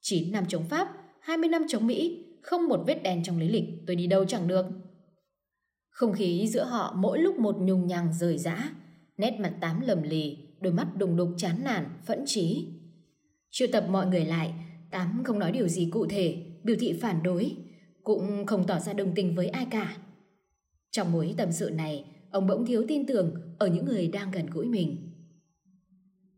9 0.00 0.32
năm 0.32 0.44
chống 0.48 0.64
Pháp, 0.64 0.88
20 1.20 1.48
năm 1.48 1.62
chống 1.68 1.86
Mỹ, 1.86 2.24
không 2.42 2.68
một 2.68 2.84
vết 2.86 3.02
đen 3.02 3.22
trong 3.24 3.38
lý 3.38 3.48
lịch, 3.48 3.64
tôi 3.86 3.96
đi 3.96 4.06
đâu 4.06 4.24
chẳng 4.24 4.48
được. 4.48 4.66
Không 5.90 6.12
khí 6.12 6.48
giữa 6.48 6.64
họ 6.64 6.94
mỗi 6.96 7.18
lúc 7.18 7.38
một 7.38 7.56
nhung 7.60 7.86
nhằng 7.86 8.12
rời 8.12 8.38
rã, 8.38 8.70
nét 9.16 9.36
mặt 9.40 9.54
tám 9.60 9.80
lầm 9.80 10.02
lì, 10.02 10.38
đôi 10.60 10.72
mắt 10.72 10.86
đùng 10.96 11.16
đục 11.16 11.28
chán 11.36 11.64
nản, 11.64 11.84
phẫn 12.06 12.22
trí. 12.26 12.68
Triệu 13.50 13.68
tập 13.72 13.84
mọi 13.90 14.06
người 14.06 14.24
lại, 14.24 14.54
tám 14.90 15.22
không 15.24 15.38
nói 15.38 15.52
điều 15.52 15.68
gì 15.68 15.88
cụ 15.92 16.06
thể, 16.06 16.36
biểu 16.64 16.76
thị 16.80 16.98
phản 17.02 17.22
đối, 17.22 17.56
cũng 18.02 18.46
không 18.46 18.66
tỏ 18.66 18.78
ra 18.78 18.92
đồng 18.92 19.14
tình 19.14 19.34
với 19.34 19.48
ai 19.48 19.66
cả. 19.70 19.96
Trong 20.90 21.12
mối 21.12 21.34
tâm 21.36 21.52
sự 21.52 21.70
này, 21.70 22.04
ông 22.30 22.46
bỗng 22.46 22.66
thiếu 22.66 22.84
tin 22.88 23.06
tưởng 23.06 23.34
ở 23.58 23.66
những 23.66 23.84
người 23.84 24.08
đang 24.08 24.30
gần 24.30 24.46
gũi 24.46 24.66
mình. 24.66 25.12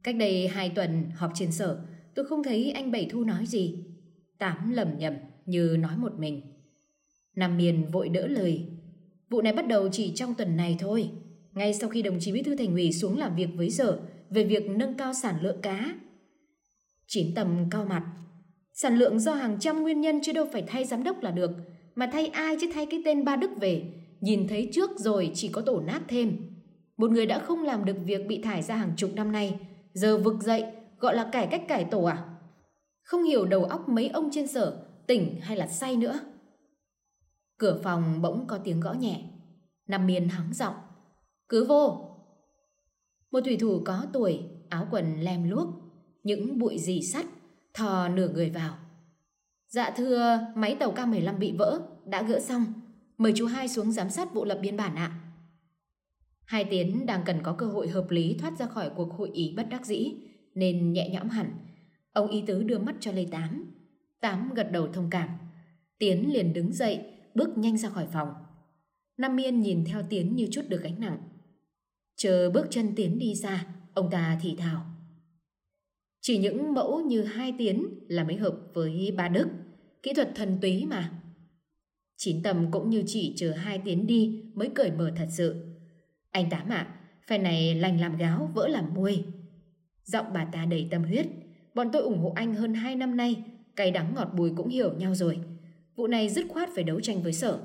Cách 0.02 0.16
đây 0.16 0.48
hai 0.48 0.68
tuần 0.68 1.10
họp 1.14 1.30
trên 1.34 1.52
sở, 1.52 1.80
tôi 2.14 2.24
không 2.24 2.42
thấy 2.42 2.70
anh 2.70 2.90
Bảy 2.90 3.08
Thu 3.10 3.24
nói 3.24 3.46
gì. 3.46 3.84
Tám 4.38 4.70
lầm 4.70 4.98
nhầm 4.98 5.14
như 5.46 5.76
nói 5.80 5.96
một 5.96 6.18
mình. 6.18 6.40
Nam 7.36 7.56
Miền 7.56 7.86
vội 7.92 8.08
đỡ 8.08 8.26
lời. 8.26 8.66
Vụ 9.30 9.42
này 9.42 9.52
bắt 9.52 9.68
đầu 9.68 9.88
chỉ 9.92 10.12
trong 10.14 10.34
tuần 10.34 10.56
này 10.56 10.76
thôi. 10.80 11.10
Ngay 11.52 11.74
sau 11.74 11.88
khi 11.88 12.02
đồng 12.02 12.16
chí 12.20 12.32
bí 12.32 12.42
thư 12.42 12.56
thành 12.56 12.72
ủy 12.72 12.92
xuống 12.92 13.18
làm 13.18 13.36
việc 13.36 13.48
với 13.56 13.70
sở 13.70 14.00
về 14.30 14.44
việc 14.44 14.70
nâng 14.70 14.94
cao 14.94 15.14
sản 15.14 15.34
lượng 15.42 15.60
cá. 15.62 15.94
Chín 17.06 17.34
tầm 17.34 17.70
cao 17.70 17.84
mặt. 17.84 18.12
Sản 18.72 18.96
lượng 18.96 19.20
do 19.20 19.34
hàng 19.34 19.56
trăm 19.60 19.82
nguyên 19.82 20.00
nhân 20.00 20.20
chứ 20.22 20.32
đâu 20.32 20.46
phải 20.52 20.64
thay 20.66 20.84
giám 20.84 21.04
đốc 21.04 21.22
là 21.22 21.30
được. 21.30 21.50
Mà 21.94 22.10
thay 22.12 22.26
ai 22.26 22.56
chứ 22.60 22.70
thay 22.74 22.86
cái 22.86 23.02
tên 23.04 23.24
Ba 23.24 23.36
Đức 23.36 23.50
về. 23.60 23.84
Nhìn 24.20 24.48
thấy 24.48 24.70
trước 24.72 24.90
rồi 24.98 25.30
chỉ 25.34 25.48
có 25.48 25.60
tổ 25.60 25.80
nát 25.80 26.02
thêm. 26.08 26.36
Một 26.96 27.10
người 27.10 27.26
đã 27.26 27.38
không 27.38 27.62
làm 27.62 27.84
được 27.84 27.96
việc 28.04 28.26
bị 28.26 28.42
thải 28.42 28.62
ra 28.62 28.76
hàng 28.76 28.92
chục 28.96 29.10
năm 29.14 29.32
nay. 29.32 29.60
Giờ 29.92 30.18
vực 30.18 30.34
dậy 30.40 30.64
gọi 30.98 31.16
là 31.16 31.28
cải 31.32 31.46
cách 31.46 31.62
cải 31.68 31.84
tổ 31.84 32.04
à? 32.04 32.24
Không 33.02 33.22
hiểu 33.22 33.46
đầu 33.46 33.64
óc 33.64 33.88
mấy 33.88 34.08
ông 34.08 34.30
trên 34.32 34.46
sở 34.46 34.86
tỉnh 35.06 35.40
hay 35.40 35.56
là 35.56 35.66
say 35.66 35.96
nữa. 35.96 36.20
Cửa 37.58 37.80
phòng 37.82 38.22
bỗng 38.22 38.46
có 38.46 38.58
tiếng 38.64 38.80
gõ 38.80 38.92
nhẹ. 38.92 39.22
Nam 39.86 40.06
Miên 40.06 40.28
hắng 40.28 40.54
giọng. 40.54 40.74
Cứ 41.48 41.64
vô. 41.64 42.06
Một 43.30 43.40
thủy 43.44 43.56
thủ 43.60 43.82
có 43.84 44.06
tuổi, 44.12 44.40
áo 44.68 44.86
quần 44.90 45.20
lem 45.20 45.50
luốc, 45.50 45.68
những 46.22 46.58
bụi 46.58 46.78
dì 46.78 47.02
sắt, 47.02 47.26
thò 47.74 48.08
nửa 48.08 48.28
người 48.28 48.50
vào. 48.50 48.74
Dạ 49.68 49.90
thưa, 49.96 50.38
máy 50.54 50.76
tàu 50.80 50.92
K-15 50.92 51.38
bị 51.38 51.52
vỡ, 51.58 51.80
đã 52.04 52.22
gỡ 52.22 52.40
xong. 52.40 52.79
Mời 53.20 53.32
chú 53.36 53.46
hai 53.46 53.68
xuống 53.68 53.92
giám 53.92 54.10
sát 54.10 54.34
vụ 54.34 54.44
lập 54.44 54.58
biên 54.62 54.76
bản 54.76 54.94
ạ. 54.96 55.20
Hai 56.44 56.64
Tiến 56.64 57.06
đang 57.06 57.22
cần 57.26 57.42
có 57.42 57.52
cơ 57.52 57.66
hội 57.66 57.88
hợp 57.88 58.10
lý 58.10 58.36
thoát 58.38 58.58
ra 58.58 58.66
khỏi 58.66 58.90
cuộc 58.96 59.12
hội 59.12 59.30
ý 59.34 59.54
bất 59.56 59.68
đắc 59.70 59.86
dĩ, 59.86 60.14
nên 60.54 60.92
nhẹ 60.92 61.08
nhõm 61.08 61.28
hẳn. 61.28 61.50
Ông 62.12 62.28
y 62.28 62.42
tứ 62.46 62.62
đưa 62.62 62.78
mắt 62.78 62.94
cho 63.00 63.12
Lê 63.12 63.26
Tám. 63.30 63.74
Tám 64.20 64.54
gật 64.54 64.72
đầu 64.72 64.88
thông 64.92 65.10
cảm. 65.10 65.28
Tiến 65.98 66.32
liền 66.32 66.52
đứng 66.52 66.72
dậy, 66.72 67.04
bước 67.34 67.58
nhanh 67.58 67.78
ra 67.78 67.88
khỏi 67.88 68.06
phòng. 68.12 68.28
Nam 69.16 69.36
Miên 69.36 69.60
nhìn 69.60 69.84
theo 69.84 70.02
Tiến 70.10 70.36
như 70.36 70.48
chút 70.50 70.62
được 70.68 70.82
gánh 70.82 71.00
nặng. 71.00 71.18
Chờ 72.16 72.50
bước 72.50 72.66
chân 72.70 72.92
Tiến 72.96 73.18
đi 73.18 73.34
ra, 73.34 73.66
ông 73.94 74.10
ta 74.10 74.38
thì 74.42 74.56
thào. 74.56 74.86
Chỉ 76.20 76.38
những 76.38 76.74
mẫu 76.74 77.00
như 77.00 77.22
hai 77.22 77.54
Tiến 77.58 77.86
là 78.08 78.24
mới 78.24 78.36
hợp 78.36 78.56
với 78.74 79.14
ba 79.16 79.28
Đức. 79.28 79.48
Kỹ 80.02 80.12
thuật 80.12 80.32
thần 80.34 80.58
túy 80.60 80.86
mà. 80.86 81.19
Chín 82.22 82.42
tầm 82.42 82.70
cũng 82.70 82.90
như 82.90 83.02
chỉ 83.06 83.34
chờ 83.36 83.52
hai 83.52 83.78
Tiến 83.84 84.06
đi 84.06 84.42
mới 84.54 84.68
cởi 84.74 84.90
mở 84.90 85.12
thật 85.16 85.26
sự. 85.30 85.64
Anh 86.30 86.50
Tám 86.50 86.68
ạ, 86.68 86.86
à, 87.26 87.38
này 87.38 87.74
lành 87.74 88.00
làm 88.00 88.16
gáo, 88.16 88.50
vỡ 88.54 88.68
làm 88.68 88.94
muôi. 88.94 89.24
Giọng 90.04 90.26
bà 90.34 90.44
ta 90.44 90.64
đầy 90.64 90.88
tâm 90.90 91.02
huyết. 91.02 91.26
Bọn 91.74 91.88
tôi 91.92 92.02
ủng 92.02 92.18
hộ 92.18 92.32
anh 92.36 92.54
hơn 92.54 92.74
hai 92.74 92.96
năm 92.96 93.16
nay 93.16 93.44
cay 93.76 93.90
đắng 93.90 94.14
ngọt 94.14 94.28
bùi 94.36 94.52
cũng 94.56 94.68
hiểu 94.68 94.92
nhau 94.92 95.14
rồi. 95.14 95.38
Vụ 95.96 96.06
này 96.06 96.28
dứt 96.28 96.46
khoát 96.48 96.68
phải 96.74 96.84
đấu 96.84 97.00
tranh 97.00 97.22
với 97.22 97.32
sở. 97.32 97.60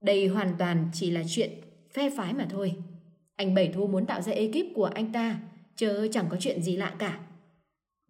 Đây 0.00 0.26
hoàn 0.26 0.54
toàn 0.58 0.88
chỉ 0.92 1.10
là 1.10 1.22
chuyện 1.28 1.50
phe 1.94 2.10
phái 2.10 2.34
mà 2.34 2.46
thôi. 2.50 2.74
Anh 3.36 3.54
Bảy 3.54 3.68
Thu 3.68 3.86
muốn 3.86 4.06
tạo 4.06 4.22
ra 4.22 4.32
ekip 4.32 4.74
của 4.74 4.84
anh 4.84 5.12
ta, 5.12 5.40
chớ 5.76 6.08
chẳng 6.12 6.26
có 6.28 6.36
chuyện 6.40 6.62
gì 6.62 6.76
lạ 6.76 6.94
cả. 6.98 7.20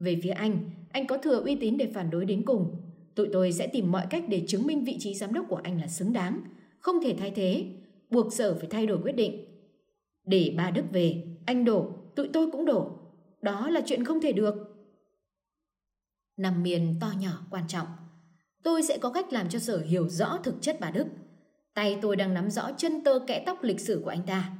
Về 0.01 0.21
phía 0.23 0.31
anh, 0.31 0.71
anh 0.93 1.07
có 1.07 1.19
thừa 1.19 1.41
uy 1.41 1.57
tín 1.57 1.77
để 1.77 1.91
phản 1.95 2.11
đối 2.11 2.25
đến 2.25 2.43
cùng. 2.45 2.88
Tụi 3.19 3.29
tôi 3.33 3.53
sẽ 3.53 3.67
tìm 3.67 3.93
mọi 3.93 4.07
cách 4.11 4.25
để 4.29 4.45
chứng 4.49 4.67
minh 4.67 4.85
vị 4.85 4.97
trí 5.01 5.15
giám 5.15 5.33
đốc 5.33 5.47
của 5.49 5.61
anh 5.63 5.81
là 5.81 5.87
xứng 5.87 6.13
đáng, 6.13 6.41
không 6.79 6.97
thể 7.03 7.17
thay 7.19 7.31
thế, 7.31 7.67
buộc 8.11 8.33
sở 8.33 8.55
phải 8.55 8.69
thay 8.71 8.87
đổi 8.87 8.99
quyết 9.03 9.13
định. 9.13 9.45
Để 10.25 10.55
ba 10.57 10.71
Đức 10.71 10.83
về, 10.93 11.25
anh 11.47 11.65
đổ, 11.65 11.91
tụi 12.15 12.29
tôi 12.33 12.51
cũng 12.51 12.65
đổ. 12.65 12.91
Đó 13.43 13.71
là 13.71 13.81
chuyện 13.87 14.05
không 14.05 14.21
thể 14.21 14.33
được. 14.33 14.55
Nằm 16.37 16.63
miền 16.63 16.97
to 17.01 17.13
nhỏ 17.21 17.47
quan 17.51 17.65
trọng. 17.69 17.87
Tôi 18.63 18.83
sẽ 18.83 18.99
có 18.99 19.11
cách 19.11 19.33
làm 19.33 19.49
cho 19.49 19.59
sở 19.59 19.79
hiểu 19.79 20.09
rõ 20.09 20.39
thực 20.45 20.55
chất 20.61 20.77
bà 20.81 20.91
Đức. 20.91 21.07
Tay 21.75 21.99
tôi 22.03 22.17
đang 22.17 22.35
nắm 22.35 22.51
rõ 22.51 22.71
chân 22.77 23.05
tơ 23.05 23.19
kẽ 23.27 23.43
tóc 23.47 23.63
lịch 23.63 23.81
sử 23.81 24.01
của 24.05 24.11
anh 24.11 24.23
ta. 24.27 24.53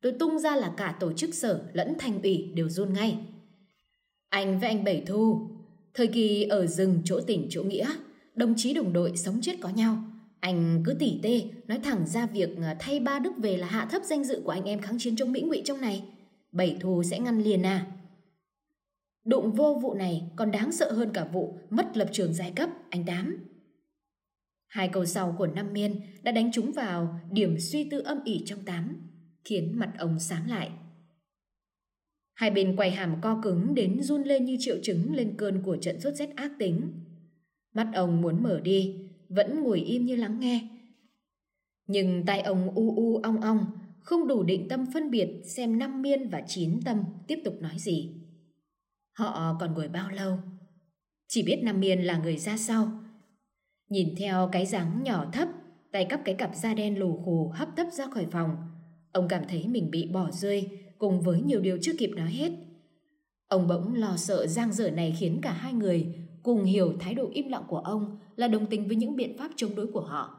Tôi 0.00 0.12
tung 0.12 0.38
ra 0.38 0.56
là 0.56 0.74
cả 0.76 0.96
tổ 1.00 1.12
chức 1.12 1.34
sở 1.34 1.64
lẫn 1.72 1.94
thành 1.98 2.22
ủy 2.22 2.52
đều 2.54 2.68
run 2.68 2.92
ngay. 2.92 3.18
Anh 4.28 4.60
với 4.60 4.68
anh 4.68 4.84
Bảy 4.84 5.04
Thu, 5.06 5.48
thời 5.94 6.06
kỳ 6.06 6.42
ở 6.42 6.66
rừng 6.66 7.02
chỗ 7.04 7.20
tỉnh 7.20 7.46
chỗ 7.50 7.62
nghĩa, 7.62 7.90
đồng 8.34 8.54
chí 8.56 8.74
đồng 8.74 8.92
đội 8.92 9.16
sống 9.16 9.38
chết 9.42 9.56
có 9.60 9.68
nhau. 9.68 10.04
Anh 10.40 10.82
cứ 10.86 10.94
tỉ 10.98 11.20
tê, 11.22 11.42
nói 11.66 11.78
thẳng 11.82 12.06
ra 12.06 12.26
việc 12.26 12.50
à, 12.62 12.76
thay 12.80 13.00
ba 13.00 13.18
Đức 13.18 13.32
về 13.36 13.56
là 13.56 13.66
hạ 13.66 13.88
thấp 13.90 14.02
danh 14.04 14.24
dự 14.24 14.42
của 14.44 14.50
anh 14.50 14.64
em 14.64 14.80
kháng 14.80 14.98
chiến 14.98 15.16
chống 15.16 15.32
Mỹ 15.32 15.40
ngụy 15.40 15.62
trong 15.64 15.80
này. 15.80 16.04
Bảy 16.52 16.76
thù 16.80 17.02
sẽ 17.02 17.18
ngăn 17.18 17.42
liền 17.42 17.62
à. 17.62 17.86
Đụng 19.24 19.52
vô 19.52 19.78
vụ 19.82 19.94
này 19.94 20.22
còn 20.36 20.50
đáng 20.50 20.72
sợ 20.72 20.92
hơn 20.92 21.10
cả 21.12 21.24
vụ 21.32 21.58
mất 21.70 21.96
lập 21.96 22.08
trường 22.12 22.34
giai 22.34 22.52
cấp, 22.56 22.70
anh 22.90 23.04
Tám. 23.06 23.36
Hai 24.66 24.88
câu 24.88 25.04
sau 25.04 25.34
của 25.38 25.46
Năm 25.46 25.72
Miên 25.72 26.00
đã 26.22 26.32
đánh 26.32 26.52
trúng 26.52 26.72
vào 26.72 27.20
điểm 27.30 27.56
suy 27.60 27.84
tư 27.90 27.98
âm 27.98 28.18
ỉ 28.24 28.42
trong 28.46 28.64
Tám, 28.64 29.10
khiến 29.44 29.72
mặt 29.78 29.92
ông 29.98 30.20
sáng 30.20 30.50
lại. 30.50 30.70
Hai 32.34 32.50
bên 32.50 32.76
quay 32.76 32.90
hàm 32.90 33.20
co 33.20 33.40
cứng 33.42 33.74
đến 33.74 34.02
run 34.02 34.22
lên 34.22 34.44
như 34.44 34.56
triệu 34.60 34.76
chứng 34.82 35.14
lên 35.14 35.34
cơn 35.36 35.62
của 35.62 35.76
trận 35.76 36.00
sốt 36.00 36.14
rét 36.14 36.36
ác 36.36 36.52
tính. 36.58 36.92
Mắt 37.74 37.90
ông 37.94 38.22
muốn 38.22 38.42
mở 38.42 38.60
đi, 38.60 38.96
vẫn 39.28 39.62
ngồi 39.62 39.80
im 39.80 40.04
như 40.04 40.16
lắng 40.16 40.40
nghe. 40.40 40.68
Nhưng 41.86 42.26
tay 42.26 42.40
ông 42.40 42.74
u 42.74 42.96
u 42.96 43.16
ong 43.22 43.40
ong, 43.40 43.66
không 44.00 44.26
đủ 44.26 44.42
định 44.42 44.68
tâm 44.68 44.86
phân 44.94 45.10
biệt 45.10 45.28
xem 45.44 45.78
năm 45.78 46.02
miên 46.02 46.28
và 46.28 46.42
chín 46.46 46.80
tâm 46.84 47.04
tiếp 47.26 47.38
tục 47.44 47.54
nói 47.60 47.74
gì. 47.78 48.14
Họ 49.18 49.56
còn 49.60 49.74
ngồi 49.74 49.88
bao 49.88 50.10
lâu? 50.10 50.38
Chỉ 51.28 51.42
biết 51.42 51.60
năm 51.62 51.80
miên 51.80 52.02
là 52.02 52.18
người 52.18 52.36
ra 52.36 52.56
sau. 52.56 53.02
Nhìn 53.88 54.14
theo 54.18 54.48
cái 54.52 54.66
dáng 54.66 55.02
nhỏ 55.02 55.30
thấp, 55.32 55.48
tay 55.92 56.04
cắp 56.04 56.20
cái 56.24 56.34
cặp 56.34 56.54
da 56.54 56.74
đen 56.74 56.98
lù 56.98 57.22
khù 57.24 57.52
hấp 57.54 57.68
tấp 57.76 57.86
ra 57.92 58.06
khỏi 58.06 58.26
phòng. 58.30 58.56
Ông 59.12 59.28
cảm 59.28 59.44
thấy 59.48 59.68
mình 59.68 59.90
bị 59.90 60.08
bỏ 60.12 60.30
rơi 60.30 60.68
cùng 61.02 61.20
với 61.20 61.42
nhiều 61.42 61.60
điều 61.60 61.78
chưa 61.82 61.92
kịp 61.98 62.10
nói 62.16 62.30
hết. 62.30 62.52
Ông 63.48 63.68
bỗng 63.68 63.94
lo 63.94 64.16
sợ 64.16 64.46
giang 64.46 64.72
dở 64.72 64.90
này 64.90 65.16
khiến 65.20 65.38
cả 65.42 65.52
hai 65.52 65.72
người 65.72 66.14
cùng 66.42 66.64
hiểu 66.64 66.92
thái 67.00 67.14
độ 67.14 67.30
im 67.32 67.48
lặng 67.48 67.64
của 67.68 67.78
ông 67.78 68.18
là 68.36 68.48
đồng 68.48 68.66
tình 68.66 68.88
với 68.88 68.96
những 68.96 69.16
biện 69.16 69.38
pháp 69.38 69.50
chống 69.56 69.74
đối 69.74 69.86
của 69.86 70.00
họ. 70.00 70.38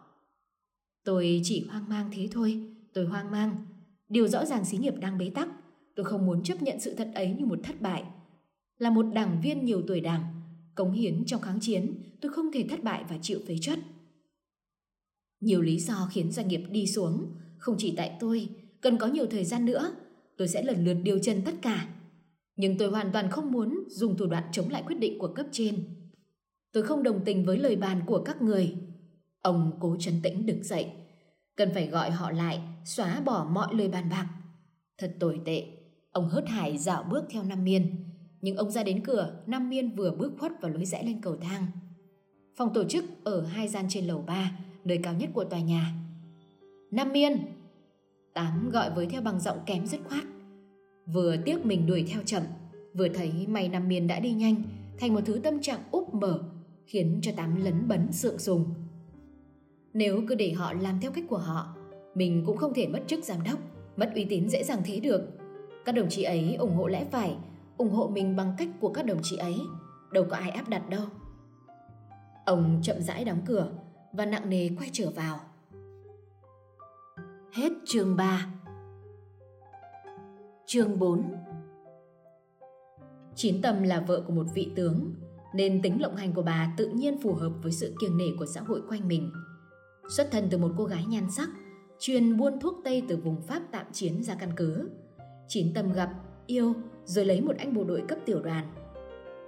Tôi 1.05 1.41
chỉ 1.43 1.67
hoang 1.69 1.89
mang 1.89 2.09
thế 2.13 2.27
thôi, 2.31 2.75
tôi 2.93 3.05
hoang 3.05 3.31
mang. 3.31 3.65
Điều 4.09 4.27
rõ 4.27 4.45
ràng 4.45 4.65
xí 4.65 4.77
nghiệp 4.77 4.93
đang 4.99 5.17
bế 5.17 5.29
tắc, 5.29 5.49
tôi 5.95 6.05
không 6.05 6.25
muốn 6.25 6.43
chấp 6.43 6.61
nhận 6.61 6.79
sự 6.79 6.93
thật 6.93 7.11
ấy 7.15 7.35
như 7.39 7.45
một 7.45 7.59
thất 7.63 7.81
bại. 7.81 8.03
Là 8.77 8.89
một 8.89 9.05
đảng 9.13 9.41
viên 9.43 9.65
nhiều 9.65 9.81
tuổi 9.87 10.01
đảng, 10.01 10.23
cống 10.75 10.91
hiến 10.91 11.25
trong 11.25 11.41
kháng 11.41 11.59
chiến, 11.61 11.95
tôi 12.21 12.31
không 12.31 12.51
thể 12.51 12.65
thất 12.69 12.83
bại 12.83 13.03
và 13.09 13.17
chịu 13.21 13.39
phế 13.47 13.55
chất. 13.61 13.79
Nhiều 15.39 15.61
lý 15.61 15.79
do 15.79 16.09
khiến 16.11 16.31
doanh 16.31 16.47
nghiệp 16.47 16.63
đi 16.71 16.87
xuống, 16.87 17.31
không 17.57 17.75
chỉ 17.77 17.93
tại 17.97 18.17
tôi, 18.19 18.49
cần 18.81 18.97
có 18.97 19.07
nhiều 19.07 19.25
thời 19.25 19.45
gian 19.45 19.65
nữa, 19.65 19.95
tôi 20.37 20.47
sẽ 20.47 20.63
lần 20.63 20.85
lượt 20.85 20.93
điều 21.03 21.19
chân 21.19 21.41
tất 21.45 21.53
cả. 21.61 21.87
Nhưng 22.55 22.77
tôi 22.77 22.89
hoàn 22.89 23.11
toàn 23.11 23.31
không 23.31 23.51
muốn 23.51 23.83
dùng 23.87 24.17
thủ 24.17 24.25
đoạn 24.25 24.43
chống 24.51 24.69
lại 24.69 24.83
quyết 24.87 24.99
định 24.99 25.19
của 25.19 25.27
cấp 25.27 25.45
trên. 25.51 25.85
Tôi 26.71 26.83
không 26.83 27.03
đồng 27.03 27.25
tình 27.25 27.45
với 27.45 27.57
lời 27.57 27.75
bàn 27.75 28.01
của 28.05 28.23
các 28.23 28.41
người. 28.41 28.75
Ông 29.41 29.71
cố 29.79 29.95
trấn 29.99 30.13
tĩnh 30.23 30.45
đứng 30.45 30.63
dậy. 30.63 30.87
Cần 31.55 31.69
phải 31.73 31.87
gọi 31.87 32.11
họ 32.11 32.31
lại, 32.31 32.59
xóa 32.85 33.21
bỏ 33.25 33.47
mọi 33.51 33.75
lời 33.75 33.87
bàn 33.87 34.09
bạc. 34.09 34.27
Thật 34.97 35.15
tồi 35.19 35.41
tệ. 35.45 35.63
Ông 36.11 36.29
hớt 36.29 36.49
hải 36.49 36.77
dạo 36.77 37.03
bước 37.11 37.23
theo 37.29 37.43
Nam 37.43 37.63
Miên. 37.63 37.95
Nhưng 38.41 38.57
ông 38.57 38.71
ra 38.71 38.83
đến 38.83 39.03
cửa, 39.03 39.43
Nam 39.47 39.69
Miên 39.69 39.95
vừa 39.95 40.11
bước 40.11 40.31
khuất 40.39 40.51
vào 40.61 40.71
lối 40.71 40.85
rẽ 40.85 41.03
lên 41.03 41.21
cầu 41.21 41.37
thang. 41.41 41.65
Phòng 42.55 42.73
tổ 42.73 42.83
chức 42.83 43.05
ở 43.23 43.41
hai 43.45 43.67
gian 43.67 43.85
trên 43.89 44.05
lầu 44.05 44.23
ba, 44.27 44.59
nơi 44.85 44.99
cao 45.03 45.13
nhất 45.13 45.29
của 45.33 45.43
tòa 45.43 45.59
nhà. 45.59 45.93
Nam 46.91 47.11
Miên! 47.11 47.37
Tám 48.33 48.69
gọi 48.69 48.89
với 48.89 49.05
theo 49.05 49.21
bằng 49.21 49.39
giọng 49.39 49.57
kém 49.65 49.85
dứt 49.85 49.99
khoát. 50.09 50.23
Vừa 51.05 51.35
tiếc 51.45 51.65
mình 51.65 51.87
đuổi 51.87 52.05
theo 52.09 52.21
chậm, 52.25 52.43
vừa 52.93 53.07
thấy 53.07 53.47
mày 53.47 53.69
Nam 53.69 53.87
Miên 53.87 54.07
đã 54.07 54.19
đi 54.19 54.31
nhanh, 54.31 54.63
thành 54.99 55.13
một 55.13 55.21
thứ 55.25 55.39
tâm 55.43 55.61
trạng 55.61 55.79
úp 55.91 56.13
mở, 56.13 56.39
khiến 56.85 57.19
cho 57.21 57.31
Tám 57.35 57.63
lấn 57.63 57.87
bấn 57.87 58.11
sượng 58.11 58.39
sùng. 58.39 58.73
Nếu 59.93 60.21
cứ 60.27 60.35
để 60.35 60.51
họ 60.51 60.73
làm 60.73 60.99
theo 61.01 61.11
cách 61.11 61.23
của 61.29 61.37
họ, 61.37 61.75
mình 62.15 62.43
cũng 62.45 62.57
không 62.57 62.73
thể 62.73 62.87
mất 62.87 62.99
chức 63.07 63.23
giám 63.23 63.43
đốc, 63.43 63.59
mất 63.97 64.11
uy 64.15 64.25
tín 64.25 64.49
dễ 64.49 64.63
dàng 64.63 64.81
thế 64.85 64.99
được. 64.99 65.21
Các 65.85 65.95
đồng 65.95 66.09
chí 66.09 66.23
ấy 66.23 66.55
ủng 66.55 66.75
hộ 66.75 66.87
lẽ 66.87 67.05
phải, 67.11 67.35
ủng 67.77 67.91
hộ 67.91 68.07
mình 68.07 68.35
bằng 68.35 68.53
cách 68.57 68.69
của 68.79 68.89
các 68.89 69.05
đồng 69.05 69.19
chí 69.23 69.37
ấy, 69.37 69.55
đâu 70.11 70.25
có 70.29 70.37
ai 70.37 70.49
áp 70.49 70.69
đặt 70.69 70.89
đâu. 70.89 71.05
Ông 72.45 72.79
chậm 72.83 73.01
rãi 73.01 73.25
đóng 73.25 73.41
cửa 73.45 73.71
và 74.13 74.25
nặng 74.25 74.49
nề 74.49 74.69
quay 74.77 74.89
trở 74.91 75.09
vào. 75.09 75.39
Hết 77.53 77.71
chương 77.85 78.15
3 78.15 78.47
Chương 80.65 80.99
4 80.99 81.23
Chín 83.35 83.61
Tâm 83.61 83.83
là 83.83 83.99
vợ 83.99 84.23
của 84.27 84.33
một 84.33 84.45
vị 84.53 84.71
tướng, 84.75 85.13
nên 85.55 85.81
tính 85.81 86.01
lộng 86.01 86.15
hành 86.15 86.33
của 86.33 86.41
bà 86.41 86.73
tự 86.77 86.87
nhiên 86.87 87.17
phù 87.21 87.33
hợp 87.33 87.51
với 87.63 87.71
sự 87.71 87.95
kiêng 88.01 88.17
nể 88.17 88.25
của 88.39 88.45
xã 88.45 88.61
hội 88.61 88.81
quanh 88.89 89.07
mình. 89.07 89.31
Xuất 90.09 90.31
thân 90.31 90.47
từ 90.51 90.57
một 90.57 90.71
cô 90.77 90.85
gái 90.85 91.05
nhan 91.05 91.31
sắc, 91.31 91.49
chuyên 91.99 92.37
buôn 92.37 92.59
thuốc 92.59 92.81
Tây 92.83 93.03
từ 93.07 93.17
vùng 93.17 93.41
Pháp 93.41 93.61
tạm 93.71 93.85
chiến 93.91 94.23
ra 94.23 94.35
căn 94.35 94.49
cứ. 94.55 94.89
Chín 95.47 95.73
Tâm 95.73 95.93
gặp, 95.93 96.09
yêu, 96.47 96.73
rồi 97.05 97.25
lấy 97.25 97.41
một 97.41 97.57
anh 97.57 97.73
bộ 97.73 97.83
đội 97.83 98.03
cấp 98.07 98.17
tiểu 98.25 98.41
đoàn. 98.41 98.65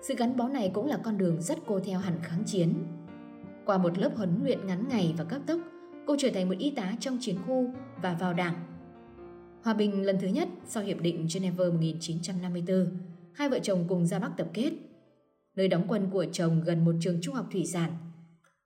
Sự 0.02 0.16
gắn 0.18 0.38
bó 0.38 0.48
này 0.48 0.72
cũng 0.74 0.88
là 0.88 0.98
con 1.04 1.18
đường 1.18 1.42
dắt 1.42 1.58
cô 1.68 1.80
theo 1.80 2.00
hẳn 2.00 2.20
kháng 2.24 2.44
chiến. 2.46 2.74
Qua 3.66 3.78
một 3.78 3.98
lớp 3.98 4.12
huấn 4.16 4.40
luyện 4.44 4.68
ngắn 4.68 4.86
ngày 4.90 5.16
và 5.18 5.24
cấp 5.24 5.42
tốc, 5.48 5.60
cô 6.08 6.16
trở 6.20 6.30
thành 6.30 6.50
một 6.50 6.56
y 6.60 6.72
tá 6.72 6.96
trong 7.00 7.18
chiến 7.22 7.36
khu 7.48 7.74
và 8.02 8.14
vào 8.14 8.34
đảng. 8.34 8.56
Hòa 9.64 9.74
bình 9.74 10.02
lần 10.02 10.18
thứ 10.22 10.28
nhất 10.28 10.50
sau 10.66 10.84
Hiệp 10.84 11.02
định 11.02 11.28
Geneva 11.34 11.66
1954, 11.66 12.98
hai 13.34 13.50
vợ 13.50 13.60
chồng 13.60 13.86
cùng 13.88 14.06
ra 14.06 14.20
Bắc 14.20 14.32
tập 14.38 14.48
kết. 14.54 14.72
Nơi 15.56 15.68
đóng 15.68 15.86
quân 15.88 16.10
của 16.12 16.26
chồng 16.32 16.62
gần 16.66 16.86
một 16.86 16.96
trường 17.00 17.22
trung 17.22 17.36
học 17.36 17.48
thủy 17.52 17.66
sản. 17.66 17.92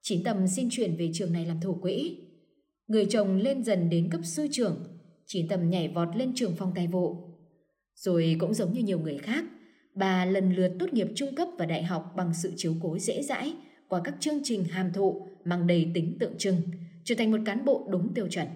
Chín 0.01 0.23
tầm 0.23 0.47
xin 0.47 0.67
chuyển 0.71 0.95
về 0.97 1.11
trường 1.13 1.33
này 1.33 1.45
làm 1.45 1.59
thủ 1.61 1.73
quỹ. 1.81 2.17
Người 2.87 3.05
chồng 3.05 3.37
lên 3.37 3.63
dần 3.63 3.89
đến 3.89 4.09
cấp 4.09 4.21
sư 4.23 4.47
trưởng, 4.51 4.75
chín 5.25 5.47
tầm 5.47 5.69
nhảy 5.69 5.87
vọt 5.87 6.15
lên 6.15 6.31
trường 6.35 6.55
phòng 6.55 6.71
tài 6.75 6.87
vụ. 6.87 7.15
Rồi 7.95 8.35
cũng 8.39 8.53
giống 8.53 8.73
như 8.73 8.83
nhiều 8.83 8.99
người 8.99 9.17
khác, 9.17 9.45
bà 9.95 10.25
lần 10.25 10.55
lượt 10.55 10.71
tốt 10.79 10.93
nghiệp 10.93 11.07
trung 11.15 11.35
cấp 11.35 11.47
và 11.57 11.65
đại 11.65 11.83
học 11.83 12.13
bằng 12.15 12.33
sự 12.33 12.53
chiếu 12.55 12.75
cố 12.81 12.97
dễ 12.97 13.21
dãi 13.21 13.53
qua 13.87 14.01
các 14.03 14.15
chương 14.19 14.39
trình 14.43 14.63
hàm 14.63 14.93
thụ 14.93 15.27
mang 15.45 15.67
đầy 15.67 15.91
tính 15.93 16.17
tượng 16.19 16.37
trưng, 16.37 16.61
trở 17.09 17.15
thành 17.15 17.31
một 17.31 17.37
cán 17.45 17.65
bộ 17.65 17.87
đúng 17.91 18.13
tiêu 18.13 18.27
chuẩn. 18.27 18.47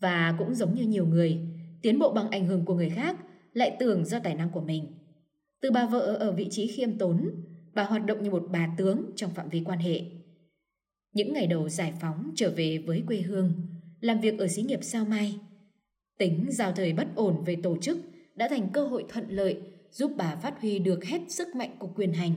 Và 0.00 0.34
cũng 0.38 0.54
giống 0.54 0.74
như 0.74 0.82
nhiều 0.82 1.06
người, 1.06 1.38
tiến 1.82 1.98
bộ 1.98 2.12
bằng 2.12 2.30
ảnh 2.30 2.46
hưởng 2.46 2.64
của 2.64 2.74
người 2.74 2.90
khác 2.90 3.16
lại 3.52 3.76
tưởng 3.78 4.04
do 4.04 4.18
tài 4.18 4.34
năng 4.34 4.50
của 4.50 4.60
mình. 4.60 4.84
Từ 5.60 5.70
bà 5.70 5.86
vợ 5.86 6.00
ở 6.00 6.32
vị 6.32 6.48
trí 6.50 6.66
khiêm 6.66 6.98
tốn, 6.98 7.30
bà 7.74 7.84
hoạt 7.84 8.06
động 8.06 8.22
như 8.22 8.30
một 8.30 8.46
bà 8.50 8.74
tướng 8.78 9.10
trong 9.16 9.30
phạm 9.30 9.48
vi 9.48 9.62
quan 9.64 9.78
hệ. 9.78 10.02
Những 11.12 11.32
ngày 11.32 11.46
đầu 11.46 11.68
giải 11.68 11.92
phóng 12.00 12.30
trở 12.34 12.50
về 12.56 12.78
với 12.86 13.02
quê 13.06 13.20
hương, 13.20 13.52
làm 14.00 14.20
việc 14.20 14.38
ở 14.38 14.48
xí 14.48 14.62
nghiệp 14.62 14.80
sao 14.82 15.04
mai. 15.04 15.38
Tính 16.18 16.46
giao 16.50 16.72
thời 16.72 16.92
bất 16.92 17.06
ổn 17.14 17.44
về 17.44 17.56
tổ 17.62 17.76
chức 17.76 17.98
đã 18.34 18.48
thành 18.48 18.68
cơ 18.72 18.86
hội 18.86 19.04
thuận 19.08 19.30
lợi 19.30 19.60
giúp 19.90 20.12
bà 20.16 20.36
phát 20.36 20.60
huy 20.60 20.78
được 20.78 21.04
hết 21.04 21.20
sức 21.28 21.48
mạnh 21.54 21.76
của 21.78 21.88
quyền 21.96 22.12
hành. 22.12 22.32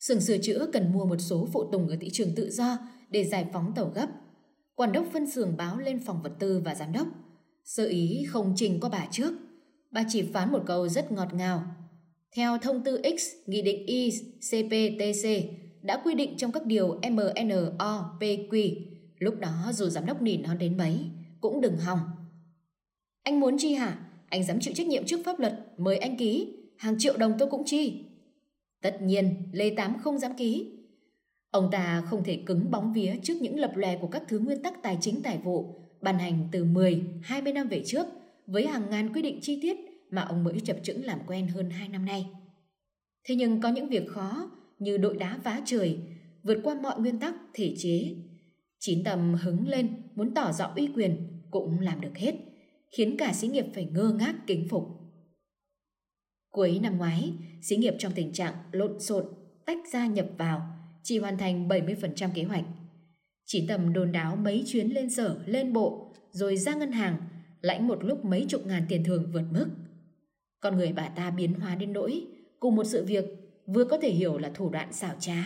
Sưởng 0.00 0.20
sửa 0.20 0.38
chữa 0.38 0.66
cần 0.72 0.92
mua 0.92 1.06
một 1.06 1.18
số 1.18 1.48
phụ 1.52 1.64
tùng 1.72 1.88
ở 1.88 1.96
thị 2.00 2.10
trường 2.10 2.34
tự 2.34 2.50
do 2.50 2.78
để 3.14 3.24
giải 3.24 3.46
phóng 3.52 3.72
tàu 3.74 3.92
gấp. 3.94 4.06
Quản 4.74 4.92
đốc 4.92 5.06
phân 5.12 5.30
xưởng 5.30 5.56
báo 5.56 5.78
lên 5.78 5.98
phòng 5.98 6.22
vật 6.22 6.32
tư 6.38 6.62
và 6.64 6.74
giám 6.74 6.92
đốc. 6.92 7.06
Sơ 7.64 7.86
ý 7.86 8.24
không 8.28 8.52
trình 8.56 8.80
qua 8.80 8.90
bà 8.90 9.06
trước. 9.10 9.32
Bà 9.90 10.04
chỉ 10.08 10.22
phán 10.22 10.52
một 10.52 10.62
câu 10.66 10.88
rất 10.88 11.12
ngọt 11.12 11.34
ngào. 11.34 11.62
Theo 12.36 12.58
thông 12.58 12.84
tư 12.84 13.02
X, 13.02 13.22
Nghị 13.46 13.62
định 13.62 13.86
Y, 13.86 14.10
CPTC 14.40 15.28
đã 15.82 16.00
quy 16.04 16.14
định 16.14 16.36
trong 16.36 16.52
các 16.52 16.66
điều 16.66 17.00
MNO, 17.10 18.18
PQ. 18.20 18.76
Lúc 19.18 19.34
đó 19.40 19.70
dù 19.72 19.88
giám 19.88 20.06
đốc 20.06 20.22
nỉ 20.22 20.36
nó 20.36 20.54
đến 20.54 20.76
mấy, 20.76 20.98
cũng 21.40 21.60
đừng 21.60 21.76
hòng. 21.76 22.00
Anh 23.22 23.40
muốn 23.40 23.56
chi 23.58 23.74
hả? 23.74 23.98
Anh 24.28 24.44
dám 24.44 24.60
chịu 24.60 24.74
trách 24.74 24.86
nhiệm 24.86 25.06
trước 25.06 25.20
pháp 25.24 25.40
luật, 25.40 25.64
mời 25.76 25.96
anh 25.96 26.16
ký. 26.16 26.56
Hàng 26.76 26.98
triệu 26.98 27.16
đồng 27.16 27.32
tôi 27.38 27.50
cũng 27.50 27.62
chi. 27.66 28.04
Tất 28.82 29.02
nhiên, 29.02 29.48
Lê 29.52 29.74
Tám 29.76 29.98
không 29.98 30.18
dám 30.18 30.34
ký. 30.36 30.73
Ông 31.54 31.68
ta 31.70 32.02
không 32.06 32.24
thể 32.24 32.42
cứng 32.46 32.70
bóng 32.70 32.92
vía 32.92 33.14
trước 33.22 33.34
những 33.40 33.58
lập 33.58 33.76
lè 33.76 33.98
của 34.00 34.06
các 34.06 34.22
thứ 34.28 34.38
nguyên 34.38 34.62
tắc 34.62 34.82
tài 34.82 34.98
chính 35.00 35.22
tài 35.22 35.38
vụ 35.38 35.74
ban 36.00 36.18
hành 36.18 36.48
từ 36.52 36.64
10, 36.64 37.02
20 37.22 37.52
năm 37.52 37.68
về 37.68 37.82
trước 37.86 38.06
với 38.46 38.66
hàng 38.66 38.90
ngàn 38.90 39.12
quy 39.12 39.22
định 39.22 39.38
chi 39.42 39.58
tiết 39.62 39.76
mà 40.10 40.22
ông 40.22 40.44
mới 40.44 40.60
chập 40.60 40.76
chững 40.82 41.04
làm 41.04 41.18
quen 41.26 41.48
hơn 41.48 41.70
2 41.70 41.88
năm 41.88 42.04
nay. 42.04 42.26
Thế 43.28 43.34
nhưng 43.34 43.60
có 43.60 43.68
những 43.68 43.88
việc 43.88 44.08
khó 44.08 44.50
như 44.78 44.96
đội 44.96 45.16
đá 45.16 45.38
vá 45.44 45.60
trời, 45.64 45.98
vượt 46.42 46.58
qua 46.64 46.74
mọi 46.74 47.00
nguyên 47.00 47.18
tắc, 47.18 47.34
thể 47.52 47.74
chế. 47.78 48.16
Chín 48.78 49.04
tầm 49.04 49.34
hứng 49.34 49.68
lên 49.68 49.88
muốn 50.14 50.34
tỏ 50.34 50.52
rõ 50.52 50.72
uy 50.76 50.88
quyền 50.94 51.40
cũng 51.50 51.80
làm 51.80 52.00
được 52.00 52.16
hết, 52.16 52.34
khiến 52.96 53.16
cả 53.16 53.32
xí 53.32 53.48
nghiệp 53.48 53.66
phải 53.74 53.84
ngơ 53.84 54.16
ngác 54.18 54.34
kính 54.46 54.68
phục. 54.70 54.88
Cuối 56.50 56.78
năm 56.82 56.98
ngoái, 56.98 57.32
xí 57.62 57.76
nghiệp 57.76 57.94
trong 57.98 58.12
tình 58.14 58.32
trạng 58.32 58.54
lộn 58.72 59.00
xộn, 59.00 59.24
tách 59.66 59.78
ra 59.92 60.06
nhập 60.06 60.26
vào, 60.38 60.74
chỉ 61.04 61.18
hoàn 61.18 61.38
thành 61.38 61.68
70% 61.68 62.30
kế 62.34 62.42
hoạch. 62.42 62.64
Chỉ 63.44 63.66
tầm 63.68 63.92
đồn 63.92 64.12
đáo 64.12 64.36
mấy 64.36 64.62
chuyến 64.66 64.88
lên 64.88 65.10
sở, 65.10 65.38
lên 65.46 65.72
bộ, 65.72 66.12
rồi 66.30 66.56
ra 66.56 66.74
ngân 66.74 66.92
hàng, 66.92 67.16
lãnh 67.60 67.88
một 67.88 68.04
lúc 68.04 68.24
mấy 68.24 68.46
chục 68.48 68.66
ngàn 68.66 68.82
tiền 68.88 69.04
thường 69.04 69.30
vượt 69.32 69.44
mức. 69.50 69.66
Con 70.60 70.76
người 70.76 70.92
bà 70.92 71.08
ta 71.08 71.30
biến 71.30 71.54
hóa 71.54 71.74
đến 71.74 71.92
nỗi, 71.92 72.26
cùng 72.60 72.76
một 72.76 72.84
sự 72.84 73.04
việc 73.04 73.24
vừa 73.66 73.84
có 73.84 73.98
thể 73.98 74.10
hiểu 74.10 74.38
là 74.38 74.50
thủ 74.54 74.70
đoạn 74.70 74.92
xảo 74.92 75.14
trá, 75.20 75.44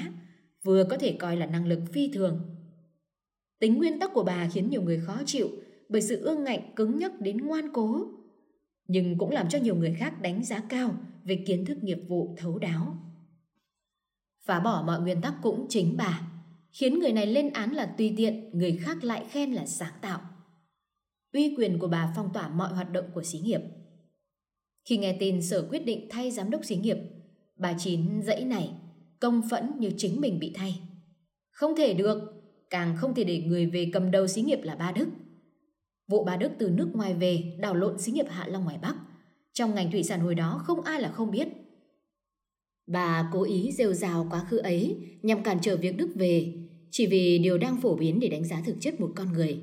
vừa 0.64 0.84
có 0.84 0.96
thể 0.96 1.16
coi 1.18 1.36
là 1.36 1.46
năng 1.46 1.66
lực 1.66 1.80
phi 1.92 2.10
thường. 2.14 2.40
Tính 3.60 3.74
nguyên 3.74 4.00
tắc 4.00 4.10
của 4.14 4.22
bà 4.22 4.48
khiến 4.52 4.70
nhiều 4.70 4.82
người 4.82 5.00
khó 5.00 5.22
chịu 5.26 5.48
bởi 5.88 6.02
sự 6.02 6.20
ương 6.24 6.44
ngạnh 6.44 6.72
cứng 6.76 6.98
nhắc 6.98 7.20
đến 7.20 7.36
ngoan 7.36 7.72
cố. 7.72 8.08
nhưng 8.88 9.18
cũng 9.18 9.30
làm 9.30 9.48
cho 9.48 9.58
nhiều 9.58 9.76
người 9.76 9.94
khác 9.98 10.22
đánh 10.22 10.44
giá 10.44 10.62
cao 10.68 10.94
về 11.24 11.44
kiến 11.46 11.64
thức 11.64 11.84
nghiệp 11.84 11.98
vụ 12.08 12.34
thấu 12.38 12.58
đáo. 12.58 13.07
Phá 14.48 14.60
bỏ 14.60 14.82
mọi 14.86 15.00
nguyên 15.00 15.20
tắc 15.20 15.34
cũng 15.42 15.66
chính 15.68 15.94
bà, 15.96 16.20
khiến 16.70 16.98
người 16.98 17.12
này 17.12 17.26
lên 17.26 17.50
án 17.52 17.72
là 17.72 17.94
tùy 17.98 18.14
tiện, 18.16 18.50
người 18.58 18.76
khác 18.76 19.04
lại 19.04 19.24
khen 19.30 19.52
là 19.52 19.66
sáng 19.66 19.92
tạo. 20.00 20.20
Uy 21.32 21.54
quyền 21.58 21.78
của 21.78 21.88
bà 21.88 22.12
phong 22.16 22.32
tỏa 22.32 22.48
mọi 22.48 22.72
hoạt 22.72 22.92
động 22.92 23.04
của 23.14 23.22
xí 23.22 23.38
nghiệp. 23.38 23.60
Khi 24.88 24.96
nghe 24.96 25.16
tin 25.20 25.42
sở 25.42 25.68
quyết 25.70 25.86
định 25.86 26.08
thay 26.10 26.30
giám 26.30 26.50
đốc 26.50 26.64
xí 26.64 26.76
nghiệp, 26.76 26.96
bà 27.56 27.74
Chín 27.78 28.22
dãy 28.22 28.44
này 28.44 28.70
công 29.20 29.42
phẫn 29.50 29.72
như 29.78 29.90
chính 29.96 30.20
mình 30.20 30.38
bị 30.38 30.52
thay. 30.54 30.80
Không 31.50 31.76
thể 31.76 31.94
được, 31.94 32.18
càng 32.70 32.96
không 32.96 33.14
thể 33.14 33.24
để 33.24 33.42
người 33.42 33.66
về 33.66 33.90
cầm 33.92 34.10
đầu 34.10 34.26
xí 34.26 34.42
nghiệp 34.42 34.60
là 34.62 34.74
ba 34.74 34.92
Đức. 34.92 35.08
Vụ 36.08 36.24
ba 36.24 36.36
Đức 36.36 36.50
từ 36.58 36.70
nước 36.70 36.88
ngoài 36.94 37.14
về 37.14 37.56
đảo 37.60 37.74
lộn 37.74 37.98
xí 37.98 38.12
nghiệp 38.12 38.26
Hạ 38.28 38.46
Long 38.48 38.64
ngoài 38.64 38.78
Bắc. 38.82 38.96
Trong 39.52 39.74
ngành 39.74 39.90
thủy 39.90 40.02
sản 40.02 40.20
hồi 40.20 40.34
đó 40.34 40.62
không 40.64 40.82
ai 40.82 41.00
là 41.00 41.10
không 41.10 41.30
biết. 41.30 41.48
Bà 42.88 43.28
cố 43.32 43.42
ý 43.42 43.72
rêu 43.72 43.92
rào 43.92 44.26
quá 44.30 44.44
khứ 44.50 44.56
ấy 44.56 44.96
nhằm 45.22 45.42
cản 45.42 45.58
trở 45.62 45.76
việc 45.76 45.96
Đức 45.96 46.10
về 46.14 46.52
chỉ 46.90 47.06
vì 47.06 47.38
điều 47.38 47.58
đang 47.58 47.80
phổ 47.80 47.96
biến 47.96 48.20
để 48.20 48.28
đánh 48.28 48.44
giá 48.44 48.60
thực 48.66 48.76
chất 48.80 49.00
một 49.00 49.12
con 49.16 49.32
người. 49.32 49.60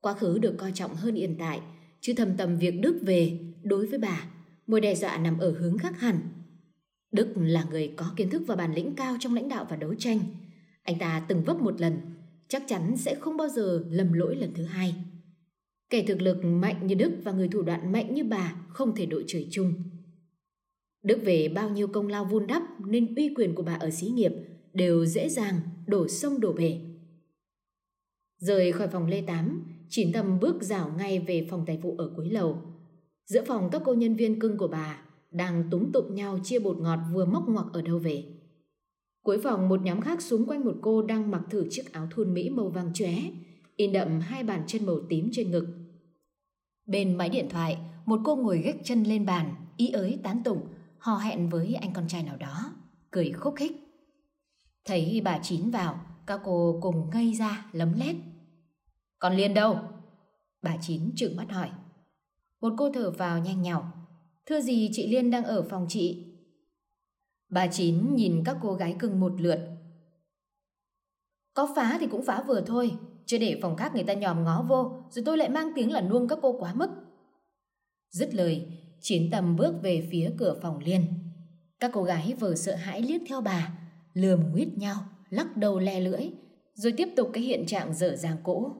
Quá 0.00 0.14
khứ 0.14 0.38
được 0.38 0.54
coi 0.58 0.72
trọng 0.74 0.94
hơn 0.94 1.14
hiện 1.14 1.36
tại, 1.38 1.60
chứ 2.00 2.12
thầm 2.16 2.36
tầm 2.36 2.58
việc 2.58 2.80
Đức 2.80 2.98
về 3.02 3.38
đối 3.62 3.86
với 3.86 3.98
bà, 3.98 4.24
mối 4.66 4.80
đe 4.80 4.94
dọa 4.94 5.18
nằm 5.18 5.38
ở 5.38 5.50
hướng 5.50 5.78
khác 5.78 6.00
hẳn. 6.00 6.18
Đức 7.12 7.28
là 7.36 7.64
người 7.70 7.92
có 7.96 8.12
kiến 8.16 8.30
thức 8.30 8.42
và 8.46 8.56
bản 8.56 8.74
lĩnh 8.74 8.94
cao 8.94 9.16
trong 9.20 9.34
lãnh 9.34 9.48
đạo 9.48 9.66
và 9.70 9.76
đấu 9.76 9.94
tranh. 9.94 10.18
Anh 10.82 10.98
ta 10.98 11.24
từng 11.28 11.44
vấp 11.44 11.60
một 11.60 11.80
lần, 11.80 11.94
chắc 12.48 12.62
chắn 12.68 12.96
sẽ 12.96 13.14
không 13.14 13.36
bao 13.36 13.48
giờ 13.48 13.84
lầm 13.90 14.12
lỗi 14.12 14.36
lần 14.36 14.54
thứ 14.54 14.64
hai. 14.64 14.94
Kẻ 15.90 16.04
thực 16.06 16.22
lực 16.22 16.44
mạnh 16.44 16.86
như 16.86 16.94
Đức 16.94 17.12
và 17.24 17.32
người 17.32 17.48
thủ 17.48 17.62
đoạn 17.62 17.92
mạnh 17.92 18.14
như 18.14 18.24
bà 18.24 18.54
không 18.68 18.94
thể 18.96 19.06
đội 19.06 19.24
trời 19.26 19.48
chung. 19.50 19.74
Đức 21.06 21.18
về 21.24 21.48
bao 21.48 21.70
nhiêu 21.70 21.86
công 21.86 22.08
lao 22.08 22.24
vun 22.24 22.46
đắp 22.46 22.62
nên 22.78 23.14
uy 23.14 23.34
quyền 23.36 23.54
của 23.54 23.62
bà 23.62 23.74
ở 23.74 23.90
xí 23.90 24.06
nghiệp 24.06 24.32
đều 24.72 25.04
dễ 25.04 25.28
dàng 25.28 25.54
đổ 25.86 26.08
sông 26.08 26.40
đổ 26.40 26.52
bể. 26.52 26.80
Rời 28.38 28.72
khỏi 28.72 28.88
phòng 28.88 29.06
Lê 29.06 29.20
Tám, 29.20 29.64
Chín 29.88 30.12
Tâm 30.12 30.40
bước 30.40 30.62
rảo 30.62 30.92
ngay 30.98 31.18
về 31.18 31.46
phòng 31.50 31.64
tài 31.66 31.76
vụ 31.76 31.94
ở 31.98 32.12
cuối 32.16 32.30
lầu. 32.30 32.58
Giữa 33.26 33.44
phòng 33.44 33.68
các 33.72 33.82
cô 33.84 33.94
nhân 33.94 34.16
viên 34.16 34.40
cưng 34.40 34.56
của 34.56 34.68
bà 34.68 35.02
đang 35.30 35.70
túng 35.70 35.92
tụng 35.92 36.14
nhau 36.14 36.38
chia 36.44 36.58
bột 36.58 36.78
ngọt 36.78 36.98
vừa 37.12 37.24
móc 37.24 37.48
ngoặc 37.48 37.66
ở 37.72 37.82
đâu 37.82 37.98
về. 37.98 38.24
Cuối 39.22 39.38
phòng 39.42 39.68
một 39.68 39.82
nhóm 39.82 40.00
khác 40.00 40.22
xung 40.22 40.46
quanh 40.46 40.64
một 40.64 40.74
cô 40.82 41.02
đang 41.02 41.30
mặc 41.30 41.42
thử 41.50 41.66
chiếc 41.70 41.92
áo 41.92 42.08
thun 42.10 42.34
Mỹ 42.34 42.50
màu 42.50 42.68
vàng 42.68 42.92
chóe, 42.94 43.14
in 43.76 43.92
đậm 43.92 44.20
hai 44.20 44.44
bàn 44.44 44.62
chân 44.66 44.86
màu 44.86 45.00
tím 45.08 45.28
trên 45.32 45.50
ngực. 45.50 45.66
Bên 46.86 47.14
máy 47.14 47.28
điện 47.28 47.46
thoại, 47.50 47.78
một 48.06 48.20
cô 48.24 48.36
ngồi 48.36 48.58
gác 48.58 48.76
chân 48.84 49.02
lên 49.02 49.26
bàn, 49.26 49.54
ý 49.76 49.90
ới 49.90 50.18
tán 50.22 50.42
tụng, 50.44 50.60
hò 51.06 51.16
hẹn 51.16 51.48
với 51.48 51.74
anh 51.74 51.92
con 51.92 52.08
trai 52.08 52.22
nào 52.22 52.36
đó, 52.36 52.72
cười 53.10 53.32
khúc 53.32 53.54
khích. 53.56 53.72
Thấy 54.84 55.20
bà 55.24 55.38
Chín 55.42 55.70
vào, 55.70 56.00
các 56.26 56.40
cô 56.44 56.78
cùng 56.82 57.10
ngây 57.10 57.34
ra 57.34 57.66
lấm 57.72 57.92
lét. 57.92 58.16
Còn 59.18 59.36
Liên 59.36 59.54
đâu? 59.54 59.78
Bà 60.62 60.76
Chín 60.80 61.12
trừng 61.16 61.36
mắt 61.36 61.46
hỏi. 61.50 61.70
Một 62.60 62.72
cô 62.78 62.92
thở 62.92 63.10
vào 63.10 63.38
nhanh 63.38 63.62
nhào 63.62 63.92
Thưa 64.46 64.60
gì 64.60 64.90
chị 64.92 65.06
Liên 65.06 65.30
đang 65.30 65.44
ở 65.44 65.62
phòng 65.62 65.86
chị? 65.88 66.26
Bà 67.48 67.66
Chín 67.66 68.14
nhìn 68.16 68.42
các 68.44 68.56
cô 68.62 68.74
gái 68.74 68.96
cưng 68.98 69.20
một 69.20 69.40
lượt. 69.40 69.58
Có 71.54 71.68
phá 71.76 71.96
thì 72.00 72.06
cũng 72.06 72.24
phá 72.24 72.44
vừa 72.46 72.60
thôi, 72.60 72.98
chứ 73.26 73.38
để 73.38 73.58
phòng 73.62 73.76
khác 73.76 73.94
người 73.94 74.04
ta 74.04 74.14
nhòm 74.14 74.44
ngó 74.44 74.62
vô, 74.68 75.02
rồi 75.10 75.24
tôi 75.24 75.38
lại 75.38 75.48
mang 75.48 75.72
tiếng 75.74 75.92
là 75.92 76.00
nuông 76.00 76.28
các 76.28 76.38
cô 76.42 76.58
quá 76.58 76.74
mức. 76.74 76.90
Dứt 78.10 78.34
lời, 78.34 78.75
Chiến 79.00 79.28
tầm 79.30 79.56
bước 79.56 79.74
về 79.82 80.08
phía 80.10 80.30
cửa 80.36 80.58
phòng 80.62 80.78
Liên. 80.78 81.06
Các 81.80 81.90
cô 81.94 82.02
gái 82.02 82.34
vừa 82.40 82.54
sợ 82.54 82.74
hãi 82.74 83.02
liếc 83.02 83.20
theo 83.28 83.40
bà, 83.40 83.78
lườm 84.14 84.52
nguyết 84.52 84.68
nhau, 84.78 84.96
lắc 85.30 85.56
đầu 85.56 85.78
le 85.78 86.00
lưỡi, 86.00 86.30
rồi 86.74 86.92
tiếp 86.96 87.08
tục 87.16 87.30
cái 87.32 87.42
hiện 87.42 87.66
trạng 87.66 87.94
dở 87.94 88.16
dàng 88.16 88.36
cũ. 88.42 88.70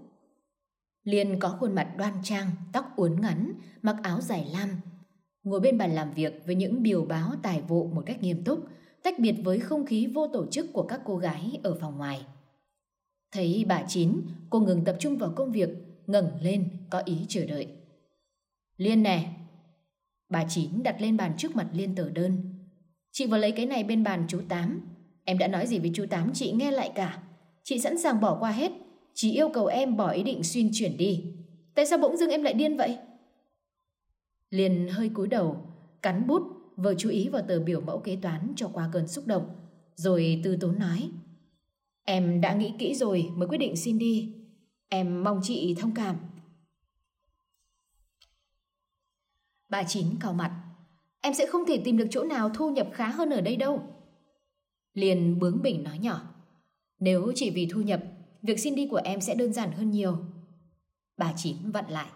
Liên 1.05 1.39
có 1.41 1.49
khuôn 1.49 1.75
mặt 1.75 1.95
đoan 1.99 2.15
trang, 2.23 2.51
tóc 2.73 2.97
uốn 2.97 3.21
ngắn, 3.21 3.53
mặc 3.83 3.97
áo 4.03 4.21
dài 4.21 4.47
lam, 4.53 4.69
ngồi 5.43 5.61
bên 5.61 5.79
bàn 5.79 5.91
làm 5.91 6.13
việc 6.13 6.43
với 6.47 6.55
những 6.55 6.83
biểu 6.83 7.05
báo 7.05 7.33
tài 7.43 7.63
vụ 7.63 7.87
một 7.89 8.03
cách 8.07 8.23
nghiêm 8.23 8.45
túc, 8.45 8.69
tách 9.03 9.19
biệt 9.19 9.35
với 9.45 9.59
không 9.59 9.87
khí 9.87 10.07
vô 10.07 10.29
tổ 10.29 10.47
chức 10.47 10.73
của 10.73 10.83
các 10.83 11.01
cô 11.05 11.17
gái 11.17 11.61
ở 11.63 11.75
phòng 11.81 11.99
ngoài. 11.99 12.27
Thấy 13.33 13.65
bà 13.69 13.83
Chín, 13.89 14.21
cô 14.51 14.61
ngừng 14.61 14.85
tập 14.85 14.97
trung 15.01 15.17
vào 15.17 15.33
công 15.37 15.53
việc, 15.53 15.69
ngẩng 16.07 16.31
lên, 16.41 16.69
có 16.91 17.03
ý 17.05 17.17
chờ 17.29 17.47
đợi. 17.47 17.69
Liên 18.77 19.03
nè! 19.03 19.33
Bà 20.29 20.45
Chín 20.49 20.83
đặt 20.83 21.01
lên 21.01 21.17
bàn 21.17 21.33
trước 21.39 21.57
mặt 21.57 21.67
Liên 21.73 21.95
tờ 21.95 22.11
đơn. 22.11 22.55
Chị 23.13 23.27
vừa 23.27 23.39
lấy 23.39 23.53
cái 23.53 23.67
này 23.67 23.85
bên 23.85 24.05
bàn 24.05 24.25
chú 24.29 24.41
Tám. 24.49 24.81
Em 25.25 25.39
đã 25.39 25.49
nói 25.49 25.67
gì 25.67 25.79
với 25.79 25.91
chú 25.95 26.07
Tám 26.11 26.31
chị 26.35 26.53
nghe 26.53 26.71
lại 26.71 26.93
cả. 26.95 27.23
Chị 27.63 27.79
sẵn 27.79 27.99
sàng 27.99 28.21
bỏ 28.21 28.37
qua 28.41 28.51
hết. 28.51 28.73
chị 29.15 29.33
yêu 29.33 29.49
cầu 29.49 29.67
em 29.67 29.97
bỏ 29.97 30.11
ý 30.11 30.23
định 30.23 30.43
xuyên 30.43 30.71
chuyển 30.73 30.97
đi. 30.97 31.25
Tại 31.75 31.87
sao 31.87 31.99
bỗng 31.99 32.17
dưng 32.17 32.31
em 32.31 32.43
lại 32.43 32.55
điên 32.55 32.77
vậy? 32.77 32.97
Liên 34.51 34.89
hơi 34.89 35.09
cúi 35.09 35.29
đầu, 35.29 35.57
cắn 36.03 36.27
bút, 36.27 36.43
vừa 36.77 36.95
chú 36.95 37.09
ý 37.09 37.29
vào 37.29 37.43
tờ 37.49 37.61
biểu 37.61 37.81
mẫu 37.81 37.99
kế 37.99 38.17
toán 38.17 38.53
cho 38.57 38.69
qua 38.69 38.89
cơn 38.93 39.09
xúc 39.09 39.27
động. 39.27 39.47
Rồi 39.95 40.41
từ 40.45 40.57
tốn 40.57 40.79
nói. 40.79 41.11
Em 42.05 42.41
đã 42.41 42.55
nghĩ 42.55 42.73
kỹ 42.79 42.95
rồi 42.95 43.31
mới 43.35 43.49
quyết 43.49 43.59
định 43.59 43.77
xin 43.77 43.99
đi. 43.99 44.35
Em 44.89 45.25
mong 45.25 45.41
chị 45.43 45.75
thông 45.79 45.95
cảm. 45.95 46.17
Bà 49.69 49.83
Chín 49.83 50.07
cau 50.21 50.33
mặt. 50.33 50.63
Em 51.21 51.35
sẽ 51.35 51.47
không 51.47 51.63
thể 51.67 51.81
tìm 51.85 51.97
được 51.97 52.07
chỗ 52.11 52.25
nào 52.25 52.51
thu 52.55 52.71
nhập 52.71 52.89
khá 52.93 53.09
hơn 53.09 53.31
ở 53.31 53.41
đây 53.41 53.57
đâu. 53.57 53.83
Liền 54.95 55.39
bướng 55.39 55.63
bỉnh 55.63 55.83
nói 55.83 55.99
nhỏ. 55.99 56.21
Nếu 56.99 57.33
chỉ 57.35 57.51
vì 57.51 57.67
thu 57.67 57.81
nhập, 57.81 58.03
việc 58.43 58.61
xin 58.61 58.75
đi 58.75 58.87
của 58.87 59.01
em 59.05 59.21
sẽ 59.21 59.35
đơn 59.35 59.53
giản 59.53 59.73
hơn 59.73 59.91
nhiều. 59.91 60.17
Bà 61.17 61.33
Chín 61.37 61.57
vặn 61.71 61.85
lại. 61.89 62.09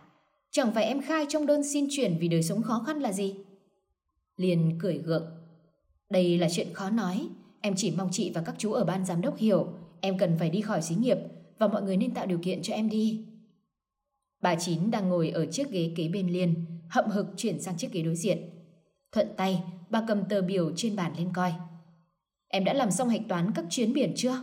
Chẳng 0.51 0.72
phải 0.74 0.84
em 0.84 1.03
khai 1.03 1.26
trong 1.28 1.46
đơn 1.46 1.64
xin 1.64 1.86
chuyển 1.90 2.18
vì 2.20 2.28
đời 2.28 2.42
sống 2.42 2.62
khó 2.62 2.82
khăn 2.86 2.98
là 2.98 3.12
gì? 3.12 3.34
Liền 4.36 4.78
cười 4.80 4.98
gượng. 4.98 5.26
Đây 6.11 6.38
là 6.38 6.48
chuyện 6.53 6.72
khó 6.72 6.90
nói. 6.90 7.28
Em 7.61 7.74
chỉ 7.76 7.94
mong 7.96 8.09
chị 8.12 8.32
và 8.34 8.42
các 8.42 8.55
chú 8.59 8.72
ở 8.72 8.84
ban 8.84 9.05
giám 9.05 9.20
đốc 9.20 9.36
hiểu 9.36 9.72
em 10.01 10.18
cần 10.18 10.36
phải 10.38 10.51
đi 10.51 10.61
khỏi 10.61 10.82
xí 10.82 10.94
nghiệp 10.94 11.18
và 11.59 11.68
mọi 11.68 11.82
người 11.82 11.96
nên 11.96 12.14
tạo 12.14 12.26
điều 12.26 12.38
kiện 12.38 12.62
cho 12.62 12.74
em 12.74 12.88
đi. 12.88 13.24
Bà 14.42 14.55
Chín 14.55 14.90
đang 14.90 15.09
ngồi 15.09 15.30
ở 15.30 15.46
chiếc 15.46 15.70
ghế 15.70 15.92
kế 15.96 16.09
bên 16.09 16.28
Liên, 16.28 16.55
hậm 16.91 17.11
hực 17.11 17.26
chuyển 17.36 17.61
sang 17.61 17.76
chiếc 17.76 17.93
ghế 17.93 18.03
đối 18.03 18.16
diện. 18.16 18.38
Thuận 19.12 19.28
tay, 19.36 19.62
bà 19.91 20.05
cầm 20.09 20.24
tờ 20.24 20.43
biểu 20.43 20.72
trên 20.76 20.97
bàn 20.97 21.12
lên 21.16 21.30
coi. 21.34 21.53
Em 22.49 22.64
đã 22.64 22.72
làm 22.72 22.91
xong 22.91 23.09
hạch 23.09 23.20
toán 23.28 23.53
các 23.55 23.64
chuyến 23.70 23.93
biển 23.93 24.12
chưa? 24.16 24.36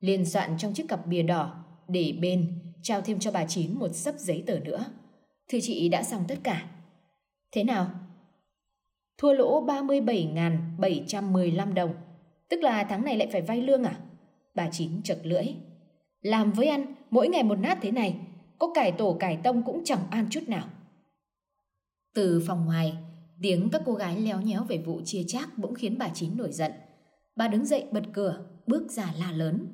Liên 0.00 0.24
soạn 0.24 0.58
trong 0.58 0.74
chiếc 0.74 0.88
cặp 0.88 1.06
bìa 1.06 1.22
đỏ, 1.22 1.64
để 1.88 2.14
bên, 2.20 2.58
trao 2.82 3.00
thêm 3.00 3.18
cho 3.18 3.30
bà 3.30 3.46
Chín 3.46 3.78
một 3.78 3.88
sấp 3.92 4.14
giấy 4.18 4.42
tờ 4.46 4.58
nữa. 4.58 4.84
Thưa 5.48 5.58
chị 5.62 5.88
đã 5.88 6.02
xong 6.02 6.24
tất 6.28 6.38
cả. 6.42 6.66
Thế 7.52 7.64
nào? 7.64 7.90
Thua 9.18 9.32
lỗ 9.32 9.66
37.715 9.66 11.74
đồng. 11.74 11.94
Tức 12.48 12.62
là 12.62 12.84
tháng 12.84 13.04
này 13.04 13.16
lại 13.16 13.28
phải 13.32 13.42
vay 13.42 13.62
lương 13.62 13.84
à? 13.84 14.00
Bà 14.54 14.68
Chín 14.72 15.02
chật 15.02 15.18
lưỡi. 15.22 15.44
Làm 16.22 16.52
với 16.52 16.66
ăn, 16.66 16.94
mỗi 17.10 17.28
ngày 17.28 17.42
một 17.42 17.58
nát 17.58 17.78
thế 17.82 17.90
này, 17.90 18.16
có 18.58 18.72
cải 18.74 18.92
tổ 18.92 19.16
cải 19.20 19.36
tông 19.36 19.62
cũng 19.62 19.82
chẳng 19.84 20.02
an 20.10 20.26
chút 20.30 20.48
nào. 20.48 20.68
Từ 22.14 22.42
phòng 22.46 22.64
ngoài, 22.64 22.98
tiếng 23.42 23.70
các 23.70 23.82
cô 23.84 23.92
gái 23.92 24.20
léo 24.20 24.40
nhéo 24.40 24.64
về 24.64 24.78
vụ 24.78 25.00
chia 25.04 25.22
chác 25.28 25.58
bỗng 25.58 25.74
khiến 25.74 25.98
bà 25.98 26.08
Chín 26.08 26.36
nổi 26.36 26.52
giận. 26.52 26.72
Bà 27.36 27.48
đứng 27.48 27.64
dậy 27.64 27.84
bật 27.92 28.02
cửa, 28.12 28.44
bước 28.66 28.90
ra 28.90 29.14
la 29.18 29.32
lớn. 29.32 29.66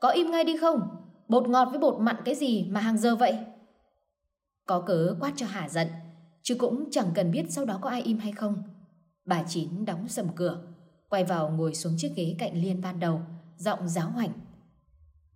Có 0.00 0.08
im 0.08 0.30
ngay 0.30 0.44
đi 0.44 0.56
không? 0.56 0.80
Bột 1.28 1.48
ngọt 1.48 1.68
với 1.70 1.78
bột 1.78 2.00
mặn 2.00 2.16
cái 2.24 2.34
gì 2.34 2.64
mà 2.70 2.80
hàng 2.80 2.98
giờ 2.98 3.16
vậy? 3.16 3.38
Có 4.66 4.80
cớ 4.80 5.16
quát 5.20 5.32
cho 5.36 5.46
hà 5.46 5.68
giận, 5.68 5.88
chứ 6.42 6.54
cũng 6.54 6.88
chẳng 6.90 7.10
cần 7.14 7.30
biết 7.30 7.44
sau 7.48 7.64
đó 7.64 7.78
có 7.82 7.90
ai 7.90 8.02
im 8.02 8.18
hay 8.18 8.32
không. 8.32 8.62
Bà 9.24 9.42
Chín 9.48 9.84
đóng 9.84 10.08
sầm 10.08 10.26
cửa, 10.36 10.62
quay 11.08 11.24
vào 11.24 11.50
ngồi 11.50 11.74
xuống 11.74 11.94
chiếc 11.96 12.12
ghế 12.16 12.36
cạnh 12.38 12.62
Liên 12.62 12.80
ban 12.80 13.00
đầu, 13.00 13.20
giọng 13.56 13.88
giáo 13.88 14.10
hoảnh. 14.10 14.32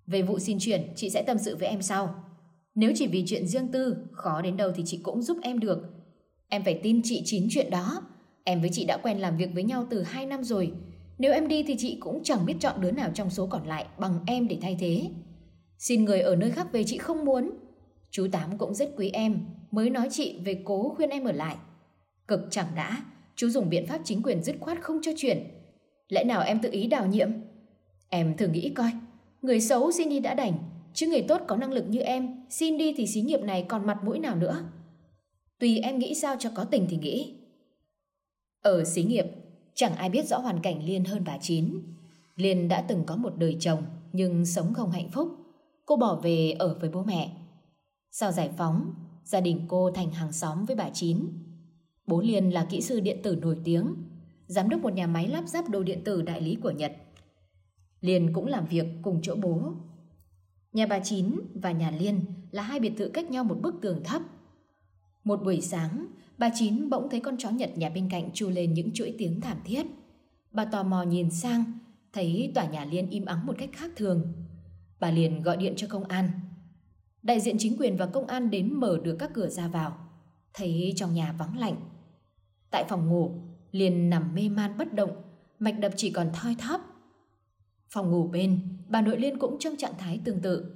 Về 0.06 0.22
vụ 0.22 0.38
xin 0.38 0.58
chuyển, 0.60 0.92
chị 0.96 1.10
sẽ 1.10 1.22
tâm 1.22 1.38
sự 1.38 1.56
với 1.56 1.68
em 1.68 1.82
sau. 1.82 2.24
Nếu 2.74 2.92
chỉ 2.96 3.06
vì 3.06 3.24
chuyện 3.26 3.46
riêng 3.46 3.68
tư, 3.68 3.96
khó 4.12 4.42
đến 4.42 4.56
đâu 4.56 4.72
thì 4.74 4.82
chị 4.86 5.00
cũng 5.02 5.22
giúp 5.22 5.38
em 5.42 5.58
được. 5.58 5.97
Em 6.48 6.64
phải 6.64 6.80
tin 6.82 7.00
chị 7.04 7.22
chín 7.24 7.46
chuyện 7.50 7.70
đó. 7.70 8.02
Em 8.44 8.60
với 8.60 8.70
chị 8.72 8.84
đã 8.84 8.96
quen 8.96 9.18
làm 9.18 9.36
việc 9.36 9.50
với 9.54 9.62
nhau 9.62 9.86
từ 9.90 10.02
2 10.02 10.26
năm 10.26 10.44
rồi. 10.44 10.72
Nếu 11.18 11.32
em 11.32 11.48
đi 11.48 11.62
thì 11.62 11.76
chị 11.78 11.96
cũng 12.00 12.22
chẳng 12.24 12.46
biết 12.46 12.54
chọn 12.60 12.80
đứa 12.80 12.90
nào 12.90 13.10
trong 13.14 13.30
số 13.30 13.46
còn 13.46 13.66
lại 13.66 13.86
bằng 13.98 14.18
em 14.26 14.48
để 14.48 14.58
thay 14.60 14.76
thế. 14.80 15.10
Xin 15.78 16.04
người 16.04 16.20
ở 16.20 16.36
nơi 16.36 16.50
khác 16.50 16.72
về 16.72 16.84
chị 16.84 16.98
không 16.98 17.24
muốn. 17.24 17.50
Chú 18.10 18.26
Tám 18.32 18.58
cũng 18.58 18.74
rất 18.74 18.90
quý 18.96 19.10
em, 19.10 19.40
mới 19.70 19.90
nói 19.90 20.08
chị 20.10 20.38
về 20.44 20.62
cố 20.64 20.94
khuyên 20.96 21.10
em 21.10 21.24
ở 21.24 21.32
lại. 21.32 21.56
Cực 22.28 22.40
chẳng 22.50 22.66
đã, 22.76 23.02
chú 23.36 23.48
dùng 23.48 23.70
biện 23.70 23.86
pháp 23.86 24.00
chính 24.04 24.22
quyền 24.22 24.42
dứt 24.42 24.56
khoát 24.60 24.82
không 24.82 24.98
cho 25.02 25.12
chuyển. 25.16 25.44
Lẽ 26.08 26.24
nào 26.24 26.42
em 26.42 26.60
tự 26.60 26.70
ý 26.72 26.86
đào 26.86 27.06
nhiệm? 27.06 27.30
Em 28.08 28.36
thử 28.36 28.46
nghĩ 28.46 28.72
coi, 28.74 28.90
người 29.42 29.60
xấu 29.60 29.92
xin 29.92 30.08
đi 30.08 30.20
đã 30.20 30.34
đành, 30.34 30.52
chứ 30.94 31.06
người 31.06 31.22
tốt 31.22 31.40
có 31.46 31.56
năng 31.56 31.72
lực 31.72 31.84
như 31.88 32.00
em, 32.00 32.44
xin 32.50 32.78
đi 32.78 32.94
thì 32.96 33.06
xí 33.06 33.20
nghiệp 33.20 33.40
này 33.40 33.64
còn 33.68 33.86
mặt 33.86 33.98
mũi 34.04 34.18
nào 34.18 34.36
nữa. 34.36 34.62
Tùy 35.60 35.78
em 35.78 35.98
nghĩ 35.98 36.14
sao 36.14 36.36
cho 36.38 36.50
có 36.54 36.64
tình 36.64 36.86
thì 36.90 36.96
nghĩ. 36.96 37.34
Ở 38.62 38.84
xí 38.84 39.02
nghiệp, 39.02 39.26
chẳng 39.74 39.96
ai 39.96 40.10
biết 40.10 40.28
rõ 40.28 40.38
hoàn 40.38 40.60
cảnh 40.60 40.84
Liên 40.84 41.04
hơn 41.04 41.22
bà 41.26 41.38
Chín. 41.38 41.82
Liên 42.36 42.68
đã 42.68 42.80
từng 42.80 43.04
có 43.06 43.16
một 43.16 43.32
đời 43.36 43.56
chồng 43.60 43.82
nhưng 44.12 44.46
sống 44.46 44.74
không 44.74 44.90
hạnh 44.90 45.10
phúc. 45.10 45.28
Cô 45.86 45.96
bỏ 45.96 46.20
về 46.22 46.50
ở 46.58 46.78
với 46.80 46.90
bố 46.90 47.02
mẹ. 47.02 47.36
Sau 48.10 48.32
giải 48.32 48.50
phóng, 48.56 48.94
gia 49.24 49.40
đình 49.40 49.64
cô 49.68 49.90
thành 49.90 50.10
hàng 50.10 50.32
xóm 50.32 50.64
với 50.64 50.76
bà 50.76 50.90
Chín. 50.90 51.28
Bố 52.06 52.20
Liên 52.20 52.50
là 52.50 52.66
kỹ 52.70 52.80
sư 52.80 53.00
điện 53.00 53.20
tử 53.22 53.36
nổi 53.36 53.56
tiếng, 53.64 53.94
giám 54.46 54.68
đốc 54.68 54.80
một 54.80 54.92
nhà 54.92 55.06
máy 55.06 55.28
lắp 55.28 55.44
ráp 55.46 55.68
đồ 55.68 55.82
điện 55.82 56.04
tử 56.04 56.22
đại 56.22 56.40
lý 56.40 56.54
của 56.54 56.70
Nhật. 56.70 56.92
Liên 58.00 58.32
cũng 58.32 58.46
làm 58.46 58.66
việc 58.66 58.86
cùng 59.02 59.20
chỗ 59.22 59.34
bố. 59.34 59.72
Nhà 60.72 60.86
bà 60.86 61.00
Chín 61.00 61.40
và 61.54 61.72
nhà 61.72 61.90
Liên 61.90 62.20
là 62.50 62.62
hai 62.62 62.80
biệt 62.80 62.92
thự 62.96 63.08
cách 63.08 63.30
nhau 63.30 63.44
một 63.44 63.60
bức 63.62 63.74
tường 63.82 64.00
thấp. 64.04 64.22
Một 65.24 65.40
buổi 65.44 65.60
sáng, 65.60 66.06
bà 66.38 66.50
Chín 66.54 66.90
bỗng 66.90 67.08
thấy 67.10 67.20
con 67.20 67.36
chó 67.38 67.50
Nhật 67.50 67.78
nhà 67.78 67.88
bên 67.88 68.08
cạnh 68.10 68.30
chu 68.34 68.50
lên 68.50 68.74
những 68.74 68.90
chuỗi 68.94 69.14
tiếng 69.18 69.40
thảm 69.40 69.56
thiết. 69.64 69.86
Bà 70.50 70.64
tò 70.64 70.82
mò 70.82 71.02
nhìn 71.02 71.30
sang, 71.30 71.64
thấy 72.12 72.52
tòa 72.54 72.64
nhà 72.64 72.84
Liên 72.84 73.10
im 73.10 73.24
ắng 73.24 73.46
một 73.46 73.54
cách 73.58 73.70
khác 73.72 73.90
thường. 73.96 74.32
Bà 75.00 75.10
liền 75.10 75.42
gọi 75.42 75.56
điện 75.56 75.74
cho 75.76 75.86
công 75.90 76.04
an. 76.04 76.30
Đại 77.22 77.40
diện 77.40 77.56
chính 77.58 77.76
quyền 77.78 77.96
và 77.96 78.06
công 78.06 78.26
an 78.26 78.50
đến 78.50 78.74
mở 78.74 78.98
được 79.04 79.16
các 79.18 79.30
cửa 79.34 79.48
ra 79.48 79.68
vào. 79.68 79.98
Thấy 80.54 80.92
trong 80.96 81.14
nhà 81.14 81.34
vắng 81.38 81.58
lạnh. 81.58 81.76
Tại 82.70 82.84
phòng 82.88 83.08
ngủ, 83.08 83.30
liền 83.72 84.10
nằm 84.10 84.34
mê 84.34 84.48
man 84.48 84.78
bất 84.78 84.94
động, 84.94 85.10
mạch 85.58 85.78
đập 85.78 85.92
chỉ 85.96 86.10
còn 86.10 86.30
thoi 86.34 86.56
thóp. 86.58 86.80
Phòng 87.88 88.10
ngủ 88.10 88.28
bên, 88.28 88.60
bà 88.88 89.02
nội 89.02 89.18
Liên 89.18 89.38
cũng 89.38 89.56
trong 89.58 89.76
trạng 89.76 89.94
thái 89.98 90.20
tương 90.24 90.40
tự. 90.40 90.74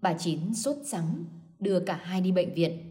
Bà 0.00 0.14
Chín 0.18 0.54
sốt 0.54 0.76
sắng, 0.84 1.24
đưa 1.58 1.80
cả 1.80 2.00
hai 2.02 2.20
đi 2.20 2.32
bệnh 2.32 2.54
viện. 2.54 2.89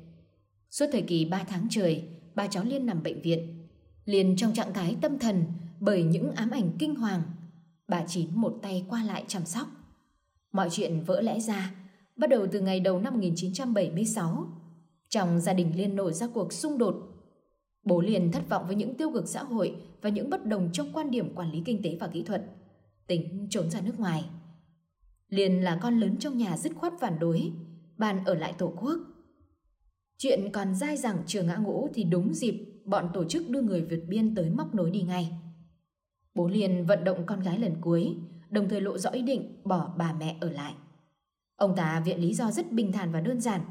Suốt 0.72 0.86
thời 0.92 1.02
kỳ 1.02 1.26
3 1.26 1.44
tháng 1.44 1.68
trời, 1.70 2.04
ba 2.36 2.48
cháu 2.48 2.64
Liên 2.64 2.86
nằm 2.86 3.04
bệnh 3.04 3.22
viện. 3.22 3.68
Liên 4.06 4.36
trong 4.38 4.54
trạng 4.54 4.74
thái 4.74 4.96
tâm 5.02 5.20
thần 5.20 5.44
bởi 5.80 6.04
những 6.04 6.32
ám 6.32 6.50
ảnh 6.50 6.72
kinh 6.80 6.96
hoàng. 6.96 7.22
Bà 7.88 8.04
Chín 8.08 8.28
một 8.34 8.60
tay 8.62 8.86
qua 8.90 9.04
lại 9.04 9.24
chăm 9.28 9.46
sóc. 9.46 9.68
Mọi 10.52 10.70
chuyện 10.72 11.04
vỡ 11.04 11.22
lẽ 11.22 11.40
ra, 11.40 11.76
bắt 12.16 12.30
đầu 12.30 12.48
từ 12.52 12.60
ngày 12.62 12.80
đầu 12.80 13.00
năm 13.00 13.14
1976. 13.14 14.48
Trong 15.10 15.40
gia 15.40 15.54
đình 15.54 15.72
Liên 15.76 15.96
nổi 15.96 16.14
ra 16.14 16.28
cuộc 16.28 16.54
xung 16.54 16.78
đột. 16.78 16.96
Bố 17.84 18.02
Liên 18.02 18.32
thất 18.32 18.50
vọng 18.50 18.64
với 18.68 18.76
những 18.76 18.96
tiêu 18.96 19.12
cực 19.14 19.28
xã 19.28 19.44
hội 19.44 19.76
và 20.02 20.10
những 20.10 20.30
bất 20.30 20.46
đồng 20.46 20.70
trong 20.74 20.94
quan 20.94 21.12
điểm 21.12 21.36
quản 21.36 21.52
lý 21.52 21.62
kinh 21.66 21.82
tế 21.84 21.98
và 22.00 22.08
kỹ 22.08 22.24
thuật. 22.24 22.46
Tính 23.08 23.48
trốn 23.50 23.70
ra 23.70 23.82
nước 23.82 24.00
ngoài. 24.00 24.26
Liên 25.30 25.64
là 25.64 25.80
con 25.82 26.00
lớn 26.00 26.18
trong 26.20 26.38
nhà 26.38 26.58
dứt 26.58 26.72
khoát 26.76 26.94
phản 27.00 27.20
đối, 27.20 27.52
bàn 27.98 28.24
ở 28.26 28.34
lại 28.34 28.54
Tổ 28.58 28.74
quốc. 28.82 28.98
Chuyện 30.22 30.52
còn 30.52 30.76
dai 30.76 30.98
dẳng 30.98 31.18
chưa 31.26 31.44
ngã 31.44 31.56
ngũ 31.56 31.90
thì 31.94 32.04
đúng 32.04 32.34
dịp 32.34 32.82
bọn 32.86 33.10
tổ 33.14 33.24
chức 33.24 33.50
đưa 33.50 33.62
người 33.62 33.82
vượt 33.82 34.04
biên 34.08 34.36
tới 34.36 34.50
móc 34.50 34.76
nối 34.76 34.92
đi 34.92 35.02
ngay. 35.02 35.32
Bố 36.36 36.48
liền 36.48 36.86
vận 36.86 37.04
động 37.04 37.26
con 37.26 37.40
gái 37.40 37.60
lần 37.60 37.76
cuối, 37.82 38.16
đồng 38.50 38.70
thời 38.70 38.82
lộ 38.82 38.98
rõ 38.98 39.10
ý 39.10 39.22
định 39.22 39.62
bỏ 39.64 39.94
bà 39.98 40.14
mẹ 40.14 40.38
ở 40.42 40.52
lại. 40.52 40.74
Ông 41.56 41.76
ta 41.76 42.00
viện 42.06 42.20
lý 42.20 42.34
do 42.34 42.52
rất 42.52 42.72
bình 42.72 42.92
thản 42.92 43.12
và 43.12 43.22
đơn 43.22 43.42
giản. 43.42 43.62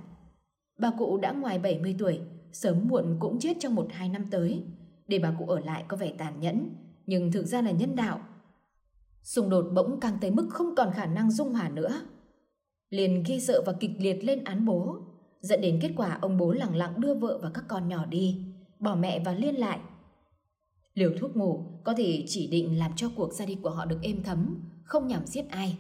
Bà 0.79 0.91
cụ 0.99 1.19
đã 1.19 1.33
ngoài 1.33 1.59
70 1.59 1.97
tuổi, 1.99 2.21
sớm 2.53 2.89
muộn 2.89 3.17
cũng 3.21 3.39
chết 3.39 3.57
trong 3.61 3.75
một 3.75 3.87
hai 3.91 4.09
năm 4.09 4.25
tới. 4.31 4.63
Để 5.09 5.19
bà 5.19 5.35
cụ 5.39 5.47
ở 5.47 5.61
lại 5.61 5.85
có 5.89 5.97
vẻ 5.97 6.13
tàn 6.19 6.41
nhẫn, 6.41 6.71
nhưng 7.07 7.33
thực 7.33 7.47
ra 7.47 7.63
là 7.63 7.71
nhân 7.71 7.97
đạo. 7.97 8.21
Xung 9.23 9.51
đột 9.51 9.71
bỗng 9.75 10.01
càng 10.01 10.19
tới 10.21 10.31
mức 10.31 10.47
không 10.51 10.75
còn 10.77 10.93
khả 10.95 11.07
năng 11.07 11.31
dung 11.31 11.53
hòa 11.53 11.69
nữa. 11.69 12.01
Liền 12.91 13.23
ghi 13.27 13.41
sợ 13.41 13.63
và 13.67 13.73
kịch 13.81 13.93
liệt 13.99 14.25
lên 14.25 14.45
án 14.45 14.65
bố, 14.67 15.08
dẫn 15.41 15.61
đến 15.61 15.79
kết 15.83 15.91
quả 15.97 16.19
ông 16.21 16.37
bố 16.37 16.53
lẳng 16.53 16.77
lặng 16.77 17.01
đưa 17.01 17.15
vợ 17.15 17.39
và 17.43 17.51
các 17.55 17.65
con 17.69 17.89
nhỏ 17.89 18.07
đi, 18.07 18.45
bỏ 18.79 18.95
mẹ 18.95 19.23
và 19.25 19.33
liên 19.33 19.55
lại. 19.55 19.79
Liều 20.95 21.13
thuốc 21.21 21.37
ngủ 21.37 21.81
có 21.85 21.95
thể 21.95 22.25
chỉ 22.27 22.47
định 22.47 22.79
làm 22.79 22.93
cho 22.97 23.11
cuộc 23.17 23.33
ra 23.33 23.47
đi 23.47 23.55
của 23.63 23.71
họ 23.71 23.85
được 23.85 23.99
êm 24.03 24.23
thấm, 24.23 24.57
không 24.85 25.09
nhằm 25.09 25.27
giết 25.27 25.49
ai. 25.51 25.79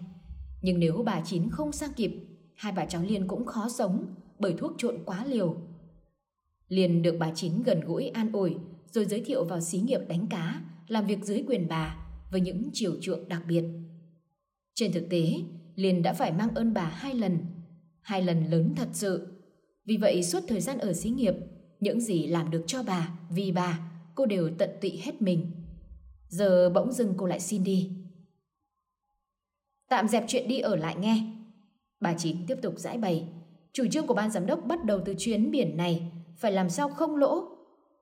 Nhưng 0.62 0.78
nếu 0.78 1.02
bà 1.06 1.20
Chín 1.24 1.50
không 1.50 1.72
sang 1.72 1.92
kịp, 1.96 2.12
hai 2.54 2.72
bà 2.72 2.86
cháu 2.86 3.02
Liên 3.02 3.28
cũng 3.28 3.46
khó 3.46 3.68
sống 3.68 4.14
bởi 4.38 4.54
thuốc 4.58 4.72
trộn 4.78 4.96
quá 5.04 5.24
liều. 5.24 5.56
Liên 6.68 7.02
được 7.02 7.16
bà 7.18 7.32
Chín 7.34 7.62
gần 7.62 7.80
gũi 7.80 8.08
an 8.08 8.32
ủi 8.32 8.56
rồi 8.90 9.04
giới 9.04 9.20
thiệu 9.20 9.44
vào 9.44 9.60
xí 9.60 9.78
nghiệp 9.78 10.00
đánh 10.08 10.26
cá, 10.26 10.62
làm 10.88 11.06
việc 11.06 11.24
dưới 11.24 11.44
quyền 11.48 11.68
bà 11.68 11.96
với 12.30 12.40
những 12.40 12.70
chiều 12.72 12.92
chuộng 13.00 13.28
đặc 13.28 13.42
biệt. 13.48 13.64
Trên 14.74 14.92
thực 14.92 15.06
tế, 15.10 15.32
Liên 15.74 16.02
đã 16.02 16.12
phải 16.12 16.32
mang 16.32 16.54
ơn 16.54 16.74
bà 16.74 16.84
hai 16.84 17.14
lần, 17.14 17.38
hai 18.00 18.22
lần 18.22 18.50
lớn 18.50 18.72
thật 18.76 18.88
sự. 18.92 19.37
Vì 19.88 19.96
vậy 19.96 20.22
suốt 20.22 20.40
thời 20.48 20.60
gian 20.60 20.78
ở 20.78 20.92
xí 20.92 21.10
nghiệp, 21.10 21.34
những 21.80 22.00
gì 22.00 22.26
làm 22.26 22.50
được 22.50 22.64
cho 22.66 22.82
bà, 22.82 23.18
vì 23.30 23.52
bà, 23.52 23.80
cô 24.14 24.26
đều 24.26 24.50
tận 24.58 24.70
tụy 24.80 25.00
hết 25.02 25.22
mình. 25.22 25.50
Giờ 26.28 26.70
bỗng 26.70 26.92
dưng 26.92 27.14
cô 27.16 27.26
lại 27.26 27.40
xin 27.40 27.64
đi. 27.64 27.90
Tạm 29.88 30.08
dẹp 30.08 30.24
chuyện 30.28 30.48
đi 30.48 30.58
ở 30.60 30.76
lại 30.76 30.96
nghe. 31.00 31.22
Bà 32.00 32.14
Chín 32.18 32.36
tiếp 32.46 32.58
tục 32.62 32.74
giải 32.78 32.98
bày. 32.98 33.28
Chủ 33.72 33.84
trương 33.90 34.06
của 34.06 34.14
ban 34.14 34.30
giám 34.30 34.46
đốc 34.46 34.64
bắt 34.66 34.84
đầu 34.84 35.00
từ 35.04 35.14
chuyến 35.18 35.50
biển 35.50 35.76
này 35.76 36.12
phải 36.36 36.52
làm 36.52 36.70
sao 36.70 36.88
không 36.88 37.16
lỗ. 37.16 37.44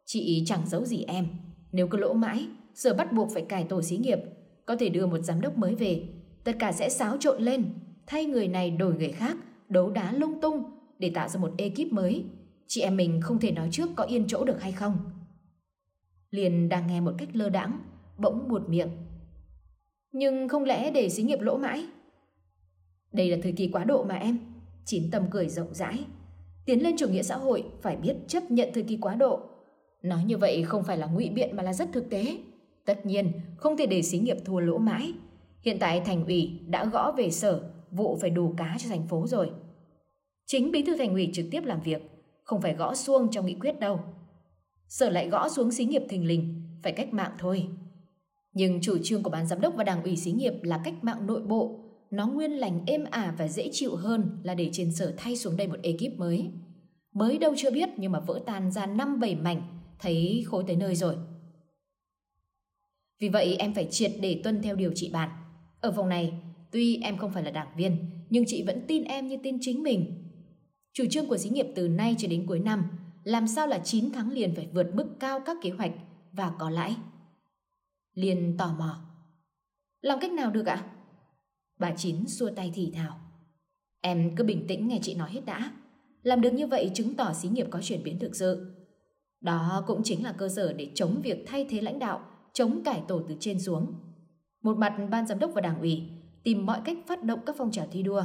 Chị 0.04 0.42
chẳng 0.46 0.68
giấu 0.68 0.84
gì 0.84 1.04
em. 1.08 1.26
Nếu 1.72 1.88
cứ 1.88 1.98
lỗ 1.98 2.12
mãi, 2.12 2.46
giờ 2.74 2.94
bắt 2.94 3.12
buộc 3.12 3.30
phải 3.30 3.42
cải 3.42 3.64
tổ 3.64 3.82
xí 3.82 3.96
nghiệp. 3.96 4.18
Có 4.64 4.76
thể 4.76 4.88
đưa 4.88 5.06
một 5.06 5.18
giám 5.18 5.40
đốc 5.40 5.58
mới 5.58 5.74
về. 5.74 6.08
Tất 6.44 6.56
cả 6.58 6.72
sẽ 6.72 6.88
xáo 6.88 7.16
trộn 7.16 7.42
lên. 7.42 7.74
Thay 8.06 8.24
người 8.24 8.48
này 8.48 8.70
đổi 8.70 8.94
người 8.94 9.12
khác, 9.12 9.36
đấu 9.68 9.90
đá 9.90 10.12
lung 10.12 10.40
tung 10.40 10.75
để 10.98 11.10
tạo 11.14 11.28
ra 11.28 11.40
một 11.40 11.52
ekip 11.58 11.92
mới. 11.92 12.24
Chị 12.66 12.80
em 12.80 12.96
mình 12.96 13.20
không 13.20 13.38
thể 13.38 13.52
nói 13.52 13.68
trước 13.72 13.88
có 13.96 14.04
yên 14.04 14.24
chỗ 14.28 14.44
được 14.44 14.60
hay 14.60 14.72
không. 14.72 14.98
Liền 16.30 16.68
đang 16.68 16.86
nghe 16.86 17.00
một 17.00 17.12
cách 17.18 17.28
lơ 17.32 17.48
đãng, 17.48 17.78
bỗng 18.18 18.48
buột 18.48 18.68
miệng. 18.68 18.88
Nhưng 20.12 20.48
không 20.48 20.64
lẽ 20.64 20.90
để 20.90 21.08
xí 21.08 21.22
nghiệp 21.22 21.40
lỗ 21.40 21.56
mãi? 21.56 21.86
Đây 23.12 23.30
là 23.30 23.36
thời 23.42 23.52
kỳ 23.52 23.68
quá 23.68 23.84
độ 23.84 24.04
mà 24.04 24.14
em. 24.14 24.38
Chín 24.84 25.10
tâm 25.10 25.24
cười 25.30 25.48
rộng 25.48 25.74
rãi. 25.74 26.04
Tiến 26.66 26.82
lên 26.82 26.96
chủ 26.96 27.08
nghĩa 27.08 27.22
xã 27.22 27.36
hội 27.36 27.64
phải 27.82 27.96
biết 27.96 28.16
chấp 28.28 28.50
nhận 28.50 28.68
thời 28.74 28.82
kỳ 28.82 28.96
quá 28.96 29.14
độ. 29.14 29.40
Nói 30.02 30.24
như 30.24 30.38
vậy 30.38 30.62
không 30.62 30.84
phải 30.84 30.98
là 30.98 31.06
ngụy 31.06 31.30
biện 31.30 31.56
mà 31.56 31.62
là 31.62 31.72
rất 31.72 31.88
thực 31.92 32.10
tế. 32.10 32.38
Tất 32.84 33.06
nhiên, 33.06 33.32
không 33.56 33.76
thể 33.76 33.86
để 33.86 34.02
xí 34.02 34.18
nghiệp 34.18 34.36
thua 34.44 34.60
lỗ 34.60 34.78
mãi. 34.78 35.12
Hiện 35.62 35.78
tại 35.80 36.00
thành 36.00 36.26
ủy 36.26 36.60
đã 36.66 36.84
gõ 36.84 37.12
về 37.12 37.30
sở, 37.30 37.70
vụ 37.90 38.18
phải 38.20 38.30
đủ 38.30 38.54
cá 38.56 38.76
cho 38.78 38.88
thành 38.88 39.06
phố 39.06 39.26
rồi. 39.26 39.50
Chính 40.46 40.70
bí 40.70 40.82
thư 40.82 40.96
thành 40.96 41.14
ủy 41.14 41.30
trực 41.32 41.46
tiếp 41.50 41.64
làm 41.64 41.80
việc, 41.80 42.02
không 42.44 42.60
phải 42.60 42.74
gõ 42.74 42.94
xuông 42.94 43.30
trong 43.30 43.46
nghị 43.46 43.54
quyết 43.54 43.80
đâu. 43.80 44.00
Sở 44.88 45.10
lại 45.10 45.28
gõ 45.28 45.48
xuống 45.48 45.72
xí 45.72 45.84
nghiệp 45.84 46.02
thình 46.08 46.26
lình, 46.26 46.62
phải 46.82 46.92
cách 46.92 47.12
mạng 47.12 47.32
thôi. 47.38 47.66
Nhưng 48.52 48.80
chủ 48.80 48.98
trương 49.02 49.22
của 49.22 49.30
ban 49.30 49.46
giám 49.46 49.60
đốc 49.60 49.74
và 49.76 49.84
đảng 49.84 50.02
ủy 50.02 50.16
xí 50.16 50.32
nghiệp 50.32 50.52
là 50.62 50.80
cách 50.84 51.04
mạng 51.04 51.26
nội 51.26 51.42
bộ, 51.42 51.80
nó 52.10 52.26
nguyên 52.26 52.52
lành 52.52 52.80
êm 52.86 53.04
ả 53.10 53.34
và 53.38 53.48
dễ 53.48 53.68
chịu 53.72 53.96
hơn 53.96 54.40
là 54.42 54.54
để 54.54 54.70
trên 54.72 54.92
sở 54.92 55.14
thay 55.16 55.36
xuống 55.36 55.56
đây 55.56 55.68
một 55.68 55.78
ekip 55.82 56.18
mới. 56.18 56.50
Mới 57.12 57.38
đâu 57.38 57.54
chưa 57.56 57.70
biết 57.70 57.88
nhưng 57.96 58.12
mà 58.12 58.20
vỡ 58.20 58.42
tan 58.46 58.72
ra 58.72 58.86
năm 58.86 59.20
bảy 59.20 59.36
mảnh, 59.36 59.62
thấy 59.98 60.44
khối 60.46 60.64
tới 60.66 60.76
nơi 60.76 60.94
rồi. 60.94 61.16
Vì 63.20 63.28
vậy 63.28 63.56
em 63.58 63.74
phải 63.74 63.88
triệt 63.90 64.12
để 64.20 64.40
tuân 64.44 64.62
theo 64.62 64.76
điều 64.76 64.92
chị 64.94 65.10
bàn. 65.12 65.30
Ở 65.80 65.90
vòng 65.90 66.08
này, 66.08 66.32
tuy 66.70 67.00
em 67.02 67.16
không 67.16 67.32
phải 67.32 67.42
là 67.42 67.50
đảng 67.50 67.76
viên, 67.76 67.96
nhưng 68.30 68.44
chị 68.46 68.62
vẫn 68.62 68.80
tin 68.86 69.04
em 69.04 69.28
như 69.28 69.36
tin 69.42 69.58
chính 69.60 69.82
mình. 69.82 70.25
Chủ 70.96 71.04
trương 71.10 71.26
của 71.26 71.36
xí 71.36 71.48
nghiệp 71.48 71.66
từ 71.74 71.88
nay 71.88 72.14
cho 72.18 72.28
đến 72.28 72.46
cuối 72.46 72.58
năm 72.58 72.84
làm 73.24 73.48
sao 73.48 73.66
là 73.66 73.78
9 73.78 74.12
tháng 74.12 74.32
liền 74.32 74.54
phải 74.54 74.68
vượt 74.72 74.94
mức 74.94 75.06
cao 75.20 75.40
các 75.40 75.56
kế 75.62 75.70
hoạch 75.70 75.92
và 76.32 76.52
có 76.58 76.70
lãi. 76.70 76.96
Liên 78.14 78.56
tò 78.58 78.74
mò. 78.78 79.00
Làm 80.00 80.18
cách 80.20 80.32
nào 80.32 80.50
được 80.50 80.66
ạ? 80.66 80.84
Bà 81.78 81.92
Chín 81.96 82.26
xua 82.26 82.50
tay 82.50 82.72
thì 82.74 82.92
thào. 82.94 83.20
Em 84.00 84.36
cứ 84.36 84.44
bình 84.44 84.66
tĩnh 84.68 84.88
nghe 84.88 84.98
chị 85.02 85.14
nói 85.14 85.30
hết 85.30 85.40
đã. 85.46 85.72
Làm 86.22 86.40
được 86.40 86.52
như 86.52 86.66
vậy 86.66 86.90
chứng 86.94 87.14
tỏ 87.14 87.32
xí 87.32 87.48
nghiệp 87.48 87.66
có 87.70 87.80
chuyển 87.82 88.02
biến 88.04 88.18
thực 88.18 88.36
sự. 88.36 88.72
Đó 89.40 89.84
cũng 89.86 90.00
chính 90.04 90.24
là 90.24 90.32
cơ 90.32 90.48
sở 90.48 90.72
để 90.72 90.90
chống 90.94 91.20
việc 91.22 91.44
thay 91.46 91.66
thế 91.70 91.80
lãnh 91.80 91.98
đạo, 91.98 92.20
chống 92.52 92.84
cải 92.84 93.02
tổ 93.08 93.22
từ 93.28 93.36
trên 93.40 93.60
xuống. 93.60 93.94
Một 94.62 94.76
mặt 94.76 94.96
ban 95.10 95.26
giám 95.26 95.38
đốc 95.38 95.50
và 95.54 95.60
đảng 95.60 95.80
ủy 95.80 96.02
tìm 96.44 96.66
mọi 96.66 96.80
cách 96.84 96.98
phát 97.06 97.24
động 97.24 97.40
các 97.46 97.56
phong 97.58 97.70
trào 97.70 97.86
thi 97.92 98.02
đua, 98.02 98.24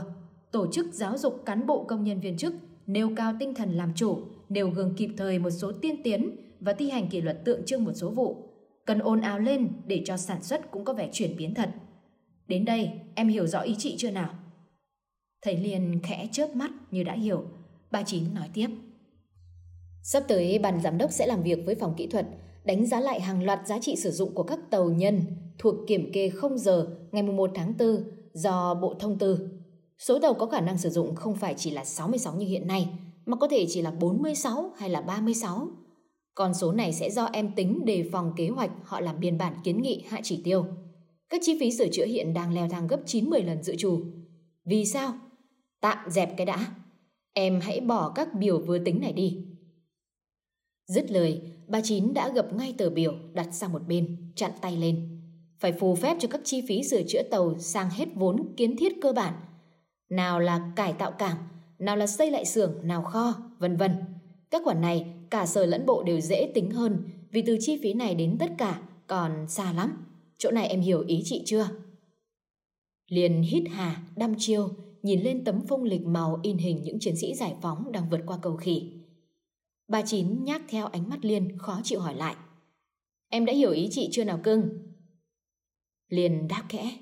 tổ 0.52 0.72
chức 0.72 0.94
giáo 0.94 1.18
dục 1.18 1.42
cán 1.46 1.68
bộ 1.68 1.84
công 1.84 2.04
nhân 2.04 2.20
viên 2.20 2.38
chức 2.38 2.54
nêu 2.88 3.10
cao 3.16 3.34
tinh 3.40 3.54
thần 3.54 3.78
làm 3.78 3.94
chủ, 3.96 4.18
nêu 4.50 4.70
gương 4.70 4.96
kịp 4.98 5.10
thời 5.18 5.40
một 5.40 5.50
số 5.50 5.72
tiên 5.72 6.04
tiến 6.04 6.36
và 6.60 6.74
thi 6.74 6.90
hành 6.90 7.10
kỷ 7.10 7.22
luật 7.22 7.46
tượng 7.46 7.66
trưng 7.66 7.84
một 7.84 7.94
số 7.94 8.10
vụ. 8.10 8.48
Cần 8.86 9.00
ồn 9.00 9.22
ào 9.22 9.40
lên 9.40 9.68
để 9.86 10.02
cho 10.06 10.18
sản 10.18 10.44
xuất 10.44 10.72
cũng 10.72 10.86
có 10.86 10.94
vẻ 10.94 11.10
chuyển 11.12 11.38
biến 11.38 11.54
thật. 11.54 11.70
Đến 12.48 12.66
đây, 12.66 12.90
em 13.16 13.28
hiểu 13.28 13.48
rõ 13.48 13.60
ý 13.60 13.76
chị 13.78 13.96
chưa 13.98 14.12
nào? 14.12 14.34
Thầy 15.42 15.58
Liên 15.58 16.00
khẽ 16.04 16.28
chớp 16.32 16.56
mắt 16.56 16.72
như 16.92 17.04
đã 17.04 17.14
hiểu. 17.14 17.44
Bà 17.92 18.04
Chín 18.04 18.24
nói 18.34 18.50
tiếp. 18.54 18.68
Sắp 20.04 20.24
tới, 20.28 20.60
ban 20.60 20.82
giám 20.82 20.98
đốc 20.98 21.12
sẽ 21.12 21.28
làm 21.28 21.44
việc 21.44 21.66
với 21.66 21.76
phòng 21.76 21.94
kỹ 21.98 22.08
thuật, 22.08 22.28
đánh 22.64 22.86
giá 22.86 23.00
lại 23.00 23.22
hàng 23.22 23.44
loạt 23.44 23.68
giá 23.68 23.80
trị 23.80 23.96
sử 23.96 24.12
dụng 24.12 24.34
của 24.34 24.44
các 24.44 24.60
tàu 24.70 24.90
nhân 24.90 25.22
thuộc 25.60 25.76
kiểm 25.88 26.12
kê 26.14 26.30
không 26.30 26.58
giờ 26.58 26.88
ngày 27.12 27.24
1 27.24 27.52
tháng 27.56 27.74
4 27.80 28.04
do 28.34 28.74
Bộ 28.74 28.96
Thông 29.00 29.18
tư 29.18 29.61
Số 30.02 30.20
tàu 30.20 30.34
có 30.34 30.46
khả 30.46 30.62
năng 30.62 30.78
sử 30.78 30.90
dụng 30.90 31.16
không 31.16 31.36
phải 31.36 31.54
chỉ 31.58 31.72
là 31.72 31.86
66 31.86 32.36
như 32.36 32.46
hiện 32.46 32.68
nay, 32.68 32.90
mà 33.26 33.38
có 33.38 33.48
thể 33.48 33.66
chỉ 33.70 33.82
là 33.82 33.92
46 33.92 34.74
hay 34.78 34.90
là 34.90 35.02
36. 35.02 35.68
Con 36.36 36.54
số 36.54 36.72
này 36.72 36.94
sẽ 36.94 37.10
do 37.10 37.30
em 37.34 37.56
tính 37.56 37.86
đề 37.86 38.10
phòng 38.12 38.34
kế 38.36 38.50
hoạch 38.50 38.72
họ 38.84 39.00
làm 39.00 39.20
biên 39.20 39.38
bản 39.38 39.54
kiến 39.64 39.82
nghị 39.82 40.06
hạ 40.08 40.20
chỉ 40.24 40.42
tiêu. 40.44 40.66
Các 41.30 41.42
chi 41.44 41.58
phí 41.60 41.72
sửa 41.72 41.88
chữa 41.88 42.06
hiện 42.06 42.34
đang 42.34 42.54
leo 42.54 42.70
thang 42.70 42.88
gấp 42.88 43.00
9-10 43.06 43.46
lần 43.46 43.64
dự 43.64 43.76
trù. 43.76 44.02
Vì 44.66 44.86
sao? 44.86 45.14
Tạm 45.82 45.98
dẹp 46.10 46.38
cái 46.38 46.46
đã. 46.46 46.76
Em 47.34 47.60
hãy 47.62 47.80
bỏ 47.80 48.12
các 48.16 48.34
biểu 48.34 48.60
vừa 48.60 48.80
tính 48.80 49.02
này 49.02 49.14
đi. 49.14 49.46
Dứt 50.88 51.12
lời, 51.12 51.42
bà 51.68 51.82
Chín 51.84 52.14
đã 52.14 52.30
gập 52.30 52.54
ngay 52.54 52.76
tờ 52.78 52.90
biểu 52.90 53.14
đặt 53.34 53.48
sang 53.52 53.74
một 53.74 53.88
bên, 53.88 54.32
chặn 54.36 54.52
tay 54.62 54.78
lên. 54.78 55.22
Phải 55.60 55.72
phù 55.72 55.96
phép 55.96 56.18
cho 56.20 56.28
các 56.28 56.42
chi 56.44 56.62
phí 56.68 56.84
sửa 56.84 57.04
chữa 57.08 57.24
tàu 57.24 57.60
sang 57.60 57.90
hết 57.90 58.06
vốn 58.16 58.54
kiến 58.58 58.78
thiết 58.78 58.94
cơ 59.02 59.14
bản. 59.14 59.34
Nào 60.12 60.40
là 60.40 60.72
cải 60.76 60.94
tạo 60.94 61.12
cảng, 61.12 61.38
nào 61.80 61.98
là 61.98 62.08
xây 62.08 62.32
lại 62.32 62.46
xưởng, 62.46 62.88
nào 62.88 63.02
kho, 63.02 63.34
vân 63.60 63.78
vân. 63.78 63.92
Các 64.50 64.62
khoản 64.66 64.82
này 64.82 65.14
cả 65.30 65.46
sở 65.46 65.66
lẫn 65.66 65.86
bộ 65.86 66.04
đều 66.04 66.20
dễ 66.20 66.52
tính 66.54 66.72
hơn 66.72 67.04
vì 67.32 67.42
từ 67.42 67.58
chi 67.60 67.80
phí 67.84 67.94
này 67.94 68.16
đến 68.16 68.38
tất 68.40 68.52
cả 68.58 68.82
còn 69.08 69.48
xa 69.48 69.74
lắm. 69.74 70.06
Chỗ 70.38 70.52
này 70.52 70.68
em 70.68 70.82
hiểu 70.82 71.02
ý 71.08 71.22
chị 71.26 71.44
chưa? 71.46 71.68
Liền 73.08 73.42
hít 73.42 73.64
hà, 73.72 74.04
đăm 74.16 74.36
chiêu, 74.38 74.70
nhìn 75.02 75.22
lên 75.22 75.44
tấm 75.44 75.62
phông 75.68 75.84
lịch 75.84 76.06
màu 76.06 76.40
in 76.44 76.58
hình 76.58 76.84
những 76.84 77.00
chiến 77.00 77.18
sĩ 77.18 77.36
giải 77.36 77.56
phóng 77.62 77.92
đang 77.92 78.10
vượt 78.10 78.22
qua 78.26 78.38
cầu 78.42 78.56
khỉ. 78.56 78.92
Bà 79.88 80.02
Chín 80.02 80.44
nhác 80.44 80.62
theo 80.68 80.86
ánh 80.86 81.10
mắt 81.10 81.26
Liên 81.26 81.58
khó 81.58 81.82
chịu 81.84 82.00
hỏi 82.00 82.16
lại. 82.16 82.36
Em 83.30 83.46
đã 83.46 83.54
hiểu 83.54 83.72
ý 83.72 83.88
chị 83.92 84.10
chưa 84.12 84.24
nào 84.24 84.40
cưng? 84.44 84.70
Liên 86.10 86.48
đáp 86.48 86.64
kẽ. 86.70 86.98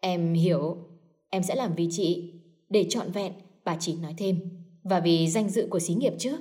Em 0.00 0.34
hiểu, 0.34 0.89
em 1.30 1.42
sẽ 1.42 1.54
làm 1.54 1.74
vì 1.74 1.88
chị. 1.90 2.32
Để 2.68 2.86
trọn 2.88 3.10
vẹn, 3.10 3.32
bà 3.64 3.76
chỉ 3.80 3.96
nói 3.96 4.14
thêm. 4.16 4.40
Và 4.82 5.00
vì 5.00 5.28
danh 5.28 5.48
dự 5.48 5.66
của 5.70 5.78
xí 5.78 5.94
nghiệp 5.94 6.12
chứ. 6.18 6.36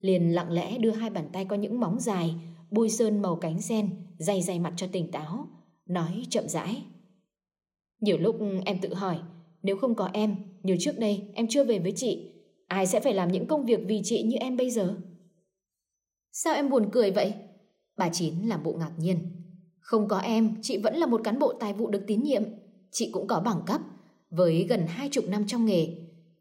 liền 0.00 0.34
lặng 0.34 0.50
lẽ 0.50 0.78
đưa 0.78 0.90
hai 0.90 1.10
bàn 1.10 1.28
tay 1.32 1.44
có 1.44 1.56
những 1.56 1.80
móng 1.80 2.00
dài, 2.00 2.34
bôi 2.70 2.90
sơn 2.90 3.22
màu 3.22 3.36
cánh 3.36 3.62
sen, 3.62 3.90
dày 4.18 4.42
dày 4.42 4.58
mặt 4.58 4.74
cho 4.76 4.86
tỉnh 4.86 5.10
táo, 5.10 5.48
nói 5.86 6.24
chậm 6.30 6.48
rãi. 6.48 6.82
Nhiều 8.00 8.18
lúc 8.18 8.36
em 8.64 8.78
tự 8.80 8.94
hỏi, 8.94 9.18
nếu 9.62 9.76
không 9.76 9.94
có 9.94 10.10
em, 10.12 10.36
như 10.62 10.76
trước 10.80 10.98
đây 10.98 11.22
em 11.34 11.46
chưa 11.48 11.64
về 11.64 11.78
với 11.78 11.92
chị, 11.96 12.32
ai 12.66 12.86
sẽ 12.86 13.00
phải 13.00 13.14
làm 13.14 13.32
những 13.32 13.46
công 13.46 13.64
việc 13.64 13.80
vì 13.86 14.00
chị 14.04 14.22
như 14.22 14.36
em 14.36 14.56
bây 14.56 14.70
giờ? 14.70 14.96
Sao 16.32 16.54
em 16.54 16.70
buồn 16.70 16.88
cười 16.92 17.10
vậy? 17.10 17.34
Bà 17.96 18.08
Chín 18.08 18.34
làm 18.46 18.62
bộ 18.62 18.72
ngạc 18.72 18.92
nhiên. 18.98 19.18
Không 19.80 20.08
có 20.08 20.18
em, 20.18 20.54
chị 20.62 20.78
vẫn 20.78 20.96
là 20.96 21.06
một 21.06 21.20
cán 21.24 21.38
bộ 21.38 21.52
tài 21.60 21.72
vụ 21.72 21.90
được 21.90 22.04
tín 22.06 22.22
nhiệm. 22.22 22.42
Chị 22.90 23.10
cũng 23.12 23.26
có 23.26 23.40
bằng 23.40 23.62
cấp, 23.66 23.80
với 24.30 24.66
gần 24.68 24.86
hai 24.86 25.08
chục 25.08 25.24
năm 25.28 25.46
trong 25.46 25.64
nghề. 25.64 25.96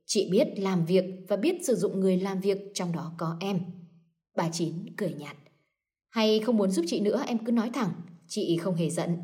Chị 0.05 0.29
biết 0.31 0.47
làm 0.57 0.85
việc 0.85 1.05
và 1.27 1.35
biết 1.35 1.65
sử 1.65 1.75
dụng 1.75 1.99
người 1.99 2.17
làm 2.17 2.39
việc, 2.39 2.57
trong 2.73 2.91
đó 2.91 3.13
có 3.17 3.37
em. 3.39 3.59
Bà 4.35 4.49
Chín 4.49 4.73
cười 4.97 5.13
nhạt. 5.13 5.37
Hay 6.09 6.39
không 6.39 6.57
muốn 6.57 6.71
giúp 6.71 6.85
chị 6.87 6.99
nữa 6.99 7.23
em 7.27 7.45
cứ 7.45 7.51
nói 7.51 7.69
thẳng, 7.73 7.91
chị 8.27 8.57
không 8.57 8.75
hề 8.75 8.89
giận. 8.89 9.17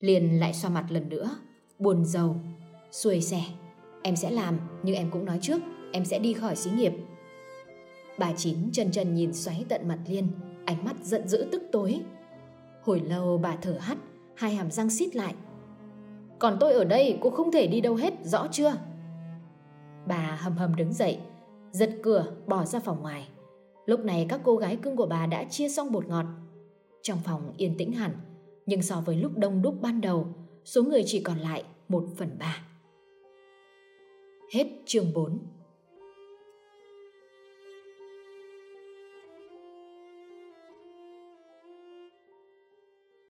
Liền 0.00 0.40
lại 0.40 0.54
xoa 0.54 0.70
mặt 0.70 0.86
lần 0.90 1.08
nữa, 1.08 1.30
buồn 1.78 2.04
giàu, 2.04 2.40
xuôi 2.92 3.20
xẻ. 3.20 3.44
Em 4.02 4.16
sẽ 4.16 4.30
làm, 4.30 4.58
nhưng 4.82 4.94
em 4.94 5.10
cũng 5.10 5.24
nói 5.24 5.38
trước, 5.42 5.60
em 5.92 6.04
sẽ 6.04 6.18
đi 6.18 6.32
khỏi 6.32 6.56
xí 6.56 6.70
nghiệp. 6.70 6.92
Bà 8.18 8.32
Chín 8.36 8.56
chân 8.72 8.90
chân 8.90 9.14
nhìn 9.14 9.34
xoáy 9.34 9.64
tận 9.68 9.88
mặt 9.88 9.98
Liên, 10.08 10.28
ánh 10.64 10.84
mắt 10.84 10.96
giận 11.02 11.28
dữ 11.28 11.46
tức 11.52 11.62
tối. 11.72 12.00
Hồi 12.82 13.00
lâu 13.00 13.38
bà 13.38 13.56
thở 13.56 13.78
hắt, 13.80 13.98
hai 14.34 14.54
hàm 14.54 14.70
răng 14.70 14.90
xít 14.90 15.16
lại. 15.16 15.34
Còn 16.38 16.56
tôi 16.60 16.72
ở 16.72 16.84
đây 16.84 17.18
cũng 17.20 17.34
không 17.34 17.52
thể 17.52 17.66
đi 17.66 17.80
đâu 17.80 17.94
hết, 17.94 18.14
rõ 18.22 18.48
chưa? 18.52 18.72
Bà 20.06 20.38
hầm 20.40 20.56
hầm 20.56 20.76
đứng 20.76 20.92
dậy, 20.92 21.18
giật 21.72 21.90
cửa 22.02 22.26
bỏ 22.46 22.64
ra 22.64 22.80
phòng 22.80 23.02
ngoài. 23.02 23.28
Lúc 23.86 24.00
này 24.00 24.26
các 24.28 24.40
cô 24.44 24.56
gái 24.56 24.76
cưng 24.76 24.96
của 24.96 25.06
bà 25.06 25.26
đã 25.26 25.44
chia 25.44 25.68
xong 25.68 25.92
bột 25.92 26.06
ngọt. 26.06 26.24
Trong 27.02 27.18
phòng 27.24 27.52
yên 27.56 27.76
tĩnh 27.78 27.92
hẳn, 27.92 28.12
nhưng 28.66 28.82
so 28.82 29.00
với 29.00 29.16
lúc 29.16 29.32
đông 29.36 29.62
đúc 29.62 29.74
ban 29.80 30.00
đầu, 30.00 30.26
số 30.64 30.82
người 30.82 31.02
chỉ 31.06 31.20
còn 31.20 31.38
lại 31.38 31.64
một 31.88 32.04
phần 32.16 32.36
ba. 32.38 32.66
Hết 34.52 34.66
chương 34.86 35.12
4 35.14 35.38